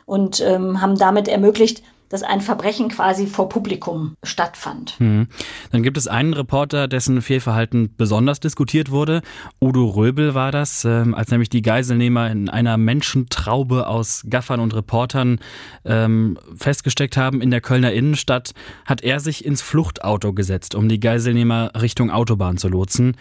und 0.04 0.40
ähm, 0.40 0.82
haben 0.82 0.98
damit 0.98 1.28
ermöglicht, 1.28 1.82
dass 2.10 2.22
ein 2.24 2.40
Verbrechen 2.40 2.88
quasi 2.88 3.26
vor 3.26 3.48
Publikum 3.48 4.16
stattfand. 4.22 4.96
Hm. 4.98 5.28
Dann 5.70 5.82
gibt 5.82 5.96
es 5.96 6.08
einen 6.08 6.34
Reporter, 6.34 6.88
dessen 6.88 7.22
Fehlverhalten 7.22 7.94
besonders 7.96 8.40
diskutiert 8.40 8.90
wurde. 8.90 9.22
Udo 9.60 9.86
Röbel 9.86 10.34
war 10.34 10.52
das, 10.52 10.84
äh, 10.84 11.04
als 11.12 11.30
nämlich 11.30 11.48
die 11.48 11.62
Geiselnehmer 11.62 12.30
in 12.30 12.48
einer 12.48 12.76
Menschentraube 12.76 13.86
aus 13.86 14.24
Gaffern 14.28 14.60
und 14.60 14.74
Reportern 14.74 15.38
ähm, 15.84 16.36
festgesteckt 16.56 17.16
haben 17.16 17.40
in 17.40 17.50
der 17.50 17.60
Kölner 17.60 17.92
Innenstadt, 17.92 18.52
hat 18.84 19.02
er 19.02 19.20
sich 19.20 19.44
ins 19.44 19.62
Fluchtauto 19.62 20.32
gesetzt, 20.32 20.74
um 20.74 20.88
die 20.88 21.00
Geiselnehmer 21.00 21.70
Richtung 21.80 22.10
Autobahn 22.10 22.58
zu 22.58 22.68
lotsen. 22.68 23.16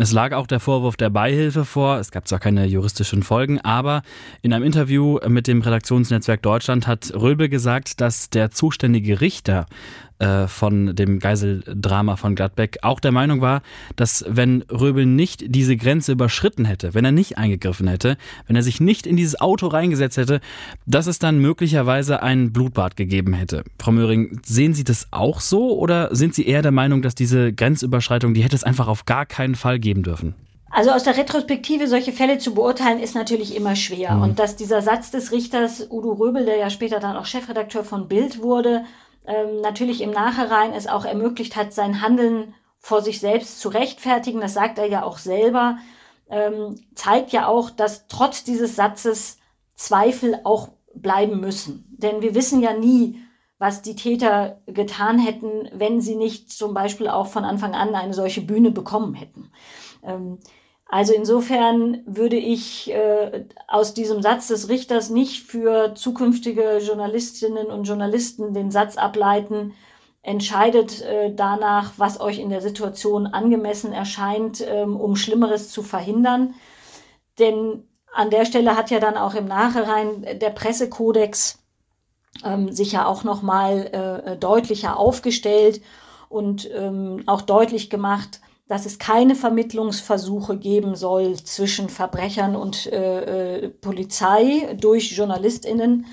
Es 0.00 0.12
lag 0.12 0.32
auch 0.32 0.46
der 0.46 0.60
Vorwurf 0.60 0.96
der 0.96 1.10
Beihilfe 1.10 1.64
vor. 1.64 1.98
Es 1.98 2.12
gab 2.12 2.28
zwar 2.28 2.38
keine 2.38 2.66
juristischen 2.66 3.24
Folgen, 3.24 3.60
aber 3.62 4.02
in 4.42 4.52
einem 4.52 4.64
Interview 4.64 5.18
mit 5.26 5.48
dem 5.48 5.60
Redaktionsnetzwerk 5.60 6.40
Deutschland 6.40 6.86
hat 6.86 7.12
Röbel 7.14 7.48
gesagt, 7.48 8.00
dass 8.00 8.27
der 8.34 8.50
zuständige 8.50 9.20
Richter 9.20 9.66
äh, 10.18 10.48
von 10.48 10.96
dem 10.96 11.20
Geiseldrama 11.20 12.16
von 12.16 12.34
Gladbeck 12.34 12.78
auch 12.82 12.98
der 12.98 13.12
Meinung 13.12 13.40
war, 13.40 13.62
dass 13.94 14.24
wenn 14.28 14.62
Röbel 14.62 15.06
nicht 15.06 15.44
diese 15.46 15.76
Grenze 15.76 16.12
überschritten 16.12 16.64
hätte, 16.64 16.92
wenn 16.94 17.04
er 17.04 17.12
nicht 17.12 17.38
eingegriffen 17.38 17.86
hätte, 17.86 18.16
wenn 18.46 18.56
er 18.56 18.64
sich 18.64 18.80
nicht 18.80 19.06
in 19.06 19.16
dieses 19.16 19.40
Auto 19.40 19.68
reingesetzt 19.68 20.16
hätte, 20.16 20.40
dass 20.86 21.06
es 21.06 21.20
dann 21.20 21.38
möglicherweise 21.38 22.20
ein 22.22 22.52
Blutbad 22.52 22.96
gegeben 22.96 23.32
hätte. 23.32 23.62
Frau 23.78 23.92
Möhring, 23.92 24.40
sehen 24.44 24.74
Sie 24.74 24.84
das 24.84 25.06
auch 25.12 25.40
so 25.40 25.78
oder 25.78 26.14
sind 26.14 26.34
Sie 26.34 26.46
eher 26.46 26.62
der 26.62 26.72
Meinung, 26.72 27.00
dass 27.00 27.14
diese 27.14 27.52
Grenzüberschreitung, 27.52 28.34
die 28.34 28.42
hätte 28.42 28.56
es 28.56 28.64
einfach 28.64 28.88
auf 28.88 29.06
gar 29.06 29.24
keinen 29.24 29.54
Fall 29.54 29.78
geben 29.78 30.02
dürfen? 30.02 30.34
Also 30.70 30.90
aus 30.90 31.04
der 31.04 31.16
Retrospektive 31.16 31.88
solche 31.88 32.12
Fälle 32.12 32.38
zu 32.38 32.54
beurteilen, 32.54 33.00
ist 33.00 33.14
natürlich 33.14 33.56
immer 33.56 33.74
schwer. 33.74 34.14
Mhm. 34.14 34.22
Und 34.22 34.38
dass 34.38 34.56
dieser 34.56 34.82
Satz 34.82 35.10
des 35.10 35.32
Richters 35.32 35.86
Udo 35.90 36.12
Röbel, 36.12 36.44
der 36.44 36.56
ja 36.56 36.70
später 36.70 37.00
dann 37.00 37.16
auch 37.16 37.26
Chefredakteur 37.26 37.84
von 37.84 38.08
Bild 38.08 38.42
wurde, 38.42 38.84
ähm, 39.26 39.60
natürlich 39.60 40.00
im 40.00 40.10
Nachhinein 40.10 40.72
es 40.72 40.86
auch 40.86 41.04
ermöglicht 41.04 41.56
hat, 41.56 41.72
sein 41.72 42.02
Handeln 42.02 42.54
vor 42.78 43.02
sich 43.02 43.20
selbst 43.20 43.60
zu 43.60 43.68
rechtfertigen, 43.68 44.40
das 44.40 44.54
sagt 44.54 44.78
er 44.78 44.86
ja 44.86 45.02
auch 45.02 45.18
selber, 45.18 45.78
ähm, 46.30 46.80
zeigt 46.94 47.32
ja 47.32 47.46
auch, 47.46 47.70
dass 47.70 48.06
trotz 48.08 48.44
dieses 48.44 48.76
Satzes 48.76 49.38
Zweifel 49.74 50.40
auch 50.44 50.70
bleiben 50.94 51.40
müssen. 51.40 51.84
Denn 51.98 52.22
wir 52.22 52.34
wissen 52.34 52.60
ja 52.60 52.72
nie, 52.72 53.20
was 53.58 53.82
die 53.82 53.96
Täter 53.96 54.60
getan 54.66 55.18
hätten, 55.18 55.68
wenn 55.72 56.00
sie 56.00 56.14
nicht 56.14 56.52
zum 56.52 56.74
Beispiel 56.74 57.08
auch 57.08 57.26
von 57.26 57.44
Anfang 57.44 57.74
an 57.74 57.94
eine 57.94 58.14
solche 58.14 58.40
Bühne 58.40 58.70
bekommen 58.70 59.14
hätten. 59.14 59.50
Ähm, 60.02 60.38
also 60.88 61.12
insofern 61.12 62.02
würde 62.06 62.36
ich 62.36 62.90
äh, 62.90 63.44
aus 63.66 63.92
diesem 63.92 64.22
Satz 64.22 64.48
des 64.48 64.70
Richters 64.70 65.10
nicht 65.10 65.42
für 65.42 65.94
zukünftige 65.94 66.78
Journalistinnen 66.78 67.66
und 67.66 67.84
Journalisten 67.84 68.54
den 68.54 68.70
Satz 68.70 68.96
ableiten, 68.96 69.74
entscheidet 70.22 71.02
äh, 71.02 71.34
danach, 71.34 71.92
was 71.98 72.20
euch 72.20 72.38
in 72.38 72.48
der 72.48 72.62
Situation 72.62 73.26
angemessen 73.26 73.92
erscheint, 73.92 74.64
ähm, 74.66 74.96
um 74.98 75.14
Schlimmeres 75.14 75.70
zu 75.70 75.82
verhindern. 75.82 76.54
Denn 77.38 77.84
an 78.14 78.30
der 78.30 78.46
Stelle 78.46 78.74
hat 78.74 78.90
ja 78.90 78.98
dann 78.98 79.18
auch 79.18 79.34
im 79.34 79.44
Nachhinein 79.44 80.38
der 80.38 80.50
Pressekodex 80.50 81.58
ähm, 82.44 82.72
sich 82.72 82.92
ja 82.92 83.06
auch 83.06 83.24
nochmal 83.24 84.22
äh, 84.24 84.36
deutlicher 84.36 84.96
aufgestellt 84.96 85.82
und 86.30 86.68
ähm, 86.74 87.22
auch 87.26 87.42
deutlich 87.42 87.90
gemacht, 87.90 88.40
dass 88.68 88.84
es 88.84 88.98
keine 88.98 89.34
Vermittlungsversuche 89.34 90.56
geben 90.58 90.94
soll 90.94 91.36
zwischen 91.36 91.88
Verbrechern 91.88 92.54
und 92.54 92.86
äh, 92.92 93.64
äh, 93.64 93.68
Polizei 93.68 94.76
durch 94.78 95.12
JournalistInnen. 95.12 96.06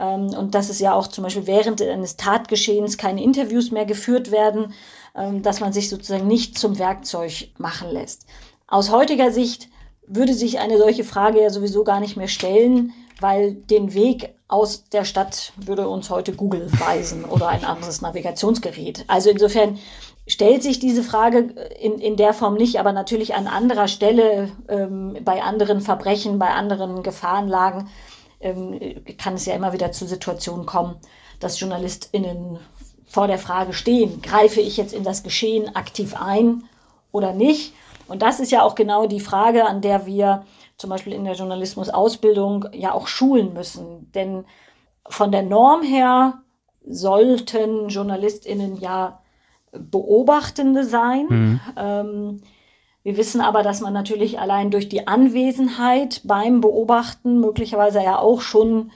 Ähm, 0.00 0.28
und 0.28 0.54
dass 0.54 0.70
es 0.70 0.80
ja 0.80 0.94
auch 0.94 1.06
zum 1.06 1.24
Beispiel 1.24 1.46
während 1.46 1.82
eines 1.82 2.16
Tatgeschehens 2.16 2.96
keine 2.96 3.22
Interviews 3.22 3.70
mehr 3.70 3.84
geführt 3.84 4.30
werden, 4.30 4.72
ähm, 5.14 5.42
dass 5.42 5.60
man 5.60 5.72
sich 5.72 5.90
sozusagen 5.90 6.26
nicht 6.26 6.58
zum 6.58 6.78
Werkzeug 6.78 7.50
machen 7.58 7.90
lässt. 7.90 8.26
Aus 8.66 8.90
heutiger 8.90 9.30
Sicht 9.30 9.68
würde 10.06 10.32
sich 10.32 10.58
eine 10.58 10.78
solche 10.78 11.04
Frage 11.04 11.42
ja 11.42 11.50
sowieso 11.50 11.84
gar 11.84 12.00
nicht 12.00 12.16
mehr 12.16 12.28
stellen, 12.28 12.94
weil 13.20 13.54
den 13.54 13.92
Weg 13.92 14.34
aus 14.48 14.84
der 14.88 15.04
Stadt 15.04 15.52
würde 15.56 15.88
uns 15.88 16.08
heute 16.08 16.32
Google 16.32 16.70
weisen 16.80 17.24
oder 17.26 17.48
ein 17.48 17.64
anderes 17.64 18.00
Navigationsgerät. 18.00 19.04
Also 19.08 19.28
insofern 19.28 19.78
stellt 20.28 20.62
sich 20.62 20.78
diese 20.78 21.02
Frage 21.02 21.38
in, 21.80 21.98
in 21.98 22.16
der 22.16 22.34
Form 22.34 22.54
nicht, 22.54 22.78
aber 22.78 22.92
natürlich 22.92 23.34
an 23.34 23.46
anderer 23.46 23.88
Stelle 23.88 24.50
ähm, 24.68 25.16
bei 25.24 25.42
anderen 25.42 25.80
Verbrechen, 25.80 26.38
bei 26.38 26.50
anderen 26.50 27.02
Gefahrenlagen 27.02 27.88
ähm, 28.40 28.78
kann 29.16 29.34
es 29.34 29.46
ja 29.46 29.54
immer 29.54 29.72
wieder 29.72 29.90
zu 29.90 30.06
Situationen 30.06 30.66
kommen, 30.66 30.96
dass 31.40 31.58
JournalistInnen 31.58 32.58
vor 33.06 33.26
der 33.26 33.38
Frage 33.38 33.72
stehen, 33.72 34.20
greife 34.20 34.60
ich 34.60 34.76
jetzt 34.76 34.92
in 34.92 35.02
das 35.02 35.22
Geschehen 35.22 35.74
aktiv 35.74 36.14
ein 36.14 36.64
oder 37.10 37.32
nicht? 37.32 37.72
Und 38.06 38.20
das 38.20 38.38
ist 38.38 38.52
ja 38.52 38.62
auch 38.62 38.74
genau 38.74 39.06
die 39.06 39.20
Frage, 39.20 39.64
an 39.64 39.80
der 39.80 40.04
wir 40.04 40.44
zum 40.76 40.90
Beispiel 40.90 41.14
in 41.14 41.24
der 41.24 41.34
Journalismusausbildung 41.34 42.66
ja 42.72 42.92
auch 42.92 43.08
schulen 43.08 43.54
müssen. 43.54 44.12
Denn 44.12 44.44
von 45.08 45.32
der 45.32 45.42
Norm 45.42 45.82
her 45.82 46.42
sollten 46.86 47.88
JournalistInnen 47.88 48.76
ja 48.76 49.20
Beobachtende 49.72 50.84
sein. 50.84 51.26
Mhm. 51.28 51.60
Ähm, 51.76 52.42
wir 53.02 53.16
wissen 53.16 53.40
aber, 53.40 53.62
dass 53.62 53.80
man 53.80 53.92
natürlich 53.92 54.38
allein 54.38 54.70
durch 54.70 54.88
die 54.88 55.06
Anwesenheit 55.06 56.20
beim 56.24 56.60
Beobachten 56.60 57.40
möglicherweise 57.40 58.02
ja 58.02 58.18
auch 58.18 58.40
schon 58.40 58.90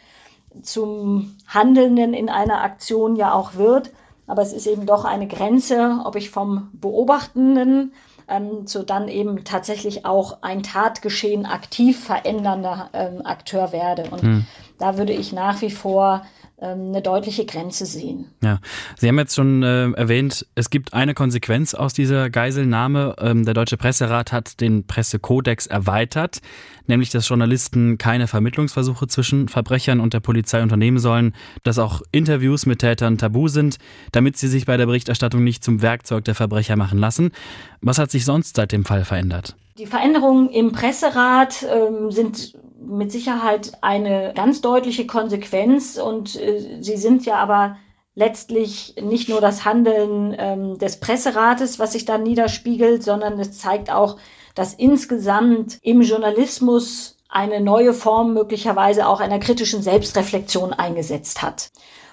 zum 0.60 1.36
Handelnden 1.46 2.12
in 2.12 2.28
einer 2.28 2.62
Aktion 2.62 3.16
ja 3.16 3.32
auch 3.32 3.54
wird. 3.54 3.90
Aber 4.26 4.42
es 4.42 4.52
ist 4.52 4.66
eben 4.66 4.86
doch 4.86 5.04
eine 5.04 5.26
Grenze, 5.26 6.00
ob 6.04 6.16
ich 6.16 6.30
vom 6.30 6.70
Beobachtenden 6.74 7.92
ähm, 8.28 8.66
so 8.66 8.82
dann 8.82 9.08
eben 9.08 9.44
tatsächlich 9.44 10.04
auch 10.06 10.38
ein 10.42 10.62
Tatgeschehen 10.62 11.46
aktiv 11.46 12.04
verändernder 12.04 12.90
ähm, 12.92 13.24
Akteur 13.24 13.72
werde. 13.72 14.04
Und 14.10 14.22
hm. 14.22 14.46
da 14.78 14.98
würde 14.98 15.12
ich 15.12 15.32
nach 15.32 15.60
wie 15.60 15.70
vor 15.70 16.22
eine 16.66 17.02
deutliche 17.02 17.44
Grenze 17.44 17.86
sehen. 17.86 18.26
Ja, 18.42 18.60
Sie 18.98 19.08
haben 19.08 19.18
jetzt 19.18 19.34
schon 19.34 19.62
äh, 19.62 19.90
erwähnt, 19.92 20.46
es 20.54 20.70
gibt 20.70 20.94
eine 20.94 21.14
Konsequenz 21.14 21.74
aus 21.74 21.92
dieser 21.92 22.30
Geiselnahme. 22.30 23.16
Ähm, 23.20 23.44
der 23.44 23.54
Deutsche 23.54 23.76
Presserat 23.76 24.32
hat 24.32 24.60
den 24.60 24.86
Pressekodex 24.86 25.66
erweitert, 25.66 26.40
nämlich 26.86 27.10
dass 27.10 27.28
Journalisten 27.28 27.98
keine 27.98 28.26
Vermittlungsversuche 28.26 29.06
zwischen 29.06 29.48
Verbrechern 29.48 30.00
und 30.00 30.14
der 30.14 30.20
Polizei 30.20 30.62
unternehmen 30.62 30.98
sollen, 30.98 31.34
dass 31.62 31.78
auch 31.78 32.02
Interviews 32.12 32.66
mit 32.66 32.80
Tätern 32.80 33.18
tabu 33.18 33.48
sind, 33.48 33.78
damit 34.12 34.36
sie 34.36 34.48
sich 34.48 34.66
bei 34.66 34.76
der 34.76 34.86
Berichterstattung 34.86 35.44
nicht 35.44 35.64
zum 35.64 35.82
Werkzeug 35.82 36.24
der 36.24 36.34
Verbrecher 36.34 36.76
machen 36.76 36.98
lassen. 36.98 37.32
Was 37.80 37.98
hat 37.98 38.10
sich 38.10 38.24
sonst 38.24 38.56
seit 38.56 38.72
dem 38.72 38.84
Fall 38.84 39.04
verändert? 39.04 39.56
Die 39.78 39.86
Veränderungen 39.86 40.50
im 40.50 40.72
Presserat 40.72 41.64
ähm, 41.68 42.10
sind 42.10 42.54
mit 42.84 43.12
Sicherheit 43.12 43.72
eine 43.80 44.32
ganz 44.34 44.60
deutliche 44.60 45.06
Konsequenz 45.06 45.96
und 45.96 46.36
äh, 46.36 46.78
sie 46.80 46.96
sind 46.96 47.24
ja 47.24 47.36
aber 47.36 47.76
letztlich 48.14 48.94
nicht 49.00 49.28
nur 49.28 49.40
das 49.40 49.64
Handeln 49.64 50.34
ähm, 50.38 50.78
des 50.78 51.00
Presserates, 51.00 51.78
was 51.78 51.92
sich 51.92 52.04
da 52.04 52.18
niederspiegelt, 52.18 53.02
sondern 53.02 53.38
es 53.38 53.58
zeigt 53.58 53.90
auch, 53.90 54.18
dass 54.54 54.74
insgesamt 54.74 55.78
im 55.82 56.02
Journalismus 56.02 57.16
eine 57.28 57.60
neue 57.60 57.94
Form 57.94 58.34
möglicherweise 58.34 59.06
auch 59.06 59.20
einer 59.20 59.38
kritischen 59.38 59.82
Selbstreflexion 59.82 60.72
eingesetzt 60.72 61.42
hat. 61.42 61.70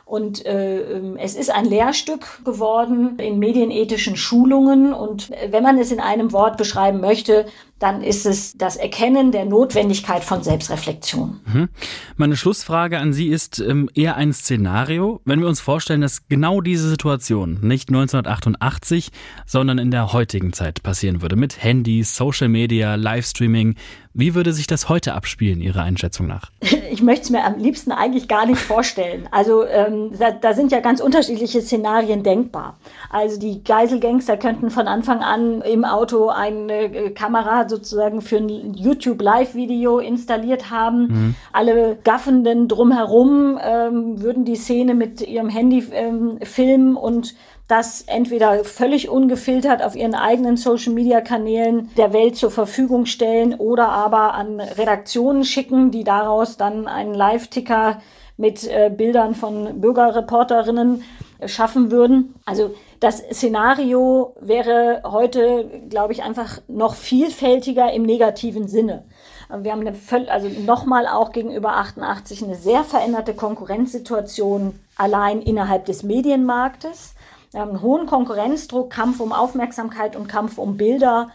Und 0.10 0.44
äh, 0.48 0.80
ähm, 0.80 1.18
es 1.18 1.36
ist 1.36 1.52
ein 1.52 1.66
Lehrstück 1.66 2.44
geworden 2.44 3.20
in 3.20 3.38
medienethischen 3.38 4.16
Schulungen. 4.16 4.92
Und 4.92 5.30
äh, 5.30 5.52
wenn 5.52 5.62
man 5.62 5.78
es 5.78 5.92
in 5.92 6.00
einem 6.00 6.32
Wort 6.32 6.58
beschreiben 6.58 7.00
möchte, 7.00 7.46
dann 7.80 8.03
ist 8.03 8.25
es 8.25 8.57
das 8.57 8.75
Erkennen 8.75 9.32
der 9.32 9.45
Notwendigkeit 9.45 10.23
von 10.23 10.43
Selbstreflexion. 10.43 11.39
Mhm. 11.45 11.69
Meine 12.17 12.36
Schlussfrage 12.36 12.99
an 12.99 13.13
Sie 13.13 13.30
ist 13.30 13.59
ähm, 13.59 13.89
eher 13.95 14.17
ein 14.17 14.34
Szenario. 14.34 15.21
Wenn 15.23 15.39
wir 15.39 15.47
uns 15.47 15.61
vorstellen, 15.61 16.01
dass 16.01 16.27
genau 16.27 16.59
diese 16.59 16.89
Situation 16.89 17.59
nicht 17.61 17.89
1988, 17.89 19.11
sondern 19.45 19.77
in 19.77 19.91
der 19.91 20.11
heutigen 20.11 20.51
Zeit 20.51 20.84
passieren 20.84 21.21
würde, 21.21 21.38
mit 21.38 21.63
Handys, 21.63 22.15
Social 22.15 22.49
Media, 22.49 22.95
Livestreaming, 22.95 23.75
wie 24.20 24.36
würde 24.36 24.53
sich 24.53 24.67
das 24.67 24.89
heute 24.89 25.13
abspielen, 25.13 25.61
Ihrer 25.61 25.84
Einschätzung 25.84 26.28
nach? 26.28 26.51
Ich 26.91 27.03
möchte 27.03 27.26
es 27.26 27.30
mir 27.30 27.45
am 27.45 27.59
liebsten 27.59 27.91
eigentlich 27.91 28.28
gar 28.28 28.47
nicht 28.47 28.59
vorstellen. 28.59 29.30
Also 29.32 29.63
ähm, 29.63 30.11
da, 30.17 30.32
da, 30.32 30.53
sind 30.53 30.72
ja 30.72 30.80
ganz 30.80 30.99
unterschiedliche 30.99 31.61
Szenarien 31.61 32.24
denkbar. 32.24 32.78
Also 33.11 33.39
die 33.39 33.63
Geiselgangster 33.63 34.38
könnten 34.38 34.72
von 34.72 34.88
Anfang 34.88 35.20
an 35.20 35.61
im 35.61 35.86
Auto 35.86 36.30
eine 36.30 36.74
äh, 36.74 37.09
Kamera 37.11 37.70
sozusagen 37.70 38.22
für 38.22 38.38
ein 38.38 38.74
YouTube-Live-Video 38.74 39.99
installiert 39.99 40.72
haben. 40.72 41.01
Mhm. 41.01 41.36
Alle 41.53 41.97
Gaffenden 42.03 42.67
drumherum 42.67 43.59
ähm, 43.63 44.22
würden 44.22 44.43
die 44.43 44.55
Szene 44.55 44.95
mit 44.95 45.22
ihrem 45.22 45.47
Handy 45.47 45.86
ähm, 45.91 46.39
filmen 46.41 46.95
und 46.95 47.36
das 47.70 48.01
entweder 48.01 48.65
völlig 48.65 49.09
ungefiltert 49.09 49.84
auf 49.84 49.95
ihren 49.95 50.15
eigenen 50.15 50.57
Social-Media-Kanälen 50.57 51.91
der 51.95 52.11
Welt 52.13 52.36
zur 52.36 52.49
Verfügung 52.49 53.05
stellen 53.05 53.53
oder 53.53 53.89
aber 53.89 54.34
an 54.34 54.59
Redaktionen 54.59 55.45
schicken, 55.45 55.91
die 55.91 56.03
daraus 56.03 56.57
dann 56.57 56.88
einen 56.88 57.13
Live-Ticker 57.13 58.01
mit 58.38 58.67
äh, 58.67 58.89
Bildern 58.89 59.36
von 59.36 59.82
Bürgerreporterinnen 59.82 61.03
schaffen 61.45 61.91
würden. 61.91 62.34
Also 62.43 62.74
das 62.99 63.20
Szenario 63.20 64.36
wäre 64.41 65.03
heute, 65.05 65.70
glaube 65.89 66.13
ich, 66.13 66.24
einfach 66.24 66.59
noch 66.67 66.95
vielfältiger 66.95 67.93
im 67.93 68.01
negativen 68.03 68.67
Sinne. 68.67 69.03
Wir 69.61 69.72
haben 69.72 69.82
eine, 69.82 69.95
also 70.30 70.47
nochmal 70.47 71.07
auch 71.07 71.32
gegenüber 71.32 71.76
88 71.78 72.43
eine 72.43 72.55
sehr 72.55 72.84
veränderte 72.84 73.36
Konkurrenzsituation 73.36 74.80
allein 74.97 75.41
innerhalb 75.41 75.86
des 75.86 76.03
Medienmarktes. 76.03 77.13
Einen 77.54 77.82
hohen 77.82 78.06
Konkurrenzdruck, 78.06 78.91
Kampf 78.91 79.20
um 79.20 79.34
Aufmerksamkeit 79.34 80.16
und 80.16 80.28
Kampf 80.28 80.58
um 80.58 80.78
Bilder. 80.78 81.30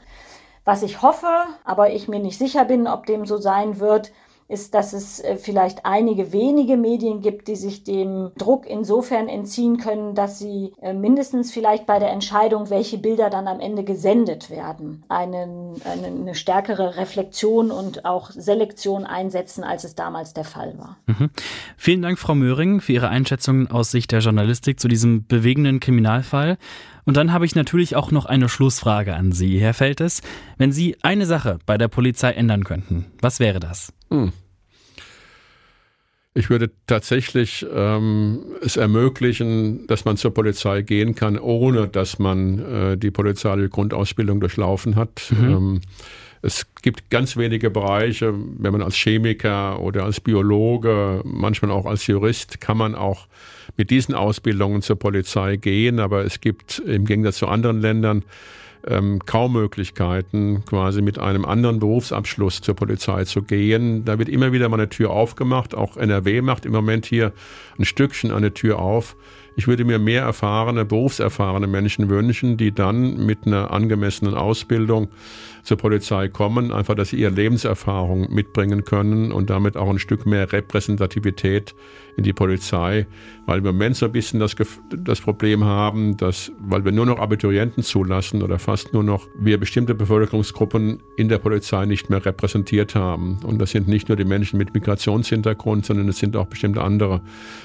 Was 0.65 0.83
ich 0.83 1.03
hoffe, 1.03 1.29
aber 1.65 1.93
ich 1.93 2.09
mir 2.09 2.21
nicht 2.21 2.39
sicher 2.39 2.65
bin, 2.65 2.87
ob 2.87 3.07
dem 3.07 3.27
so 3.27 3.37
sein 3.37 3.81
wird, 3.81 4.12
ist, 4.55 4.73
dass 4.73 4.93
es 4.93 5.21
äh, 5.21 5.37
vielleicht 5.37 5.85
einige 5.85 6.33
wenige 6.33 6.77
Medien 6.77 7.21
gibt, 7.21 7.49
die 7.49 7.57
sich 7.57 7.83
dem 7.83 8.31
Druck 8.39 8.67
insofern 8.67 9.29
entziehen 9.29 9.79
können, 9.79 10.15
dass 10.15 10.39
sie 10.39 10.73
äh, 10.81 10.95
mindestens 10.95 11.53
vielleicht 11.53 11.87
bei 11.87 11.99
der 11.99 12.11
Entscheidung, 12.11 12.71
welche 12.71 12.99
Bilder 12.99 13.31
dann 13.31 13.49
am 13.49 13.59
Ende 13.61 13.83
gesendet 13.83 14.49
werden, 14.49 15.05
einen, 15.09 15.75
eine, 15.85 16.07
eine 16.07 16.35
stärkere 16.35 16.97
Reflexion 16.97 17.73
und 17.73 18.05
auch 18.05 18.31
Selektion 18.31 19.05
einsetzen, 19.05 19.65
als 19.65 19.83
es 19.83 19.97
damals 19.97 20.33
der 20.33 20.45
Fall 20.45 20.79
war. 20.79 20.99
Mhm. 21.07 21.31
Vielen 21.77 22.03
Dank, 22.03 22.19
Frau 22.19 22.37
Möhring, 22.37 22.81
für 22.81 22.93
Ihre 22.93 23.09
Einschätzung 23.09 23.71
aus 23.71 23.91
Sicht 23.91 24.13
der 24.13 24.21
Journalistik 24.21 24.79
zu 24.79 24.87
diesem 24.87 25.27
bewegenden 25.27 25.81
Kriminalfall. 25.81 26.57
Und 27.05 27.17
dann 27.17 27.33
habe 27.33 27.45
ich 27.45 27.55
natürlich 27.55 27.97
auch 27.97 28.11
noch 28.11 28.25
eine 28.25 28.49
Schlussfrage 28.49 29.15
an 29.15 29.33
Sie, 29.33 29.59
Herr 29.59 29.75
Feltes. 29.75 30.23
Wenn 30.57 30.73
Sie 30.73 30.97
eine 31.03 31.27
Sache 31.27 31.59
bei 31.67 31.77
der 31.77 31.89
Polizei 31.89 32.33
ändern 32.33 32.65
könnten, 32.65 33.07
was 33.21 33.41
wäre 33.41 33.61
das? 33.61 33.93
Hm. 34.11 34.33
Ich 36.37 36.51
würde 36.51 36.70
tatsächlich 36.89 37.64
ähm, 37.72 38.41
es 38.61 38.76
ermöglichen, 38.76 39.87
dass 39.87 40.05
man 40.05 40.16
zur 40.16 40.35
Polizei 40.35 40.82
gehen 40.82 41.14
kann, 41.14 41.39
ohne 41.39 41.87
dass 41.87 42.18
man 42.18 42.59
äh, 42.59 42.97
die 42.99 43.12
polizeiliche 43.12 43.68
Grundausbildung 43.68 44.41
durchlaufen 44.41 44.97
hat. 44.97 45.30
Mhm. 45.30 45.51
Ähm, 45.51 45.80
es 46.43 46.66
gibt 46.82 47.09
ganz 47.09 47.37
wenige 47.37 47.70
Bereiche, 47.70 48.35
wenn 48.59 48.72
man 48.72 48.82
als 48.82 48.97
Chemiker 48.97 49.80
oder 49.80 50.05
als 50.05 50.20
Biologe, 50.20 51.22
manchmal 51.24 51.70
auch 51.70 51.87
als 51.87 52.07
Jurist, 52.07 52.61
kann 52.61 52.76
man 52.76 52.95
auch 52.95 53.28
mit 53.76 53.91
diesen 53.91 54.14
Ausbildungen 54.14 54.82
zur 54.82 54.99
Polizei 54.99 55.57
gehen. 55.57 56.01
Aber 56.01 56.24
es 56.24 56.41
gibt 56.41 56.80
im 56.80 57.07
Gegensatz 57.07 57.39
zu 57.39 57.47
anderen 57.47 57.80
Ländern 57.80 58.24
ähm, 58.87 59.20
kaum 59.24 59.53
Möglichkeiten, 59.55 60.64
quasi 60.64 61.03
mit 61.03 61.18
einem 61.18 61.45
anderen 61.45 61.78
Berufsabschluss 61.78 62.61
zur 62.61 62.74
Polizei 62.74 63.24
zu 63.24 63.43
gehen. 63.43 64.05
Da 64.05 64.18
wird 64.18 64.28
immer 64.28 64.53
wieder 64.53 64.68
mal 64.68 64.78
eine 64.78 64.89
Tür 64.89 65.11
aufgemacht. 65.11 65.74
Auch 65.74 65.97
NRW 65.97 66.43
macht 66.43 66.66
im 66.66 66.72
Moment 66.72 67.07
hier 67.07 67.32
ein 67.78 67.85
Stückchen 67.85 68.30
eine 68.30 68.53
Tür 68.53 68.78
auf. 68.78 69.16
Ich 69.57 69.68
würde 69.68 69.85
mir 69.85 69.99
mehr 69.99 70.22
erfahrene, 70.22 70.85
berufserfahrene 70.85 71.66
Menschen 71.66 72.09
wünschen, 72.09 72.57
die 72.57 72.72
dann 72.72 73.24
mit 73.24 73.47
einer 73.47 73.70
angemessenen 73.70 74.35
Ausbildung 74.35 75.09
zur 75.62 75.76
Polizei 75.76 76.28
kommen, 76.28 76.72
einfach, 76.72 76.95
dass 76.95 77.11
sie 77.11 77.16
ihre 77.16 77.30
Lebenserfahrung 77.30 78.32
mitbringen 78.32 78.85
können 78.85 79.32
und 79.32 79.51
damit 79.51 79.76
auch 79.76 79.89
ein 79.89 80.01
Stück 80.01 80.26
mehr 80.26 80.53
Repräsentativität 80.53 81.74
in 82.17 82.25
die 82.25 82.33
Polizei, 82.33 83.07
weil 83.47 83.62
wir 83.62 83.71
im 83.71 83.77
Moment 83.77 83.97
so 83.97 84.07
ein 84.07 84.12
bisschen 84.12 84.41
das, 84.41 84.55
das 84.91 85.21
Problem 85.21 85.65
haben, 85.65 86.17
dass, 86.17 86.53
weil 86.59 86.85
wir 86.85 86.93
nur 86.93 87.07
noch 87.07 87.19
Abiturienten 87.19 87.83
zulassen 87.83 88.43
oder 88.43 88.59
fast 88.59 88.93
nur 88.93 89.03
noch, 89.03 89.27
wir 89.39 89.59
bestimmte 89.59 89.95
Bevölkerungsgruppen 89.95 91.03
in 91.17 91.29
der 91.29 91.39
Polizei 91.39 91.87
nicht 91.87 92.11
mehr 92.11 92.25
repräsentiert 92.25 92.95
haben. 92.95 93.39
Und 93.45 93.59
das 93.59 93.71
sind 93.71 93.89
nicht 93.89 94.09
nur 94.09 94.17
die 94.17 94.25
Menschen 94.25 94.59
mit 94.59 94.75
Migrationshintergrund, 94.75 95.87
sondern 95.87 96.09
es 96.09 96.19
sind 96.19 96.37
auch 96.37 96.47
bestimmte 96.47 96.83
andere 96.83 97.21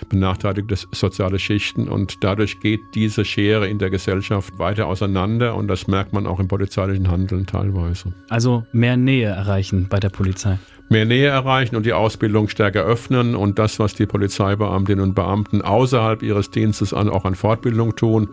benachteiligte 0.09 0.75
soziale 0.91 1.39
Schichten. 1.39 1.87
Und 1.87 2.23
dadurch 2.23 2.59
geht 2.59 2.81
diese 2.95 3.25
Schere 3.25 3.67
in 3.67 3.77
der 3.77 3.89
Gesellschaft 3.89 4.57
weiter 4.57 4.87
auseinander 4.87 5.55
und 5.55 5.67
das 5.67 5.87
merkt 5.87 6.13
man 6.13 6.27
auch 6.27 6.39
im 6.39 6.47
polizeilichen 6.47 7.09
Handeln 7.09 7.45
teilweise. 7.45 7.89
Weise. 7.89 8.13
Also 8.29 8.65
mehr 8.71 8.97
Nähe 8.97 9.27
erreichen 9.27 9.87
bei 9.89 9.99
der 9.99 10.09
Polizei. 10.09 10.57
Mehr 10.89 11.05
Nähe 11.05 11.27
erreichen 11.27 11.75
und 11.75 11.85
die 11.85 11.93
Ausbildung 11.93 12.49
stärker 12.49 12.81
öffnen 12.81 13.35
und 13.35 13.59
das, 13.59 13.77
was 13.77 13.93
die 13.93 14.07
Polizeibeamtinnen 14.07 15.03
und 15.03 15.13
Beamten 15.13 15.61
außerhalb 15.61 16.23
ihres 16.23 16.49
Dienstes 16.49 16.93
an, 16.93 17.09
auch 17.09 17.25
an 17.25 17.35
Fortbildung 17.35 17.95
tun, 17.95 18.29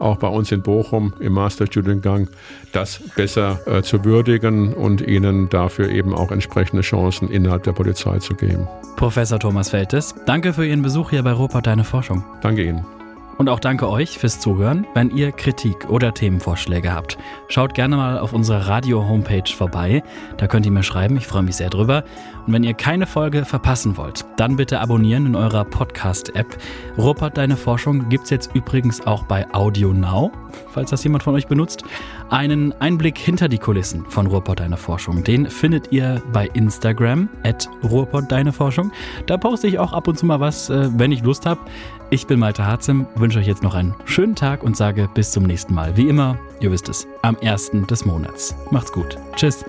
auch 0.00 0.16
bei 0.16 0.26
uns 0.26 0.50
in 0.50 0.62
Bochum 0.62 1.12
im 1.20 1.34
Masterstudiengang, 1.34 2.28
das 2.72 3.00
besser 3.14 3.60
äh, 3.66 3.82
zu 3.82 4.04
würdigen 4.04 4.74
und 4.74 5.00
ihnen 5.00 5.48
dafür 5.50 5.88
eben 5.88 6.12
auch 6.12 6.32
entsprechende 6.32 6.82
Chancen 6.82 7.30
innerhalb 7.30 7.62
der 7.62 7.72
Polizei 7.72 8.18
zu 8.18 8.34
geben. 8.34 8.66
Professor 8.96 9.38
Thomas 9.38 9.70
Feltes, 9.70 10.14
danke 10.26 10.52
für 10.52 10.66
Ihren 10.66 10.82
Besuch 10.82 11.10
hier 11.10 11.22
bei 11.22 11.32
Ruhrpott 11.32 11.66
Deine 11.66 11.84
Forschung. 11.84 12.24
Danke 12.42 12.64
Ihnen. 12.64 12.84
Und 13.40 13.48
auch 13.48 13.58
danke 13.58 13.88
euch 13.88 14.18
fürs 14.18 14.38
Zuhören. 14.38 14.86
Wenn 14.92 15.08
ihr 15.16 15.32
Kritik 15.32 15.88
oder 15.88 16.12
Themenvorschläge 16.12 16.92
habt, 16.92 17.16
schaut 17.48 17.72
gerne 17.72 17.96
mal 17.96 18.18
auf 18.18 18.34
unserer 18.34 18.68
Radio-Homepage 18.68 19.50
vorbei. 19.50 20.02
Da 20.36 20.46
könnt 20.46 20.66
ihr 20.66 20.72
mir 20.72 20.82
schreiben, 20.82 21.16
ich 21.16 21.26
freue 21.26 21.44
mich 21.44 21.56
sehr 21.56 21.70
drüber. 21.70 22.04
Und 22.46 22.52
wenn 22.52 22.64
ihr 22.64 22.74
keine 22.74 23.06
Folge 23.06 23.46
verpassen 23.46 23.96
wollt, 23.96 24.26
dann 24.36 24.56
bitte 24.56 24.80
abonnieren 24.80 25.24
in 25.24 25.36
eurer 25.36 25.64
Podcast-App. 25.64 26.58
Ruppert 26.98 27.38
Deine 27.38 27.56
Forschung 27.56 28.10
gibt 28.10 28.24
es 28.24 28.30
jetzt 28.30 28.50
übrigens 28.54 29.06
auch 29.06 29.22
bei 29.22 29.46
Audio 29.54 29.94
Now, 29.94 30.30
falls 30.68 30.90
das 30.90 31.02
jemand 31.02 31.22
von 31.22 31.34
euch 31.34 31.46
benutzt. 31.46 31.82
Einen 32.28 32.78
Einblick 32.78 33.16
hinter 33.16 33.48
die 33.48 33.58
Kulissen 33.58 34.04
von 34.04 34.26
Ruhrpott 34.26 34.60
Deine 34.60 34.76
Forschung, 34.76 35.24
den 35.24 35.46
findet 35.46 35.90
ihr 35.92 36.22
bei 36.34 36.46
Instagram, 36.52 37.30
at 37.42 37.70
Ruhrpott 37.82 38.30
Deine 38.30 38.52
Forschung. 38.52 38.92
Da 39.24 39.38
poste 39.38 39.66
ich 39.66 39.78
auch 39.78 39.94
ab 39.94 40.08
und 40.08 40.18
zu 40.18 40.26
mal 40.26 40.40
was, 40.40 40.68
äh, 40.68 40.90
wenn 40.92 41.10
ich 41.10 41.22
Lust 41.22 41.46
habe. 41.46 41.60
Ich 42.12 42.26
bin 42.26 42.40
Malte 42.40 42.66
Harzim, 42.66 43.06
wünsche 43.14 43.38
euch 43.38 43.46
jetzt 43.46 43.62
noch 43.62 43.76
einen 43.76 43.94
schönen 44.04 44.34
Tag 44.34 44.64
und 44.64 44.76
sage 44.76 45.08
bis 45.14 45.30
zum 45.30 45.44
nächsten 45.44 45.74
Mal. 45.74 45.96
Wie 45.96 46.08
immer, 46.08 46.36
ihr 46.58 46.72
wisst 46.72 46.88
es, 46.88 47.06
am 47.22 47.36
1. 47.40 47.70
des 47.88 48.04
Monats. 48.04 48.56
Macht's 48.72 48.90
gut. 48.90 49.16
Tschüss. 49.36 49.64